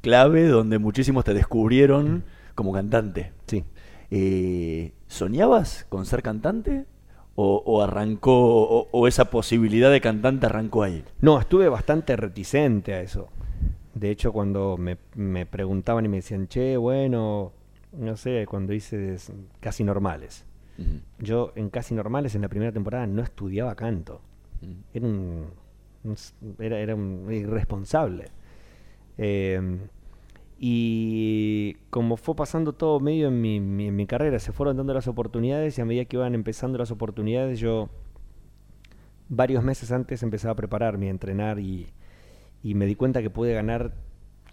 clave 0.00 0.48
donde 0.48 0.78
muchísimos 0.78 1.24
te 1.24 1.34
descubrieron 1.34 2.24
como 2.54 2.72
cantante. 2.72 3.32
Sí. 3.46 3.64
Eh, 4.10 4.92
¿Soñabas 5.08 5.86
con 5.88 6.06
ser 6.06 6.22
cantante? 6.22 6.86
¿O, 7.36 7.62
o 7.66 7.82
arrancó, 7.82 8.32
o, 8.32 8.88
o 8.92 9.08
esa 9.08 9.30
posibilidad 9.30 9.90
de 9.90 10.00
cantante 10.00 10.46
arrancó 10.46 10.84
ahí? 10.84 11.04
No, 11.20 11.40
estuve 11.40 11.68
bastante 11.68 12.14
reticente 12.16 12.94
a 12.94 13.00
eso. 13.00 13.28
De 13.94 14.10
hecho, 14.10 14.32
cuando 14.32 14.76
me, 14.76 14.98
me 15.14 15.46
preguntaban 15.46 16.04
y 16.04 16.08
me 16.08 16.16
decían, 16.16 16.46
che, 16.46 16.76
bueno, 16.76 17.52
no 17.92 18.16
sé, 18.16 18.46
cuando 18.48 18.72
hice 18.72 19.16
casi 19.60 19.84
normales. 19.84 20.44
Yo 21.18 21.52
en 21.54 21.70
casi 21.70 21.94
normales 21.94 22.34
en 22.34 22.42
la 22.42 22.48
primera 22.48 22.72
temporada 22.72 23.06
no 23.06 23.22
estudiaba 23.22 23.76
canto. 23.76 24.20
Era 24.92 25.06
un, 25.06 25.46
era, 26.58 26.78
era 26.80 26.94
un 26.94 27.32
irresponsable. 27.32 28.26
Eh, 29.16 29.78
y 30.66 31.74
como 31.90 32.16
fue 32.16 32.34
pasando 32.34 32.72
todo 32.72 32.98
medio 32.98 33.28
en 33.28 33.38
mi, 33.38 33.56
en 33.56 33.94
mi 33.96 34.06
carrera, 34.06 34.38
se 34.38 34.50
fueron 34.50 34.78
dando 34.78 34.94
las 34.94 35.06
oportunidades 35.08 35.76
y 35.76 35.82
a 35.82 35.84
medida 35.84 36.06
que 36.06 36.16
iban 36.16 36.34
empezando 36.34 36.78
las 36.78 36.90
oportunidades, 36.90 37.60
yo 37.60 37.90
varios 39.28 39.62
meses 39.62 39.92
antes 39.92 40.22
empezaba 40.22 40.52
a 40.52 40.56
prepararme, 40.56 41.08
a 41.08 41.10
entrenar 41.10 41.58
y, 41.58 41.88
y 42.62 42.74
me 42.76 42.86
di 42.86 42.94
cuenta 42.94 43.20
que 43.20 43.28
pude 43.28 43.52
ganar 43.52 43.92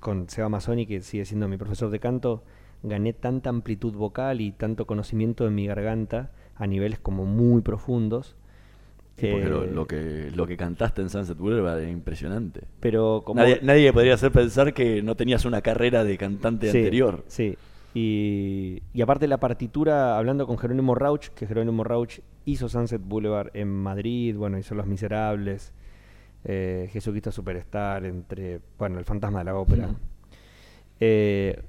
con 0.01 0.27
Seba 0.27 0.49
Mazzoni, 0.49 0.85
que 0.85 0.99
sigue 0.99 1.23
siendo 1.23 1.47
mi 1.47 1.55
profesor 1.55 1.89
de 1.89 2.01
canto, 2.01 2.43
gané 2.83 3.13
tanta 3.13 3.49
amplitud 3.49 3.93
vocal 3.93 4.41
y 4.41 4.51
tanto 4.51 4.85
conocimiento 4.85 5.45
de 5.45 5.51
mi 5.51 5.65
garganta 5.65 6.33
a 6.55 6.67
niveles 6.67 6.99
como 6.99 7.23
muy 7.23 7.61
profundos. 7.61 8.35
Sí, 9.21 9.29
porque 9.31 9.47
lo, 9.47 9.65
lo 9.65 9.87
que, 9.87 10.31
lo 10.35 10.45
que 10.47 10.57
cantaste 10.57 11.01
en 11.01 11.09
Sunset 11.09 11.37
Boulevard 11.37 11.79
era 11.79 11.89
impresionante. 11.89 12.61
Pero 12.79 13.21
como- 13.25 13.39
nadie, 13.41 13.59
nadie 13.61 13.93
podría 13.93 14.15
hacer 14.15 14.31
pensar 14.31 14.73
que 14.73 15.01
no 15.01 15.15
tenías 15.15 15.45
una 15.45 15.61
carrera 15.61 16.03
de 16.03 16.17
cantante 16.17 16.71
Sí, 16.71 16.77
anterior. 16.79 17.23
Sí. 17.27 17.57
Y, 17.93 18.81
y 18.93 19.01
aparte 19.01 19.27
la 19.27 19.37
partitura, 19.39 20.17
hablando 20.17 20.47
con 20.47 20.57
Jerónimo 20.57 20.95
Rauch, 20.95 21.27
que 21.29 21.45
Jerónimo 21.45 21.83
Rauch 21.83 22.19
hizo 22.45 22.67
Sunset 22.69 23.01
Boulevard 23.03 23.49
en 23.53 23.67
Madrid, 23.69 24.35
bueno, 24.35 24.57
hizo 24.57 24.75
Los 24.75 24.87
Miserables, 24.87 25.73
eh, 26.45 26.89
Jesucristo 26.91 27.31
Superstar, 27.31 28.05
entre, 28.05 28.61
bueno, 28.79 28.97
El 28.97 29.05
Fantasma 29.05 29.39
de 29.39 29.45
la 29.45 29.55
Ópera. 29.55 29.89
Eh, 30.99 31.61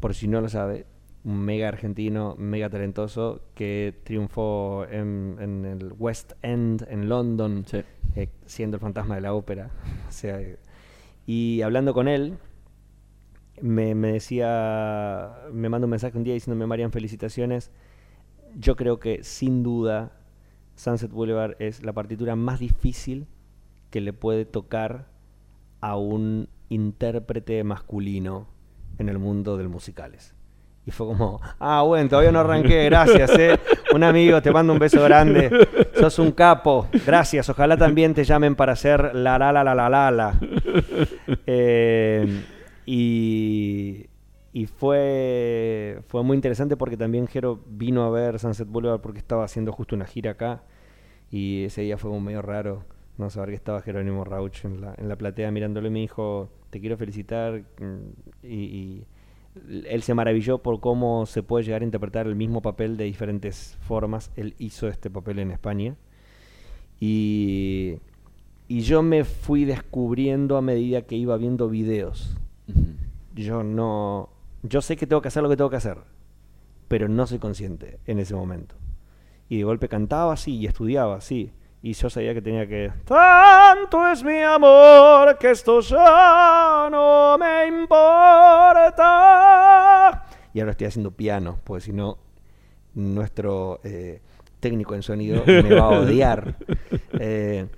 por 0.00 0.14
si 0.14 0.28
no 0.28 0.40
lo 0.40 0.48
sabe, 0.48 0.86
un 1.26 1.40
mega 1.40 1.66
argentino, 1.66 2.36
mega 2.38 2.70
talentoso, 2.70 3.42
que 3.54 3.98
triunfó 4.04 4.86
en, 4.88 5.36
en 5.40 5.64
el 5.64 5.92
West 5.98 6.34
End, 6.42 6.86
en 6.88 7.08
London, 7.08 7.64
eh, 8.14 8.28
siendo 8.46 8.76
el 8.76 8.80
fantasma 8.80 9.16
de 9.16 9.20
la 9.22 9.34
ópera. 9.34 9.70
O 10.08 10.12
sea, 10.12 10.40
eh, 10.40 10.56
y 11.26 11.62
hablando 11.62 11.92
con 11.94 12.06
él, 12.06 12.38
me, 13.60 13.96
me 13.96 14.12
decía, 14.12 15.34
me 15.52 15.68
manda 15.68 15.86
un 15.86 15.90
mensaje 15.90 16.16
un 16.16 16.22
día 16.22 16.34
diciéndome, 16.34 16.64
Marian, 16.66 16.92
felicitaciones. 16.92 17.72
Yo 18.54 18.76
creo 18.76 19.00
que 19.00 19.24
sin 19.24 19.64
duda 19.64 20.12
Sunset 20.76 21.10
Boulevard 21.10 21.56
es 21.58 21.82
la 21.82 21.92
partitura 21.92 22.36
más 22.36 22.60
difícil 22.60 23.26
que 23.90 24.00
le 24.00 24.12
puede 24.12 24.44
tocar 24.44 25.08
a 25.80 25.96
un 25.96 26.48
intérprete 26.68 27.64
masculino 27.64 28.46
en 28.98 29.08
el 29.08 29.18
mundo 29.18 29.56
del 29.56 29.68
musicales. 29.68 30.35
Y 30.86 30.92
fue 30.92 31.08
como, 31.08 31.40
ah, 31.58 31.82
bueno, 31.82 32.08
todavía 32.08 32.30
no 32.30 32.38
arranqué, 32.38 32.84
gracias, 32.84 33.36
eh. 33.38 33.58
Un 33.92 34.04
amigo, 34.04 34.40
te 34.40 34.52
mando 34.52 34.72
un 34.72 34.78
beso 34.78 35.02
grande. 35.02 35.50
Sos 35.98 36.18
un 36.20 36.30
capo, 36.30 36.86
gracias. 37.04 37.48
Ojalá 37.50 37.76
también 37.76 38.14
te 38.14 38.22
llamen 38.22 38.54
para 38.54 38.74
hacer 38.74 39.14
la 39.14 39.36
la 39.36 39.52
la 39.52 39.64
la 39.64 39.74
la 39.74 39.88
la 39.90 40.10
la. 40.12 40.38
Eh, 41.46 42.44
y 42.86 44.06
y 44.52 44.66
fue, 44.66 45.98
fue 46.08 46.22
muy 46.22 46.34
interesante 46.34 46.78
porque 46.78 46.96
también 46.96 47.26
Jero 47.26 47.60
vino 47.66 48.04
a 48.04 48.10
ver 48.10 48.38
Sunset 48.38 48.66
Boulevard 48.66 49.00
porque 49.02 49.18
estaba 49.18 49.44
haciendo 49.44 49.70
justo 49.72 49.94
una 49.94 50.06
gira 50.06 50.30
acá. 50.30 50.62
Y 51.30 51.64
ese 51.64 51.82
día 51.82 51.98
fue 51.98 52.10
como 52.10 52.22
medio 52.22 52.40
raro 52.40 52.84
no 53.18 53.28
saber 53.28 53.50
que 53.50 53.56
estaba 53.56 53.82
Jerónimo 53.82 54.24
Rauch 54.24 54.64
en 54.64 54.80
la, 54.80 54.94
en 54.96 55.08
la 55.08 55.16
platea 55.16 55.50
mirándolo 55.50 55.88
y 55.88 55.90
me 55.90 55.98
dijo, 55.98 56.48
te 56.70 56.80
quiero 56.80 56.96
felicitar. 56.96 57.64
mm, 57.80 58.44
Y, 58.44 58.54
y 58.54 59.06
él 59.88 60.02
se 60.02 60.14
maravilló 60.14 60.58
por 60.58 60.80
cómo 60.80 61.26
se 61.26 61.42
puede 61.42 61.64
llegar 61.64 61.82
a 61.82 61.84
interpretar 61.84 62.26
el 62.26 62.36
mismo 62.36 62.62
papel 62.62 62.96
de 62.96 63.04
diferentes 63.04 63.76
formas. 63.80 64.30
Él 64.36 64.54
hizo 64.58 64.88
este 64.88 65.10
papel 65.10 65.38
en 65.38 65.50
España. 65.50 65.96
Y, 67.00 67.96
y 68.68 68.80
yo 68.80 69.02
me 69.02 69.24
fui 69.24 69.64
descubriendo 69.64 70.56
a 70.56 70.62
medida 70.62 71.02
que 71.02 71.16
iba 71.16 71.36
viendo 71.36 71.68
videos. 71.68 72.36
Yo 73.34 73.62
no. 73.62 74.30
Yo 74.62 74.80
sé 74.80 74.96
que 74.96 75.06
tengo 75.06 75.22
que 75.22 75.28
hacer 75.28 75.42
lo 75.42 75.48
que 75.48 75.56
tengo 75.56 75.70
que 75.70 75.76
hacer, 75.76 75.98
pero 76.88 77.08
no 77.08 77.26
soy 77.26 77.38
consciente 77.38 77.98
en 78.06 78.18
ese 78.18 78.34
momento. 78.34 78.74
Y 79.48 79.58
de 79.58 79.64
golpe 79.64 79.88
cantaba 79.88 80.32
así 80.32 80.56
y 80.56 80.66
estudiaba 80.66 81.16
así. 81.16 81.52
Y 81.86 81.92
yo 81.92 82.10
sabía 82.10 82.34
que 82.34 82.42
tenía 82.42 82.66
que. 82.66 82.90
Tanto 83.04 84.08
es 84.10 84.24
mi 84.24 84.40
amor 84.40 85.38
que 85.38 85.52
esto 85.52 85.78
ya 85.78 86.88
no 86.90 87.38
me 87.38 87.68
importa. 87.68 89.04
Y 90.52 90.58
ahora 90.58 90.72
estoy 90.72 90.88
haciendo 90.88 91.12
piano, 91.12 91.60
porque 91.62 91.84
si 91.84 91.92
no, 91.92 92.18
nuestro 92.94 93.78
eh, 93.84 94.20
técnico 94.58 94.96
en 94.96 95.04
sonido 95.04 95.44
me 95.46 95.72
va 95.72 95.84
a 95.84 96.00
odiar. 96.00 96.56
Eh, 97.20 97.68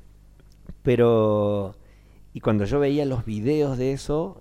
pero. 0.83 1.75
Y 2.33 2.41
cuando 2.41 2.65
yo 2.65 2.81
veía 2.81 3.05
los 3.05 3.27
videos 3.27 3.77
de 3.77 3.93
eso, 3.93 4.41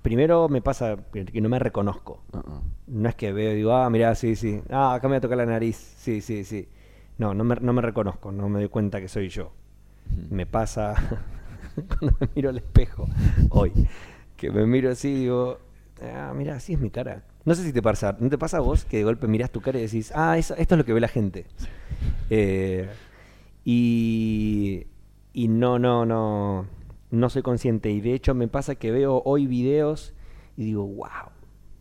primero 0.00 0.48
me 0.48 0.62
pasa 0.62 0.96
que 1.12 1.42
no 1.42 1.50
me 1.50 1.58
reconozco. 1.58 2.22
No 2.86 3.06
es 3.10 3.14
que 3.16 3.34
veo 3.34 3.52
y 3.52 3.56
digo, 3.56 3.74
ah, 3.74 3.90
mira, 3.90 4.14
sí, 4.14 4.34
sí. 4.34 4.62
Ah, 4.70 4.94
acá 4.94 5.08
me 5.08 5.16
va 5.16 5.18
a 5.18 5.20
tocar 5.20 5.36
la 5.36 5.44
nariz. 5.44 5.76
Sí, 5.76 6.22
sí, 6.22 6.42
sí. 6.44 6.66
No, 7.18 7.34
no 7.34 7.44
me, 7.44 7.56
no 7.56 7.72
me 7.72 7.82
reconozco, 7.82 8.32
no 8.32 8.48
me 8.48 8.60
doy 8.60 8.68
cuenta 8.68 9.00
que 9.00 9.08
soy 9.08 9.28
yo. 9.28 9.52
Me 10.30 10.46
pasa 10.46 10.94
cuando 11.88 12.16
me 12.20 12.28
miro 12.34 12.50
al 12.50 12.56
espejo 12.58 13.08
hoy, 13.50 13.72
que 14.36 14.50
me 14.50 14.66
miro 14.66 14.90
así 14.90 15.08
y 15.08 15.14
digo, 15.20 15.58
ah, 16.02 16.32
mira, 16.34 16.56
así 16.56 16.72
es 16.74 16.80
mi 16.80 16.90
cara. 16.90 17.24
No 17.44 17.54
sé 17.54 17.64
si 17.64 17.72
te 17.72 17.82
pasa, 17.82 18.16
¿no 18.20 18.28
te 18.30 18.38
pasa 18.38 18.58
a 18.58 18.60
vos 18.60 18.84
que 18.84 18.98
de 18.98 19.04
golpe 19.04 19.26
mirás 19.26 19.50
tu 19.50 19.60
cara 19.60 19.78
y 19.78 19.82
decís, 19.82 20.12
ah, 20.14 20.38
eso- 20.38 20.54
esto 20.56 20.74
es 20.74 20.78
lo 20.78 20.84
que 20.84 20.92
ve 20.92 21.00
la 21.00 21.08
gente? 21.08 21.46
Eh, 22.30 22.88
y, 23.64 24.86
y 25.32 25.48
no, 25.48 25.78
no, 25.78 26.06
no, 26.06 26.66
no 27.10 27.30
soy 27.30 27.42
consciente. 27.42 27.90
Y 27.90 28.00
de 28.00 28.14
hecho 28.14 28.34
me 28.34 28.48
pasa 28.48 28.74
que 28.76 28.90
veo 28.90 29.22
hoy 29.24 29.46
videos 29.46 30.14
y 30.56 30.64
digo, 30.66 30.86
wow, 30.86 31.30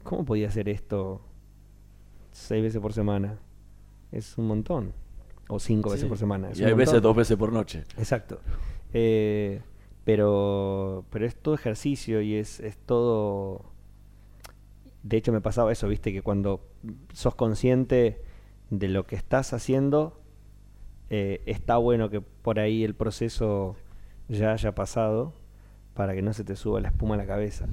¿cómo 0.03 0.25
podía 0.25 0.47
hacer 0.47 0.69
esto 0.69 1.21
seis 2.31 2.63
veces 2.63 2.81
por 2.81 2.93
semana? 2.93 3.39
Es 4.11 4.37
un 4.37 4.47
montón. 4.47 4.93
O 5.51 5.59
cinco 5.59 5.89
veces 5.89 6.07
por 6.07 6.17
semana. 6.17 6.49
es 6.51 6.59
Y 6.61 6.63
hay 6.63 6.73
veces 6.73 7.01
dos 7.01 7.13
veces 7.13 7.35
por 7.35 7.51
noche. 7.51 7.83
Exacto. 7.97 8.39
Eh, 8.93 9.61
pero, 10.05 11.03
pero 11.09 11.25
es 11.25 11.35
todo 11.35 11.53
ejercicio 11.53 12.21
y 12.21 12.35
es, 12.35 12.61
es 12.61 12.77
todo... 12.77 13.65
De 15.03 15.17
hecho 15.17 15.33
me 15.33 15.41
pasaba 15.41 15.73
eso, 15.73 15.89
viste, 15.89 16.13
que 16.13 16.21
cuando 16.21 16.61
sos 17.11 17.35
consciente 17.35 18.21
de 18.69 18.87
lo 18.87 19.05
que 19.05 19.17
estás 19.17 19.51
haciendo, 19.51 20.21
eh, 21.09 21.41
está 21.45 21.75
bueno 21.75 22.09
que 22.09 22.21
por 22.21 22.59
ahí 22.59 22.85
el 22.85 22.95
proceso 22.95 23.75
ya 24.29 24.53
haya 24.53 24.73
pasado 24.73 25.33
para 25.95 26.13
que 26.13 26.21
no 26.21 26.31
se 26.31 26.45
te 26.45 26.55
suba 26.55 26.79
la 26.79 26.87
espuma 26.87 27.15
a 27.15 27.17
la 27.17 27.25
cabeza. 27.25 27.67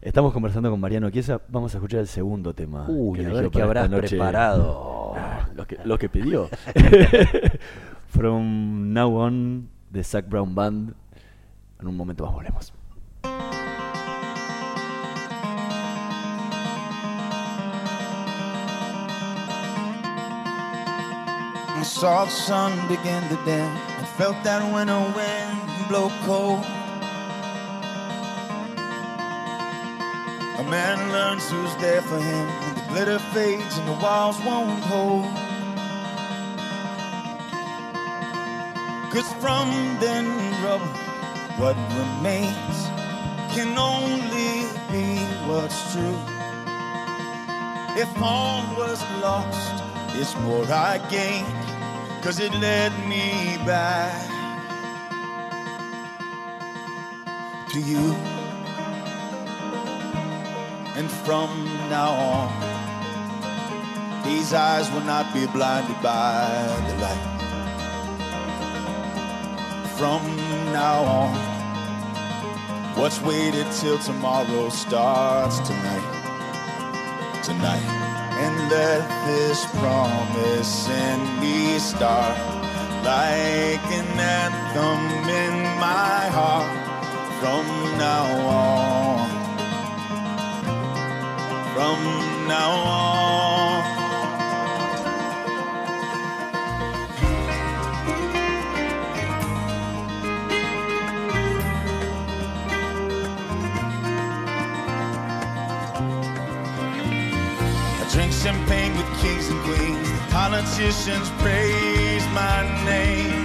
Estamos 0.00 0.32
conversando 0.32 0.68
con 0.70 0.80
Mariano 0.80 1.08
Chiesa. 1.10 1.40
Vamos 1.48 1.74
a 1.74 1.78
escuchar 1.78 2.00
el 2.00 2.08
segundo 2.08 2.54
tema. 2.54 2.86
Uy, 2.88 3.20
que 3.20 3.26
a 3.26 3.32
ver 3.32 3.50
qué 3.50 3.62
habrás 3.62 3.88
preparado. 3.88 4.93
Lo 5.54 5.66
que, 5.66 5.78
lo 5.84 5.98
que 5.98 6.08
pidió. 6.08 6.48
From 8.08 8.92
Now 8.92 9.16
On, 9.16 9.68
de 9.90 10.02
Zac 10.02 10.28
Brown 10.28 10.54
Band. 10.54 10.94
En 11.80 11.86
un 11.86 11.96
momento 11.96 12.24
más 12.24 12.34
volvemos. 12.34 12.72
I 21.76 21.82
saw 21.86 22.24
the 22.24 22.30
sun 22.30 22.72
begin 22.88 23.22
to 23.28 23.36
dim. 23.44 23.70
I 24.00 24.04
felt 24.16 24.42
that 24.42 24.62
winter 24.72 24.98
wind 25.14 25.88
blow 25.88 26.10
cold. 26.24 26.64
A 30.56 30.62
man 30.70 31.12
learns 31.12 31.50
who's 31.50 31.76
there 31.76 32.00
for 32.02 32.18
him 32.18 32.46
when 32.46 32.74
the 32.74 32.84
glitter 32.88 33.18
fades 33.34 33.76
and 33.76 33.86
the 33.86 34.02
walls 34.02 34.38
won't 34.44 34.82
hold. 34.84 35.43
Cause 39.14 39.32
from 39.34 39.70
then 40.00 40.26
rubble, 40.64 40.86
what 41.62 41.76
remains 41.94 42.76
can 43.54 43.78
only 43.78 44.66
be 44.90 45.22
what's 45.46 45.92
true. 45.92 46.18
If 47.96 48.10
all 48.20 48.64
was 48.76 49.00
lost, 49.22 49.84
it's 50.16 50.34
more 50.38 50.64
I 50.64 50.98
gained, 51.08 51.46
cause 52.24 52.40
it 52.40 52.52
led 52.54 52.90
me 53.06 53.56
back 53.64 54.26
to 57.70 57.78
you. 57.78 58.16
And 60.96 61.08
from 61.08 61.50
now 61.88 62.10
on, 62.10 62.50
these 64.24 64.52
eyes 64.52 64.90
will 64.90 65.06
not 65.06 65.32
be 65.32 65.46
blinded 65.46 66.02
by 66.02 66.66
the 66.88 66.96
light. 66.96 67.33
From 69.98 70.22
now 70.72 71.04
on, 71.04 71.34
what's 72.98 73.20
waited 73.20 73.66
till 73.80 73.96
tomorrow 73.98 74.68
starts 74.68 75.60
tonight. 75.60 77.42
Tonight. 77.44 77.86
And 78.42 78.70
let 78.70 79.06
this 79.28 79.64
promise 79.76 80.88
in 80.88 81.40
me 81.40 81.78
start 81.78 82.36
like 83.04 83.86
an 83.92 84.18
anthem 84.18 85.28
in 85.30 85.62
my 85.78 86.26
heart 86.38 86.66
from 87.38 87.64
now 87.96 88.26
on. 88.48 89.30
From 91.72 92.48
now 92.48 92.70
on. 92.70 93.13
Kings 109.24 109.48
and 109.48 109.60
queens. 109.64 110.08
Politicians 110.30 111.26
praise 111.42 112.26
my 112.40 112.58
name. 112.84 113.44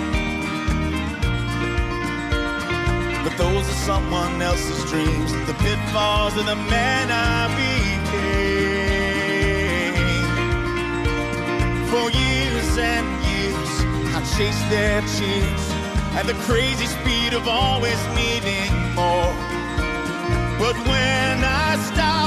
But 3.24 3.34
those 3.38 3.66
are 3.74 3.82
someone 3.92 4.42
else's 4.42 4.84
dreams. 4.92 5.32
The 5.48 5.56
pitfalls 5.66 6.36
of 6.38 6.46
the 6.46 6.60
man 6.76 7.06
I 7.12 7.40
became. 7.62 8.40
For 11.92 12.06
years 12.24 12.70
and 12.94 13.08
years, 13.30 13.72
I 14.18 14.20
chased 14.36 14.66
their 14.76 15.00
cheers 15.16 15.64
at 16.20 16.26
the 16.32 16.38
crazy 16.48 16.88
speed 16.98 17.32
of 17.34 17.48
always 17.48 18.02
needing 18.20 18.74
more. 19.00 19.34
But 20.62 20.76
when 20.90 21.36
I 21.44 21.78
stop 21.90 22.19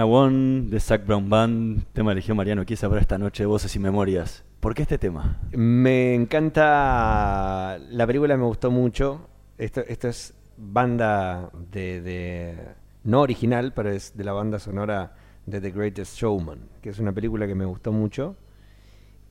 Era 0.00 0.06
From 0.06 0.08
Now 0.08 0.12
On 0.12 0.70
de 0.70 0.80
Zac 0.80 1.06
Brown 1.06 1.28
Band, 1.28 1.84
tema 1.92 2.12
elegido 2.12 2.34
Mariano 2.34 2.64
Chiesa 2.64 2.88
para 2.88 3.00
esta 3.02 3.18
noche 3.18 3.44
Voces 3.44 3.74
y 3.76 3.78
Memorias. 3.78 4.44
¿Por 4.60 4.74
qué 4.74 4.82
este 4.82 4.96
tema? 4.98 5.38
Me 5.52 6.14
encanta. 6.14 7.78
La 7.90 8.06
película 8.06 8.36
me 8.36 8.44
gustó 8.44 8.70
mucho. 8.70 9.28
Esto 9.58 9.82
es 10.08 10.34
banda 10.56 11.50
de, 11.70 12.00
de- 12.00 12.56
No 13.04 13.20
original, 13.20 13.72
pero 13.74 13.90
es 13.90 14.16
de 14.16 14.24
la 14.24 14.32
banda 14.32 14.58
sonora 14.58 15.16
de 15.46 15.60
The 15.60 15.70
Greatest 15.70 16.16
Showman, 16.16 16.60
que 16.82 16.90
es 16.90 16.98
una 16.98 17.12
película 17.12 17.46
que 17.46 17.54
me 17.54 17.64
gustó 17.66 17.92
mucho. 17.92 18.36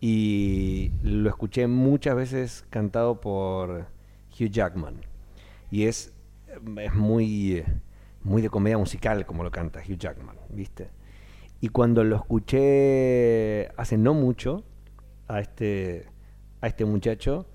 Y 0.01 0.91
lo 1.03 1.29
escuché 1.29 1.67
muchas 1.67 2.15
veces 2.15 2.65
cantado 2.69 3.19
por 3.19 3.87
Hugh 4.39 4.49
Jackman. 4.49 5.01
Y 5.71 5.83
es, 5.83 6.13
es 6.77 6.93
muy, 6.95 7.63
muy 8.23 8.41
de 8.41 8.49
comedia 8.49 8.77
musical 8.77 9.25
como 9.25 9.43
lo 9.43 9.51
canta 9.51 9.79
Hugh 9.79 9.97
Jackman, 9.97 10.35
¿viste? 10.49 10.89
Y 11.61 11.69
cuando 11.69 12.03
lo 12.03 12.15
escuché 12.15 13.69
hace 13.77 13.97
no 13.97 14.13
mucho 14.13 14.63
a 15.27 15.41
este, 15.41 16.07
a 16.61 16.67
este 16.67 16.85
muchacho, 16.85 17.47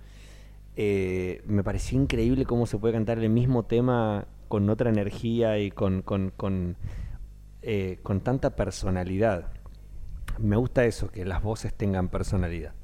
eh, 0.77 1.43
me 1.47 1.65
pareció 1.65 2.01
increíble 2.01 2.45
cómo 2.45 2.67
se 2.67 2.79
puede 2.79 2.95
cantar 2.95 3.19
el 3.19 3.31
mismo 3.31 3.65
tema 3.65 4.27
con 4.49 4.69
otra 4.69 4.91
energía 4.91 5.59
y 5.59 5.71
con, 5.71 6.03
con, 6.03 6.31
con, 6.31 6.77
eh, 7.63 7.99
con 8.03 8.21
tanta 8.21 8.57
personalidad. 8.57 9.53
Me 10.39 10.57
gusta 10.57 10.85
eso, 10.85 11.11
que 11.11 11.25
las 11.25 11.43
voces 11.43 11.73
tengan 11.75 12.09
personalidad. 12.09 12.75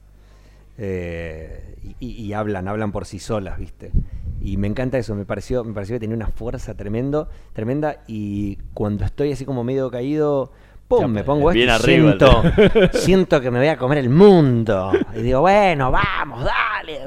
Eh, 0.83 1.76
y, 2.01 2.33
hablan, 2.33 2.68
hablan 2.68 2.91
por 2.91 3.05
sí 3.05 3.18
solas, 3.18 3.59
¿viste? 3.59 3.93
Y 4.41 4.57
me 4.57 4.66
encanta 4.66 4.97
eso, 4.97 5.14
me 5.14 5.26
pareció, 5.26 5.62
me 5.62 5.74
pareció 5.74 5.97
que 5.97 6.01
tenía 6.01 6.16
una 6.16 6.28
fuerza 6.28 6.74
tremendo, 6.74 7.28
tremenda 7.53 8.03
y 8.07 8.57
cuando 8.72 9.05
estoy 9.05 9.33
así 9.33 9.45
como 9.45 9.62
medio 9.62 9.91
caído, 9.91 10.53
¡pum! 10.89 11.01
Ya, 11.01 11.09
me 11.09 11.22
pongo 11.22 11.51
bien 11.51 11.68
esto 11.68 11.85
arriba 11.85 12.91
siento, 12.95 13.43
que 13.43 13.51
me 13.51 13.59
voy 13.59 13.68
a 13.68 13.76
comer 13.76 13.99
el 13.99 14.09
mundo. 14.09 14.93
Y 15.14 15.20
digo, 15.20 15.43
bueno, 15.43 15.91
vamos, 15.91 16.47
dale. 16.47 17.07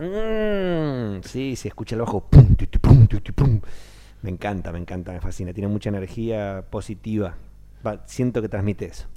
mm, 1.18 1.24
sí, 1.24 1.56
se 1.56 1.70
escucha 1.70 1.96
el 1.96 2.02
bajo. 2.02 2.22
pum. 2.22 2.56
Me 4.22 4.30
encanta, 4.30 4.72
me 4.72 4.78
encanta, 4.78 5.12
me 5.12 5.20
fascina. 5.20 5.52
Tiene 5.52 5.68
mucha 5.68 5.90
energía 5.90 6.64
positiva. 6.70 7.36
Va, 7.86 8.04
siento 8.06 8.40
que 8.42 8.50
transmite 8.50 8.86
eso. 8.86 9.08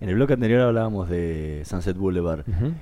En 0.00 0.08
el 0.08 0.14
bloque 0.14 0.32
anterior 0.32 0.62
hablábamos 0.62 1.10
de 1.10 1.62
Sunset 1.66 1.96
Boulevard. 1.96 2.40
Ujú. 2.48 2.72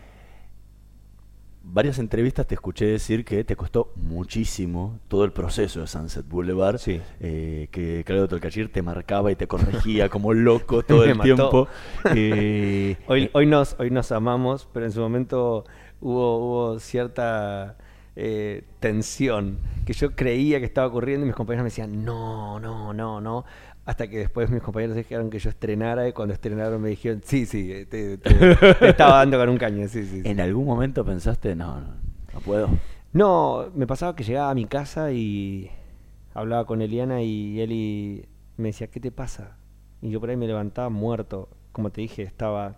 Varias 1.67 1.99
entrevistas 1.99 2.47
te 2.47 2.55
escuché 2.55 2.85
decir 2.85 3.25
que 3.25 3.43
te 3.43 3.57
costó 3.57 3.91
muchísimo 3.97 5.01
todo 5.09 5.25
el 5.25 5.33
proceso 5.33 5.81
de 5.81 5.87
Sunset 5.87 6.29
Boulevard. 6.29 6.79
eh, 6.87 7.69
que 7.71 8.05
Claudio 8.05 8.29
Tolcachir 8.29 8.71
te 8.71 8.83
marcaba 8.83 9.33
y 9.33 9.35
te 9.37 9.47
corregía 9.49 10.09
como 10.11 10.35
loco 10.35 10.83
todo 10.83 11.05
el 11.05 11.19
tiempo. 11.21 11.67
Eh, 12.15 12.97
hoy, 13.07 13.31
hoy, 13.33 13.47
nos, 13.47 13.77
hoy 13.79 13.91
nos 13.91 14.13
amamos, 14.13 14.69
pero 14.73 14.85
en 14.85 14.93
su 14.93 15.01
momento 15.01 15.65
hubo, 16.01 16.39
hubo 16.39 16.79
cierta 16.79 17.77
eh, 18.15 18.63
tensión 18.79 19.59
que 19.85 19.93
yo 19.93 20.15
creía 20.15 20.61
que 20.61 20.67
estaba 20.67 20.87
ocurriendo 20.87 21.25
y 21.25 21.29
mis 21.29 21.35
compañeros 21.35 21.65
me 21.65 21.71
decían, 21.71 22.05
no, 22.05 22.61
no, 22.61 22.93
no, 22.93 23.21
no. 23.21 23.45
Hasta 23.87 24.09
que 24.09 24.19
después 24.19 24.51
mis 24.51 24.63
compañeros 24.63 24.97
dijeron 24.97 25.29
que 25.29 25.39
yo 25.39 25.51
estrenara 25.51 26.09
y 26.09 26.13
cuando 26.13 26.33
estrenaron 26.33 26.81
me 26.81 26.89
dijeron, 26.89 27.21
sí, 27.25 27.45
sí, 27.45 27.85
te, 27.91 28.17
te- 28.17 28.57
te 28.57 28.89
estaba 28.89 29.19
dando 29.19 29.39
con 29.39 29.49
un 29.51 29.59
caño, 29.59 29.87
sí, 29.89 30.05
sí. 30.07 30.23
sí". 30.23 30.29
¿En 30.29 30.41
algún 30.41 30.65
momento 30.65 31.05
pensaste, 31.05 31.55
no, 31.55 31.81
no, 31.81 31.89
no 32.33 32.41
puedo? 32.41 32.69
No, 33.13 33.67
me 33.75 33.87
pasaba 33.87 34.17
que 34.17 34.25
llegaba 34.25 34.51
a 34.51 34.55
mi 34.55 34.65
casa 34.65 35.13
y 35.13 35.71
hablaba 36.33 36.65
con 36.67 36.81
Eliana 36.81 37.23
y 37.23 37.61
Eli 37.61 38.27
me 38.57 38.69
decía, 38.69 38.87
¿qué 38.89 39.01
te 39.01 39.13
pasa? 39.13 39.59
Y 40.01 40.11
yo 40.11 40.19
por 40.21 40.31
ahí 40.31 40.37
me 40.37 40.47
levantaba 40.47 40.89
muerto. 40.89 41.49
Como 41.73 41.91
te 41.91 42.01
dije, 42.01 42.23
estaba, 42.23 42.77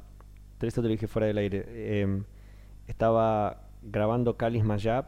pero 0.59 0.69
esto 0.69 0.83
te 0.83 0.89
lo 0.89 0.93
dije 0.93 1.07
fuera 1.07 1.27
del 1.29 1.39
aire, 1.39 2.01
em, 2.03 2.25
estaba 2.89 3.63
grabando 3.83 4.37
Calis 4.37 4.65
Mayab, 4.65 5.07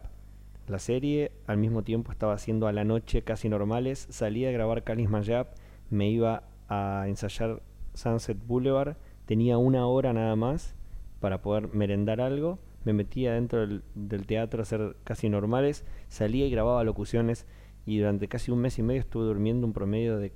la 0.68 0.78
serie, 0.78 1.32
al 1.46 1.57
mismo 1.57 1.82
tiempo 1.82 2.12
estaba 2.12 2.34
haciendo 2.34 2.66
a 2.68 2.72
la 2.72 2.84
noche 2.84 3.22
casi 3.22 3.49
normales, 3.49 4.07
salía 4.11 4.49
a 4.51 4.53
grabar 4.53 4.84
Calis 4.84 5.09
Mayab, 5.09 5.49
me 5.91 6.09
iba 6.11 6.45
a 6.68 7.05
ensayar 7.07 7.62
Sunset 7.95 8.39
Boulevard, 8.47 8.97
tenía 9.26 9.59
una 9.59 9.86
hora 9.86 10.12
nada 10.12 10.36
más 10.36 10.74
para 11.20 11.43
poder 11.43 11.74
merendar 11.74 12.20
algo, 12.20 12.59
me 12.84 12.93
metía 12.93 13.34
dentro 13.34 13.61
del, 13.61 13.82
del 13.95 14.26
teatro 14.26 14.61
a 14.61 14.62
hacer 14.62 14.97
casi 15.05 15.28
normales, 15.28 15.84
salía 16.09 16.47
y 16.47 16.51
grababa 16.51 16.84
locuciones 16.84 17.47
y 17.86 17.99
durante 17.99 18.28
casi 18.28 18.51
un 18.51 18.61
mes 18.61 18.78
y 18.78 18.82
medio 18.82 19.01
estuve 19.01 19.24
durmiendo 19.24 19.66
un 19.66 19.72
promedio 19.72 20.18
de 20.18 20.32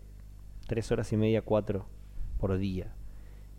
tres 0.66 0.90
horas 0.90 1.12
y 1.12 1.16
media, 1.16 1.42
cuatro 1.42 1.86
por 2.40 2.56
día. 2.56 2.94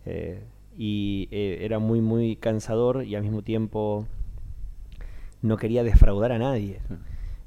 Eh, 0.06 0.44
y 0.78 1.30
eh, 1.32 1.60
era 1.62 1.80
muy, 1.80 2.02
muy 2.02 2.36
cansador 2.36 3.04
y 3.04 3.16
al 3.16 3.22
mismo 3.22 3.44
tiempo 3.44 4.08
no 5.41 5.58
quería 5.58 5.84
defraudar 5.84 6.32
a 6.32 6.39
nadie. 6.39 6.80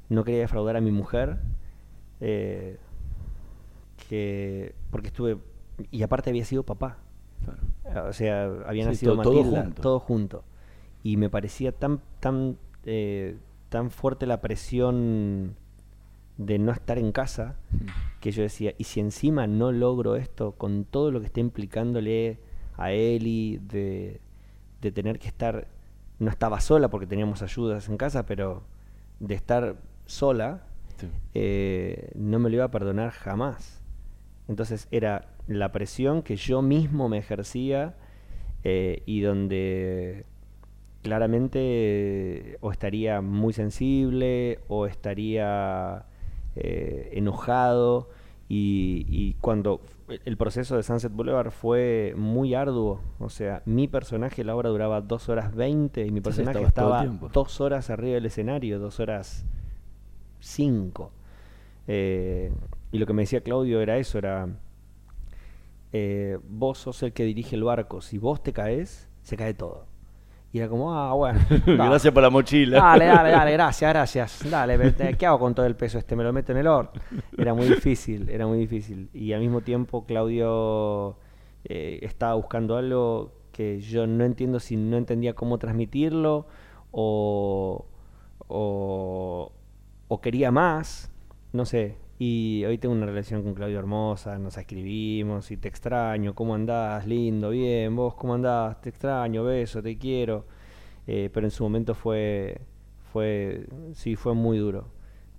No 0.09 0.23
quería 0.23 0.39
defraudar 0.39 0.77
a 0.77 0.81
mi 0.81 0.91
mujer. 0.91 1.37
eh, 2.21 2.77
que 4.07 4.75
porque 4.91 5.07
estuve 5.07 5.37
y 5.91 6.03
aparte 6.03 6.29
había 6.29 6.45
sido 6.45 6.63
papá. 6.63 6.97
O 8.07 8.13
sea 8.13 8.45
había 8.65 8.83
Sí, 8.83 8.89
nacido 8.89 9.15
to- 9.15 9.21
todo 9.21 9.33
Matilda 9.35 9.63
junto. 9.63 9.81
todo 9.81 9.99
junto. 9.99 10.43
Y 11.03 11.17
me 11.17 11.29
parecía 11.29 11.71
tan 11.71 12.01
tan 12.19 12.57
eh, 12.85 13.37
tan 13.69 13.91
fuerte 13.91 14.25
la 14.25 14.41
presión 14.41 15.55
de 16.37 16.59
no 16.59 16.71
estar 16.71 16.97
en 16.97 17.11
casa 17.11 17.55
que 18.19 18.31
yo 18.31 18.43
decía 18.43 18.73
y 18.77 18.83
si 18.85 18.99
encima 18.99 19.47
no 19.47 19.71
logro 19.71 20.15
esto 20.15 20.53
con 20.53 20.85
todo 20.85 21.11
lo 21.11 21.19
que 21.19 21.25
está 21.27 21.39
implicándole 21.39 22.39
a 22.77 22.91
Eli 22.91 23.57
de, 23.57 24.21
de 24.81 24.91
tener 24.91 25.17
que 25.19 25.27
estar 25.27 25.67
no 26.19 26.29
estaba 26.29 26.59
sola 26.59 26.89
porque 26.89 27.07
teníamos 27.07 27.41
ayudas 27.41 27.89
en 27.89 27.97
casa 27.97 28.25
pero 28.25 28.63
de 29.19 29.33
estar 29.35 29.77
sola 30.05 30.63
eh, 31.33 32.11
no 32.15 32.39
me 32.39 32.49
lo 32.49 32.55
iba 32.57 32.65
a 32.65 32.71
perdonar 32.71 33.11
jamás. 33.11 33.76
Entonces 34.47 34.87
era 34.91 35.27
la 35.47 35.71
presión 35.71 36.21
que 36.21 36.35
yo 36.35 36.61
mismo 36.61 37.09
me 37.09 37.17
ejercía 37.17 37.95
eh, 38.63 39.03
y 39.05 39.21
donde 39.21 40.25
claramente 41.03 41.59
eh, 41.61 42.57
o 42.61 42.71
estaría 42.71 43.21
muy 43.21 43.53
sensible 43.53 44.59
o 44.67 44.87
estaría 44.87 46.05
eh, 46.55 47.11
enojado 47.13 48.09
y, 48.49 49.05
y 49.07 49.33
cuando 49.41 49.81
el 50.25 50.37
proceso 50.37 50.77
de 50.77 50.83
Sunset 50.83 51.11
Boulevard 51.11 51.51
fue 51.51 52.13
muy 52.15 52.53
arduo, 52.53 53.01
o 53.19 53.29
sea, 53.29 53.61
mi 53.65 53.87
personaje 53.87 54.43
la 54.43 54.55
obra 54.55 54.69
duraba 54.69 55.01
2 55.01 55.29
horas 55.29 55.53
20 55.53 56.05
y 56.05 56.11
mi 56.11 56.21
personaje 56.21 56.63
estaba 56.63 57.05
dos 57.33 57.59
horas 57.59 57.89
arriba 57.89 58.15
del 58.15 58.25
escenario, 58.25 58.79
dos 58.79 58.99
horas 59.01 59.45
5. 60.39 61.11
Y 62.91 62.97
lo 62.99 63.05
que 63.05 63.13
me 63.13 63.23
decía 63.23 63.41
Claudio 63.41 63.81
era 63.81 63.97
eso, 63.97 64.17
era, 64.17 64.47
eh, 65.93 66.37
vos 66.47 66.77
sos 66.79 67.01
el 67.03 67.13
que 67.13 67.23
dirige 67.23 67.55
el 67.55 67.63
barco, 67.63 68.01
si 68.01 68.17
vos 68.17 68.41
te 68.43 68.53
caes, 68.53 69.07
se 69.23 69.37
cae 69.37 69.53
todo. 69.53 69.85
Y 70.53 70.59
era 70.59 70.69
como, 70.69 70.93
ah, 70.93 71.13
bueno. 71.13 71.39
Gracias 71.65 72.13
por 72.13 72.23
la 72.23 72.29
mochila. 72.29 72.79
Dale, 72.79 73.05
dale, 73.05 73.31
dale, 73.31 73.51
gracias, 73.53 73.91
gracias. 73.91 74.49
Dale, 74.49 74.91
te- 74.91 75.13
¿qué 75.15 75.25
hago 75.25 75.39
con 75.39 75.53
todo 75.53 75.65
el 75.65 75.75
peso 75.75 75.97
este? 75.97 76.15
¿Me 76.15 76.23
lo 76.23 76.31
meto 76.31 76.53
en 76.53 76.59
el 76.59 76.67
horno? 76.67 76.91
Era 77.37 77.53
muy 77.53 77.67
difícil, 77.67 78.29
era 78.29 78.47
muy 78.47 78.57
difícil. 78.59 79.09
Y 79.13 79.33
al 79.33 79.41
mismo 79.41 79.59
tiempo 79.61 80.05
Claudio 80.05 81.17
eh, 81.65 81.99
estaba 82.01 82.33
buscando 82.35 82.77
algo 82.77 83.33
que 83.51 83.81
yo 83.81 84.07
no 84.07 84.23
entiendo 84.23 84.59
si 84.61 84.77
no 84.77 84.95
entendía 84.97 85.33
cómo 85.33 85.57
transmitirlo 85.57 86.47
o, 86.91 87.85
o, 88.47 89.51
o 90.07 90.21
quería 90.21 90.49
más, 90.51 91.11
no 91.51 91.65
sé. 91.65 91.97
Y 92.19 92.65
hoy 92.65 92.79
tengo 92.79 92.95
una 92.95 93.05
relación 93.05 93.43
con 93.43 93.53
Claudio 93.53 93.77
hermosa, 93.77 94.39
nos 94.39 94.57
escribimos 94.57 95.51
y 95.51 95.57
te 95.57 95.67
extraño, 95.67 96.33
¿cómo 96.33 96.55
andás? 96.55 97.05
Lindo, 97.05 97.51
bien, 97.51 97.95
vos, 97.95 98.15
¿cómo 98.15 98.33
andás? 98.33 98.81
Te 98.81 98.89
extraño, 98.89 99.43
beso, 99.43 99.83
te 99.83 99.97
quiero. 99.99 100.45
Eh, 101.05 101.29
pero 101.31 101.45
en 101.45 101.51
su 101.51 101.63
momento 101.63 101.93
fue, 101.93 102.59
fue, 103.13 103.67
sí, 103.93 104.15
fue 104.15 104.33
muy 104.33 104.57
duro. 104.57 104.87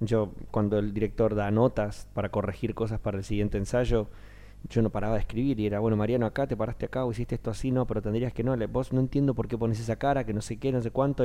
Yo, 0.01 0.33
cuando 0.53 0.79
el 0.79 0.95
director 0.95 1.35
da 1.35 1.51
notas 1.51 2.09
para 2.15 2.29
corregir 2.29 2.75
cosas 2.75 3.01
para 3.01 3.19
el 3.19 3.25
siguiente 3.25 3.59
ensayo, 3.59 4.09
yo 4.71 4.81
no 4.81 4.91
paraba 4.91 5.15
de 5.15 5.21
escribir 5.21 5.59
y 5.59 5.67
era, 5.67 5.81
bueno, 5.81 5.97
Mariano, 5.97 6.27
acá 6.27 6.47
te 6.47 6.57
paraste 6.57 6.87
acá 6.87 7.05
o 7.05 7.11
hiciste 7.11 7.35
esto 7.35 7.51
así, 7.51 7.73
no, 7.73 7.87
pero 7.89 8.03
tendrías 8.03 8.33
que 8.33 8.45
no, 8.45 8.57
vos 8.69 8.93
no 8.93 9.01
entiendo 9.01 9.35
por 9.35 9.49
qué 9.49 9.59
pones 9.59 9.81
esa 9.81 9.97
cara, 9.97 10.25
que 10.25 10.33
no 10.33 10.43
sé 10.43 10.59
qué, 10.59 10.71
no 10.71 10.81
sé 10.81 10.93
cuánto. 10.93 11.25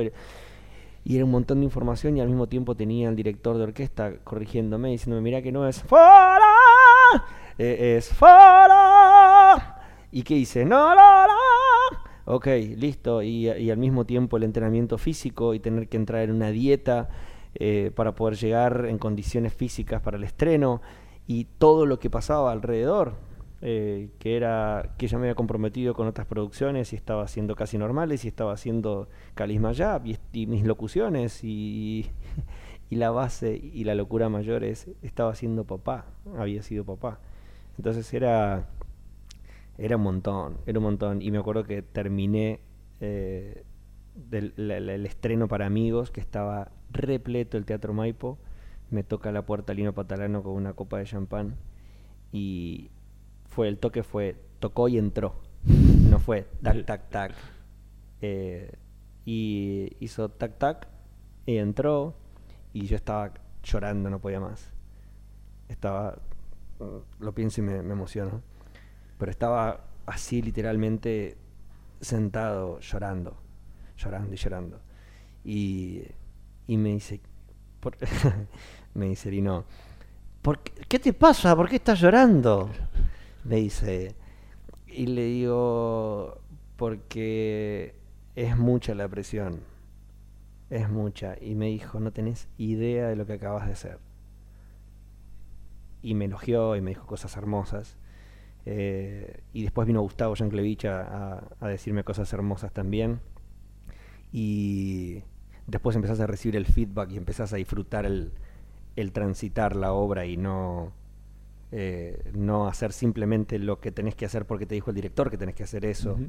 Y- 1.04 1.16
era 1.16 1.24
un 1.24 1.30
montón 1.30 1.60
de 1.60 1.64
información 1.64 2.16
y 2.16 2.20
al 2.20 2.28
mismo 2.28 2.46
tiempo 2.48 2.74
tenía 2.74 3.08
el 3.08 3.16
director 3.16 3.56
de 3.56 3.64
orquesta 3.64 4.12
corrigiéndome, 4.24 4.90
diciéndome, 4.90 5.22
mira 5.22 5.42
que 5.42 5.52
no 5.52 5.68
es 5.68 5.82
fuera, 5.82 6.40
eh, 7.58 7.96
es 7.98 8.08
fuera. 8.12 9.80
¿Y 10.12 10.22
qué 10.22 10.34
hice? 10.34 10.64
No, 10.64 10.94
no, 10.94 11.26
no. 11.26 11.32
Ok, 12.26 12.46
listo. 12.76 13.22
Y, 13.22 13.48
y 13.50 13.70
al 13.70 13.78
mismo 13.78 14.04
tiempo 14.06 14.36
el 14.36 14.44
entrenamiento 14.44 14.96
físico 14.98 15.54
y 15.54 15.60
tener 15.60 15.88
que 15.88 15.96
entrar 15.96 16.22
en 16.22 16.32
una 16.32 16.50
dieta 16.50 17.08
eh, 17.54 17.90
para 17.94 18.14
poder 18.14 18.36
llegar 18.36 18.86
en 18.88 18.98
condiciones 18.98 19.52
físicas 19.52 20.00
para 20.00 20.16
el 20.16 20.24
estreno 20.24 20.80
y 21.26 21.44
todo 21.58 21.86
lo 21.86 21.98
que 21.98 22.10
pasaba 22.10 22.52
alrededor. 22.52 23.14
Eh, 23.66 24.10
que 24.18 24.36
era 24.36 24.94
que 24.98 25.06
ya 25.06 25.16
me 25.16 25.24
había 25.24 25.34
comprometido 25.34 25.94
con 25.94 26.06
otras 26.06 26.26
producciones 26.26 26.92
y 26.92 26.96
estaba 26.96 27.22
haciendo 27.22 27.56
casi 27.56 27.78
normales 27.78 28.26
y 28.26 28.28
estaba 28.28 28.52
haciendo 28.52 29.08
Calis 29.34 29.58
Mayab 29.58 30.02
y, 30.04 30.46
mis 30.46 30.64
locuciones 30.64 31.42
y, 31.44 32.10
la 32.90 33.10
base 33.10 33.56
y 33.56 33.84
la 33.84 33.94
locura 33.94 34.28
mayor 34.28 34.64
es 34.64 34.90
estaba 35.00 35.34
siendo 35.34 35.64
papá, 35.64 36.04
había 36.36 36.62
sido 36.62 36.84
papá. 36.84 37.20
Entonces 37.78 38.12
era 38.12 38.68
era 39.78 39.96
un 39.96 40.02
montón, 40.02 40.58
era 40.66 40.78
un 40.78 40.84
montón. 40.84 41.22
Y 41.22 41.30
me 41.30 41.38
acuerdo 41.38 41.64
que 41.64 41.80
terminé 41.80 42.60
eh, 43.00 43.64
el 44.30 45.06
estreno 45.06 45.48
para 45.48 45.64
amigos, 45.64 46.10
que 46.10 46.20
estaba 46.20 46.70
repleto 46.90 47.56
el 47.56 47.64
Teatro 47.64 47.94
Maipo. 47.94 48.38
Me 48.90 49.04
toca 49.04 49.32
la 49.32 49.46
puerta 49.46 49.72
Lino 49.72 49.94
Patalano 49.94 50.42
con 50.42 50.52
una 50.52 50.74
copa 50.74 50.98
de 50.98 51.04
champán. 51.04 51.56
Y 52.30 52.90
fue 53.54 53.68
el 53.68 53.78
toque 53.78 54.02
fue, 54.02 54.36
tocó 54.60 54.88
y 54.88 54.98
entró. 54.98 55.40
No 56.10 56.18
fue 56.18 56.46
tac, 56.62 56.84
tac, 56.84 57.08
tac. 57.10 57.32
Eh, 58.20 58.72
y 59.24 59.90
hizo 60.00 60.28
tac, 60.28 60.58
tac, 60.58 60.88
y 61.46 61.56
entró. 61.56 62.14
Y 62.72 62.86
yo 62.86 62.96
estaba 62.96 63.32
llorando, 63.62 64.10
no 64.10 64.18
podía 64.20 64.40
más. 64.40 64.72
Estaba, 65.68 66.18
mm, 66.80 67.22
lo 67.24 67.34
pienso 67.34 67.60
y 67.60 67.64
me, 67.64 67.82
me 67.82 67.92
emociono 67.92 68.42
pero 69.16 69.30
estaba 69.30 69.84
así 70.06 70.42
literalmente 70.42 71.36
sentado 72.00 72.80
llorando, 72.80 73.36
llorando 73.96 74.34
y 74.34 74.36
llorando. 74.36 74.80
Y, 75.44 76.02
y 76.66 76.76
me 76.76 76.90
dice, 76.90 77.20
por- 77.80 77.96
me 78.94 79.06
dice 79.06 79.30
Lino, 79.30 79.64
¿por 80.42 80.58
qué, 80.58 80.72
qué 80.88 80.98
te 80.98 81.12
pasa? 81.12 81.54
¿Por 81.56 81.68
qué 81.68 81.76
estás 81.76 82.00
llorando? 82.00 82.68
Me 83.44 83.56
dice, 83.56 84.14
y 84.86 85.06
le 85.06 85.24
digo, 85.24 86.40
porque 86.76 87.96
es 88.36 88.56
mucha 88.58 88.94
la 88.94 89.08
presión. 89.08 89.62
es 90.70 90.90
mucha. 90.90 91.36
Y 91.40 91.54
me 91.54 91.66
dijo, 91.68 92.00
no 92.00 92.12
tenés 92.12 92.48
idea 92.58 93.08
de 93.08 93.16
lo 93.16 93.26
que 93.26 93.34
acabas 93.34 93.66
de 93.66 93.72
hacer. 93.72 93.98
Y 96.02 96.14
me 96.14 96.26
elogió 96.26 96.76
y 96.76 96.80
me 96.80 96.90
dijo 96.90 97.06
cosas 97.06 97.36
hermosas. 97.36 97.96
Eh, 98.66 99.42
y 99.52 99.62
después 99.64 99.86
vino 99.88 100.02
Gustavo 100.02 100.34
Yanklevich 100.34 100.86
a, 100.86 101.42
a- 101.60 101.68
decirme 101.68 102.04
cosas 102.04 102.32
hermosas 102.32 102.72
también. 102.72 103.20
Y 104.32 105.22
después 105.66 105.96
empezás 105.96 106.20
a 106.20 106.26
recibir 106.26 106.56
el 106.56 106.66
feedback 106.66 107.10
y 107.12 107.16
empezás 107.16 107.52
a 107.52 107.56
disfrutar 107.56 108.06
el, 108.06 108.32
el 108.96 109.12
transitar 109.12 109.76
la 109.76 109.92
obra 109.92 110.26
y 110.26 110.36
no, 110.36 110.92
eh, 111.76 112.30
no 112.34 112.68
hacer 112.68 112.92
simplemente 112.92 113.58
lo 113.58 113.80
que 113.80 113.90
tenés 113.90 114.14
que 114.14 114.26
hacer 114.26 114.46
porque 114.46 114.64
te 114.66 114.76
dijo 114.76 114.90
el 114.90 114.96
director 114.96 115.28
que 115.30 115.38
tenés 115.38 115.56
que 115.56 115.64
hacer 115.64 115.84
eso, 115.84 116.22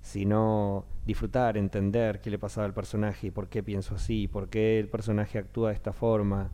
sino 0.00 0.84
disfrutar, 1.06 1.56
entender 1.56 2.20
qué 2.20 2.30
le 2.30 2.38
pasaba 2.38 2.66
al 2.66 2.74
personaje 2.74 3.28
y 3.28 3.30
por 3.32 3.48
qué 3.48 3.62
pienso 3.64 3.96
así, 3.96 4.28
por 4.28 4.48
qué 4.48 4.78
el 4.78 4.88
personaje 4.88 5.38
actúa 5.38 5.70
de 5.70 5.74
esta 5.76 5.92
forma. 5.92 6.50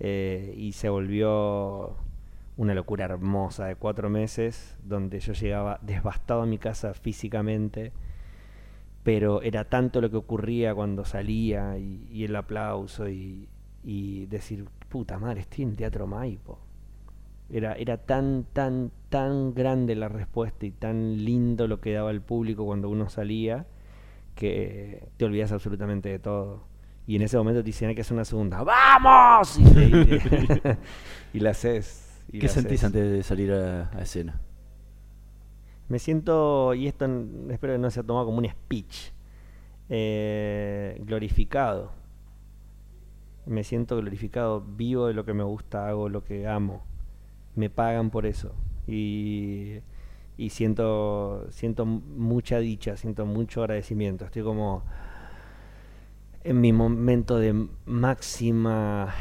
eh, 0.00 0.54
y 0.56 0.72
se 0.72 0.88
volvió 0.88 1.96
una 2.56 2.74
locura 2.74 3.04
hermosa 3.06 3.66
de 3.66 3.76
cuatro 3.76 4.08
meses, 4.10 4.76
donde 4.84 5.20
yo 5.20 5.32
llegaba 5.34 5.78
devastado 5.82 6.42
a 6.42 6.46
mi 6.46 6.58
casa 6.58 6.94
físicamente, 6.94 7.92
pero 9.02 9.42
era 9.42 9.64
tanto 9.68 10.00
lo 10.00 10.10
que 10.10 10.16
ocurría 10.16 10.74
cuando 10.74 11.04
salía 11.04 11.78
y, 11.78 12.06
y 12.10 12.24
el 12.24 12.36
aplauso 12.36 13.08
y, 13.08 13.48
y 13.82 14.26
decir, 14.26 14.66
puta 14.88 15.18
madre, 15.18 15.40
estoy 15.42 15.64
en 15.64 15.76
Teatro 15.76 16.06
Maipo. 16.06 16.58
Era, 17.52 17.74
era 17.74 17.96
tan, 17.98 18.46
tan, 18.52 18.92
tan 19.08 19.54
grande 19.54 19.96
la 19.96 20.08
respuesta 20.08 20.66
y 20.66 20.70
tan 20.70 21.24
lindo 21.24 21.66
lo 21.66 21.80
que 21.80 21.92
daba 21.92 22.10
el 22.12 22.20
público 22.20 22.64
cuando 22.64 22.88
uno 22.88 23.08
salía 23.08 23.66
que 24.36 25.08
te 25.16 25.24
olvidas 25.24 25.50
absolutamente 25.52 26.08
de 26.08 26.18
todo. 26.20 26.62
Y 27.06 27.16
en 27.16 27.22
ese 27.22 27.36
momento 27.36 27.60
te 27.60 27.66
dicen 27.66 27.88
hay 27.88 27.94
que 27.96 28.02
hacer 28.02 28.14
una 28.14 28.24
segunda. 28.24 28.62
¡Vamos! 28.62 29.58
Y, 29.58 29.64
te- 29.64 29.84
y 29.86 30.18
te- 30.60 30.78
y 31.34 31.40
la 31.40 31.50
haces. 31.50 32.22
y 32.32 32.38
¿Qué 32.38 32.46
la 32.46 32.52
sentís 32.52 32.84
antes 32.84 33.10
de 33.10 33.22
salir 33.24 33.52
a, 33.52 33.90
a 33.90 34.02
escena? 34.02 34.40
Me 35.88 35.98
siento, 35.98 36.72
y 36.74 36.86
esto 36.86 37.04
espero 37.50 37.72
que 37.74 37.78
no 37.80 37.90
sea 37.90 38.04
tomado 38.04 38.26
como 38.26 38.38
un 38.38 38.48
speech, 38.48 39.10
eh, 39.88 41.00
glorificado. 41.04 41.90
Me 43.46 43.64
siento 43.64 43.96
glorificado, 43.96 44.60
vivo 44.60 45.06
de 45.08 45.14
lo 45.14 45.24
que 45.24 45.34
me 45.34 45.42
gusta, 45.42 45.88
hago 45.88 46.08
lo 46.08 46.22
que 46.22 46.46
amo. 46.46 46.84
Me 47.60 47.68
pagan 47.68 48.08
por 48.08 48.24
eso. 48.24 48.54
Y, 48.86 49.80
y 50.38 50.48
siento, 50.48 51.46
siento 51.50 51.84
mucha 51.84 52.58
dicha, 52.58 52.96
siento 52.96 53.26
mucho 53.26 53.60
agradecimiento. 53.60 54.24
Estoy 54.24 54.42
como 54.42 54.82
en 56.42 56.58
mi 56.58 56.72
momento 56.72 57.38
de 57.38 57.68
máxima 57.84 59.14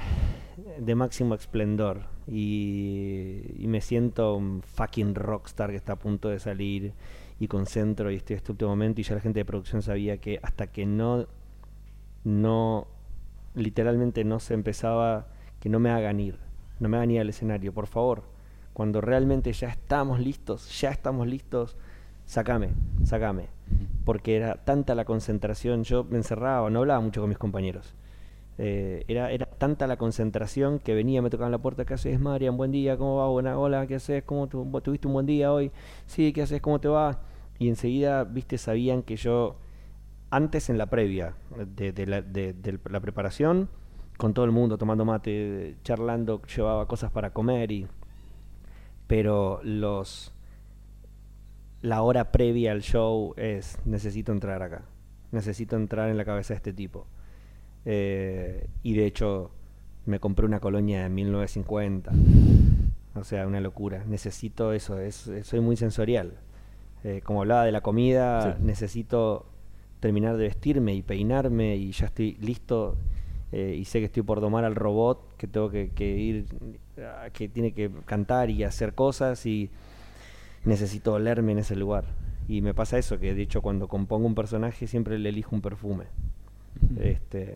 de 0.80 0.96
máximo 0.96 1.36
esplendor 1.36 2.06
y, 2.28 3.66
me 3.68 3.82
siento 3.82 4.36
un 4.36 4.62
fucking 4.62 5.16
rockstar 5.16 5.72
que 5.72 5.76
está 5.76 5.94
a 5.94 6.00
punto 6.00 6.30
de 6.30 6.40
salir 6.40 6.94
y 7.40 7.48
concentro 7.48 8.10
y 8.10 8.16
estoy 8.16 8.38
este 8.38 8.54
último 8.54 8.70
momento 8.70 9.02
y 9.02 9.04
ya 9.04 9.16
la 9.16 9.22
gente 9.22 9.40
de 9.40 9.46
producción 9.46 9.82
sabía 9.82 10.18
que 10.18 10.40
hasta 10.42 10.68
que 10.68 10.86
no 10.86 11.28
no 12.24 12.88
literalmente 13.56 14.24
no 14.24 14.40
se 14.40 14.54
empezaba 14.54 15.28
que 15.60 15.68
no 15.68 15.80
me 15.80 15.90
hagan 15.90 16.22
ir 16.22 16.49
no 16.80 16.90
me 16.90 16.98
hagan 16.98 17.12
ir 17.12 17.22
al 17.22 17.30
escenario 17.30 17.74
por 17.74 17.88
favor 17.88 18.24
cuando 18.74 19.02
realmente 19.02 19.52
ya 19.54 19.70
estamos 19.70 20.20
listos 20.20 20.80
ya 20.80 20.90
estamos 20.92 21.28
listos 21.28 21.76
sacame 22.26 22.70
sacame 23.04 23.48
porque 24.06 24.36
era 24.36 24.56
tanta 24.66 24.96
la 24.96 25.06
concentración, 25.06 25.84
yo 25.84 26.04
me 26.04 26.18
encerraba, 26.18 26.70
no 26.70 26.80
hablaba 26.80 27.00
mucho 27.00 27.22
con 27.22 27.30
mis 27.30 27.38
compañeros. 27.38 27.94
Eh, 28.58 29.06
era, 29.08 29.32
era 29.32 29.46
tanta 29.46 29.88
la 29.88 29.98
concentración 29.98 30.80
que 30.80 30.94
venía, 30.96 31.22
me 31.22 31.30
tocaban 31.30 31.52
la 31.52 31.60
puerta, 31.60 31.86
¿qué 31.86 31.94
haces, 31.94 32.20
Marian? 32.20 32.58
Buen 32.58 32.72
día, 32.72 32.98
¿cómo 32.98 33.18
va? 33.18 33.28
Buena, 33.30 33.58
hola, 33.58 33.88
¿qué 33.88 33.96
haces? 33.96 34.24
¿Cómo 34.24 34.48
tu- 34.48 34.66
tuviste 34.82 35.08
un 35.08 35.14
buen 35.14 35.26
día 35.26 35.54
hoy? 35.54 35.72
Sí, 36.08 36.34
¿qué 36.34 36.42
haces? 36.42 36.62
¿Cómo 36.62 36.80
te 36.80 36.88
va? 36.88 37.22
Y 37.60 37.70
enseguida, 37.70 38.24
viste, 38.26 38.58
sabían 38.58 39.04
que 39.04 39.16
yo, 39.16 39.58
antes 40.32 40.70
en 40.70 40.78
la 40.78 40.88
previa 40.88 41.34
de, 41.76 41.92
de 41.92 42.06
la, 42.08 42.22
de- 42.22 42.54
de 42.54 42.80
la 42.90 43.00
preparación, 43.00 43.70
con 44.20 44.34
todo 44.36 44.44
el 44.46 44.52
mundo 44.52 44.78
tomando 44.78 45.06
mate, 45.06 45.78
charlando, 45.84 46.42
llevaba 46.44 46.86
cosas 46.88 47.10
para 47.10 47.32
comer 47.32 47.72
y... 47.72 47.88
Pero 49.08 49.60
los 49.64 50.32
la 51.82 52.02
hora 52.02 52.32
previa 52.32 52.74
al 52.74 52.82
show 52.82 53.34
es 53.38 53.78
necesito 53.86 54.32
entrar 54.34 54.62
acá, 54.62 54.84
necesito 55.32 55.78
entrar 55.78 56.10
en 56.10 56.18
la 56.18 56.26
cabeza 56.26 56.54
de 56.54 56.58
este 56.58 56.74
tipo. 56.74 57.08
Eh, 57.86 58.68
y 58.84 58.94
de 58.94 59.06
hecho 59.06 59.52
me 60.06 60.20
compré 60.20 60.46
una 60.46 60.60
colonia 60.60 61.04
de 61.04 61.10
1950, 61.10 62.12
o 63.16 63.24
sea, 63.24 63.48
una 63.48 63.62
locura. 63.62 64.04
Necesito 64.06 64.74
eso, 64.74 65.00
es, 65.00 65.28
es- 65.28 65.48
soy 65.48 65.62
muy 65.62 65.78
sensorial. 65.78 66.34
Eh, 67.06 67.22
como 67.24 67.40
hablaba 67.42 67.64
de 67.64 67.72
la 67.72 67.80
comida, 67.82 68.58
Sí. 68.58 68.64
necesito 68.64 69.46
terminar 70.02 70.36
de 70.38 70.44
vestirme 70.44 70.94
y 70.94 71.02
peinarme 71.02 71.78
y 71.78 71.92
ya 71.94 72.08
estoy 72.08 72.34
listo 72.42 72.98
eh, 73.52 73.76
y 73.78 73.86
sé 73.86 74.00
que 74.00 74.06
estoy 74.06 74.24
por 74.24 74.42
domar 74.42 74.64
al 74.64 74.76
robot, 74.76 75.36
que 75.38 75.48
tengo 75.48 75.70
que, 75.70 75.90
que 75.90 76.18
ir, 76.18 76.46
ah, 77.00 77.30
que 77.34 77.50
tiene 77.50 77.74
que 77.74 77.90
cantar 78.06 78.50
y 78.50 78.64
hacer 78.64 78.94
cosas 78.94 79.46
y 79.46 79.72
necesito 80.66 81.14
olerme 81.14 81.54
en 81.54 81.60
ese 81.60 81.76
lugar. 81.76 82.06
Y 82.48 82.62
me 82.62 82.74
pasa 82.74 82.98
eso, 82.98 83.20
que 83.20 83.34
de 83.34 83.42
hecho 83.42 83.62
cuando 83.62 83.88
compongo 83.88 84.28
un 84.28 84.36
personaje 84.36 84.88
siempre 84.88 85.18
le 85.18 85.30
elijo 85.30 85.56
un 85.56 85.62
perfume. 85.62 86.06
Este, 87.00 87.56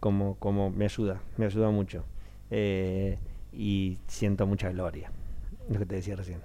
como, 0.00 0.36
como 0.36 0.70
me 0.70 0.84
ayuda, 0.84 1.20
me 1.36 1.46
ayuda 1.46 1.70
mucho. 1.70 2.04
Eh, 2.50 3.18
y 3.52 3.98
siento 4.06 4.46
mucha 4.46 4.70
gloria, 4.70 5.10
lo 5.68 5.78
que 5.78 5.86
te 5.86 5.96
decía 5.96 6.16
recién. 6.16 6.40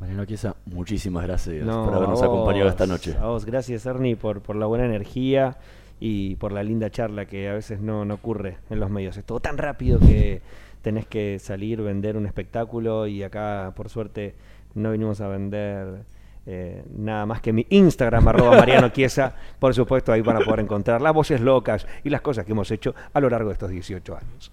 Mariano 0.00 0.24
Chiesa, 0.24 0.56
muchísimas 0.66 1.24
gracias 1.24 1.64
No, 1.64 1.84
por 1.84 1.94
habernos 1.94 2.22
acompañado 2.22 2.68
esta 2.68 2.86
noche. 2.86 3.16
A 3.20 3.26
vos, 3.26 3.44
gracias 3.44 3.86
Ernie 3.86 4.16
por, 4.16 4.42
por 4.42 4.56
la 4.56 4.66
buena 4.66 4.84
energía 4.84 5.56
y 6.04 6.34
por 6.34 6.50
la 6.50 6.64
linda 6.64 6.90
charla 6.90 7.26
que 7.26 7.48
a 7.48 7.54
veces 7.54 7.80
no, 7.80 8.04
no 8.04 8.14
ocurre 8.14 8.56
en 8.70 8.80
los 8.80 8.90
medios. 8.90 9.16
Es 9.16 9.24
todo 9.24 9.38
tan 9.38 9.56
rápido 9.56 10.00
que 10.00 10.42
tenés 10.82 11.06
que 11.06 11.38
salir, 11.38 11.80
vender 11.80 12.16
un 12.16 12.26
espectáculo 12.26 13.06
y 13.06 13.22
acá 13.22 13.72
por 13.76 13.88
suerte 13.88 14.34
no 14.74 14.90
vinimos 14.90 15.20
a 15.20 15.28
vender 15.28 16.02
eh, 16.44 16.82
nada 16.92 17.24
más 17.24 17.40
que 17.40 17.52
mi 17.52 17.68
Instagram, 17.70 18.26
arroba 18.26 18.50
Mariano 18.58 18.88
Chiesa. 18.88 19.32
Por 19.60 19.74
supuesto, 19.74 20.10
ahí 20.10 20.22
van 20.22 20.38
a 20.38 20.40
poder 20.40 20.58
encontrar 20.58 21.00
las 21.00 21.14
voces 21.14 21.40
locas 21.40 21.86
y 22.02 22.10
las 22.10 22.20
cosas 22.20 22.44
que 22.44 22.50
hemos 22.50 22.68
hecho 22.72 22.96
a 23.12 23.20
lo 23.20 23.30
largo 23.30 23.50
de 23.50 23.52
estos 23.52 23.70
18 23.70 24.16
años. 24.16 24.50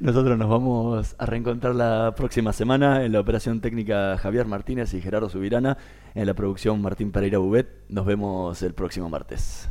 Nosotros 0.00 0.36
nos 0.36 0.50
vamos 0.50 1.16
a 1.16 1.24
reencontrar 1.24 1.74
la 1.74 2.12
próxima 2.14 2.52
semana 2.52 3.06
en 3.06 3.12
la 3.12 3.20
operación 3.20 3.62
técnica 3.62 4.18
Javier 4.18 4.44
Martínez 4.44 4.92
y 4.92 5.00
Gerardo 5.00 5.30
Subirana, 5.30 5.78
en 6.14 6.26
la 6.26 6.34
producción 6.34 6.82
Martín 6.82 7.10
Pereira 7.10 7.38
Bubet. 7.38 7.68
Nos 7.88 8.04
vemos 8.04 8.60
el 8.60 8.74
próximo 8.74 9.08
martes. 9.08 9.70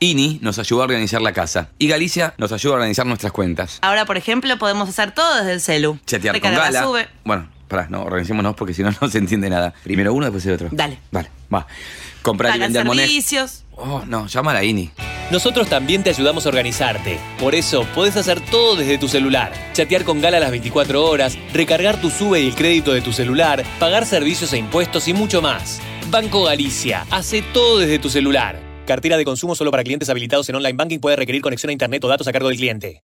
INI 0.00 0.40
nos 0.42 0.58
ayuda 0.58 0.82
a 0.82 0.84
organizar 0.84 1.22
la 1.22 1.32
casa 1.32 1.68
y 1.78 1.86
Galicia 1.86 2.34
nos 2.36 2.50
ayuda 2.52 2.72
a 2.72 2.76
organizar 2.76 3.06
nuestras 3.06 3.32
cuentas. 3.32 3.78
Ahora, 3.82 4.04
por 4.04 4.16
ejemplo, 4.16 4.58
podemos 4.58 4.88
hacer 4.88 5.12
todo 5.12 5.36
desde 5.36 5.52
el 5.52 5.60
celu. 5.60 5.98
Chatear 6.04 6.40
con 6.40 6.52
Gala. 6.52 6.82
sube. 6.82 7.08
Bueno, 7.24 7.48
pará, 7.68 7.86
no, 7.88 8.02
organicémonos 8.02 8.56
porque 8.56 8.74
si 8.74 8.82
no, 8.82 8.90
no 9.00 9.08
se 9.08 9.18
entiende 9.18 9.48
nada. 9.48 9.72
Primero 9.84 10.12
uno, 10.12 10.26
después 10.26 10.44
el 10.46 10.54
otro. 10.54 10.68
Dale. 10.72 10.98
Vale, 11.12 11.30
va. 11.52 11.66
Comprar 12.22 12.56
y 12.56 12.58
vender 12.58 12.84
monedas. 12.84 13.08
servicios. 13.08 13.64
Oh, 13.76 14.02
no, 14.06 14.26
llama 14.26 14.50
a 14.50 14.54
la 14.54 14.64
INI. 14.64 14.90
Nosotros 15.30 15.68
también 15.68 16.02
te 16.02 16.10
ayudamos 16.10 16.44
a 16.44 16.48
organizarte. 16.48 17.18
Por 17.38 17.54
eso 17.54 17.86
podés 17.94 18.16
hacer 18.16 18.40
todo 18.40 18.76
desde 18.76 18.98
tu 18.98 19.08
celular. 19.08 19.52
Chatear 19.74 20.04
con 20.04 20.20
Gala 20.20 20.40
las 20.40 20.50
24 20.50 21.04
horas, 21.04 21.38
recargar 21.52 22.00
tu 22.00 22.10
sube 22.10 22.40
y 22.40 22.48
el 22.48 22.54
crédito 22.54 22.92
de 22.92 23.00
tu 23.00 23.12
celular, 23.12 23.64
pagar 23.78 24.06
servicios 24.06 24.52
e 24.52 24.58
impuestos 24.58 25.06
y 25.06 25.14
mucho 25.14 25.40
más. 25.40 25.80
Banco 26.10 26.44
Galicia, 26.44 27.06
hace 27.10 27.42
todo 27.42 27.78
desde 27.78 27.98
tu 27.98 28.10
celular. 28.10 28.73
Cartera 28.86 29.16
de 29.16 29.24
consumo 29.24 29.54
solo 29.54 29.70
para 29.70 29.82
clientes 29.82 30.10
habilitados 30.10 30.48
en 30.48 30.56
online 30.56 30.76
banking 30.76 30.98
puede 30.98 31.16
requerir 31.16 31.40
conexión 31.40 31.70
a 31.70 31.72
internet 31.72 32.04
o 32.04 32.08
datos 32.08 32.28
a 32.28 32.32
cargo 32.32 32.48
del 32.48 32.58
cliente. 32.58 33.02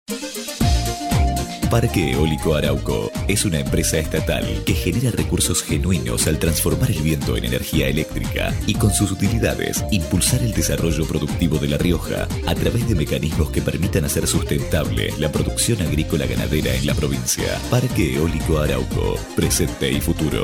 Parque 1.71 2.11
Eólico 2.11 2.53
Arauco 2.53 3.09
es 3.29 3.45
una 3.45 3.59
empresa 3.59 3.97
estatal 3.97 4.45
que 4.65 4.73
genera 4.73 5.09
recursos 5.09 5.63
genuinos 5.63 6.27
al 6.27 6.37
transformar 6.37 6.91
el 6.91 7.01
viento 7.01 7.37
en 7.37 7.45
energía 7.45 7.87
eléctrica 7.87 8.53
y 8.67 8.73
con 8.73 8.91
sus 8.91 9.09
utilidades 9.09 9.83
impulsar 9.89 10.41
el 10.41 10.51
desarrollo 10.51 11.05
productivo 11.05 11.59
de 11.59 11.69
La 11.69 11.77
Rioja 11.77 12.27
a 12.45 12.55
través 12.55 12.89
de 12.89 12.95
mecanismos 12.95 13.51
que 13.51 13.61
permitan 13.61 14.03
hacer 14.03 14.27
sustentable 14.27 15.13
la 15.17 15.31
producción 15.31 15.81
agrícola 15.81 16.25
ganadera 16.25 16.75
en 16.75 16.85
la 16.85 16.93
provincia. 16.93 17.57
Parque 17.69 18.15
Eólico 18.15 18.59
Arauco, 18.59 19.15
presente 19.37 19.89
y 19.89 20.01
futuro. 20.01 20.43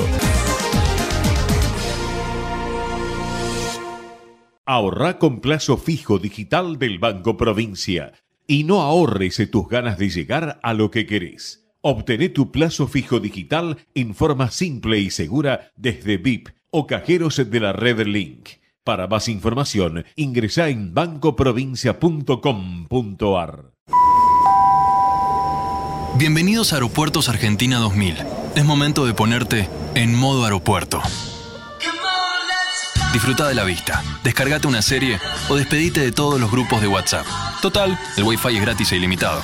Ahorra 4.69 5.17
con 5.17 5.39
plazo 5.39 5.77
fijo 5.77 6.19
digital 6.19 6.77
del 6.77 6.99
Banco 6.99 7.37
Provincia 7.37 8.11
y 8.47 8.65
no 8.65 8.81
ahorres 8.81 9.41
tus 9.49 9.69
ganas 9.69 9.97
de 9.97 10.09
llegar 10.09 10.59
a 10.61 10.73
lo 10.73 10.91
que 10.91 11.05
querés. 11.05 11.69
Obtené 11.79 12.27
tu 12.27 12.51
plazo 12.51 12.89
fijo 12.89 13.21
digital 13.21 13.77
en 13.95 14.13
forma 14.13 14.51
simple 14.51 14.99
y 14.99 15.09
segura 15.09 15.71
desde 15.77 16.17
VIP 16.17 16.49
o 16.69 16.85
cajeros 16.85 17.49
de 17.49 17.59
la 17.61 17.71
red 17.71 18.05
Link. 18.05 18.49
Para 18.83 19.07
más 19.07 19.29
información, 19.29 20.03
ingresa 20.17 20.67
en 20.67 20.93
bancoprovincia.com.ar. 20.93 23.71
Bienvenidos 26.17 26.73
a 26.73 26.75
Aeropuertos 26.75 27.29
Argentina 27.29 27.77
2000. 27.77 28.17
Es 28.57 28.65
momento 28.65 29.05
de 29.05 29.13
ponerte 29.13 29.69
en 29.95 30.13
modo 30.13 30.43
aeropuerto. 30.43 31.01
Disfruta 33.17 33.47
de 33.47 33.55
la 33.55 33.63
vista, 33.63 34.03
descargate 34.23 34.67
una 34.67 34.83
serie 34.83 35.19
o 35.49 35.55
despedite 35.55 36.01
de 36.01 36.11
todos 36.11 36.39
los 36.39 36.51
grupos 36.51 36.81
de 36.81 36.87
WhatsApp. 36.87 37.25
Total, 37.63 37.97
el 38.15 38.23
Wi-Fi 38.23 38.55
es 38.55 38.61
gratis 38.61 38.91
e 38.91 38.97
ilimitado. 38.97 39.41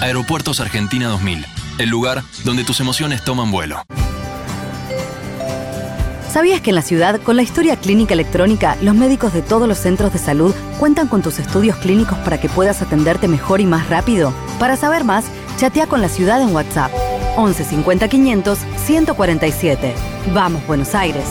Aeropuertos 0.00 0.60
Argentina 0.60 1.08
2000, 1.08 1.44
el 1.78 1.88
lugar 1.88 2.22
donde 2.44 2.62
tus 2.62 2.78
emociones 2.78 3.24
toman 3.24 3.50
vuelo. 3.50 3.82
¿Sabías 6.30 6.60
que 6.60 6.70
en 6.70 6.76
la 6.76 6.82
ciudad, 6.82 7.20
con 7.20 7.34
la 7.34 7.42
historia 7.42 7.74
clínica 7.74 8.14
electrónica, 8.14 8.76
los 8.82 8.94
médicos 8.94 9.32
de 9.32 9.42
todos 9.42 9.66
los 9.66 9.78
centros 9.78 10.12
de 10.12 10.20
salud 10.20 10.54
cuentan 10.78 11.08
con 11.08 11.20
tus 11.20 11.40
estudios 11.40 11.76
clínicos 11.78 12.18
para 12.18 12.40
que 12.40 12.48
puedas 12.48 12.82
atenderte 12.82 13.26
mejor 13.26 13.60
y 13.60 13.66
más 13.66 13.88
rápido? 13.88 14.32
Para 14.60 14.76
saber 14.76 15.02
más, 15.02 15.24
chatea 15.56 15.88
con 15.88 16.00
la 16.00 16.08
ciudad 16.08 16.40
en 16.40 16.54
WhatsApp. 16.54 16.92
11 17.36 17.64
50 17.64 18.06
500 18.06 18.58
147. 18.86 19.92
Vamos, 20.32 20.64
Buenos 20.68 20.94
Aires. 20.94 21.24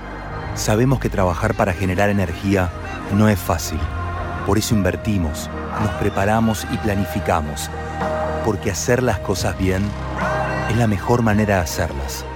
sabemos 0.55 1.01
que 1.01 1.09
trabajar 1.09 1.55
para 1.55 1.73
generar 1.73 2.11
energía 2.11 2.69
no 3.15 3.31
es 3.31 3.39
fácil. 3.39 3.81
Por 4.45 4.59
eso 4.59 4.75
invertimos, 4.75 5.49
nos 5.81 5.91
preparamos 5.93 6.67
y 6.71 6.77
planificamos. 6.77 7.71
Porque 8.45 8.71
hacer 8.71 9.03
las 9.03 9.21
cosas 9.21 9.57
bien 9.57 9.83
es 10.69 10.77
la 10.77 10.87
mejor 10.87 11.23
manera 11.23 11.55
de 11.57 11.63
hacerlas. 11.63 12.27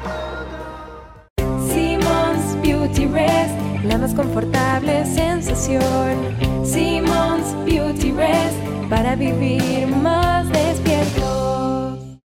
Beauty 2.98 3.14
Rest, 3.14 3.84
la 3.84 3.96
más 3.96 4.12
confortable 4.12 5.06
sensación. 5.06 6.34
Simmons 6.64 7.54
Beauty 7.64 8.10
Rest, 8.10 8.56
para 8.90 9.14
vivir 9.14 9.86
más 9.86 10.48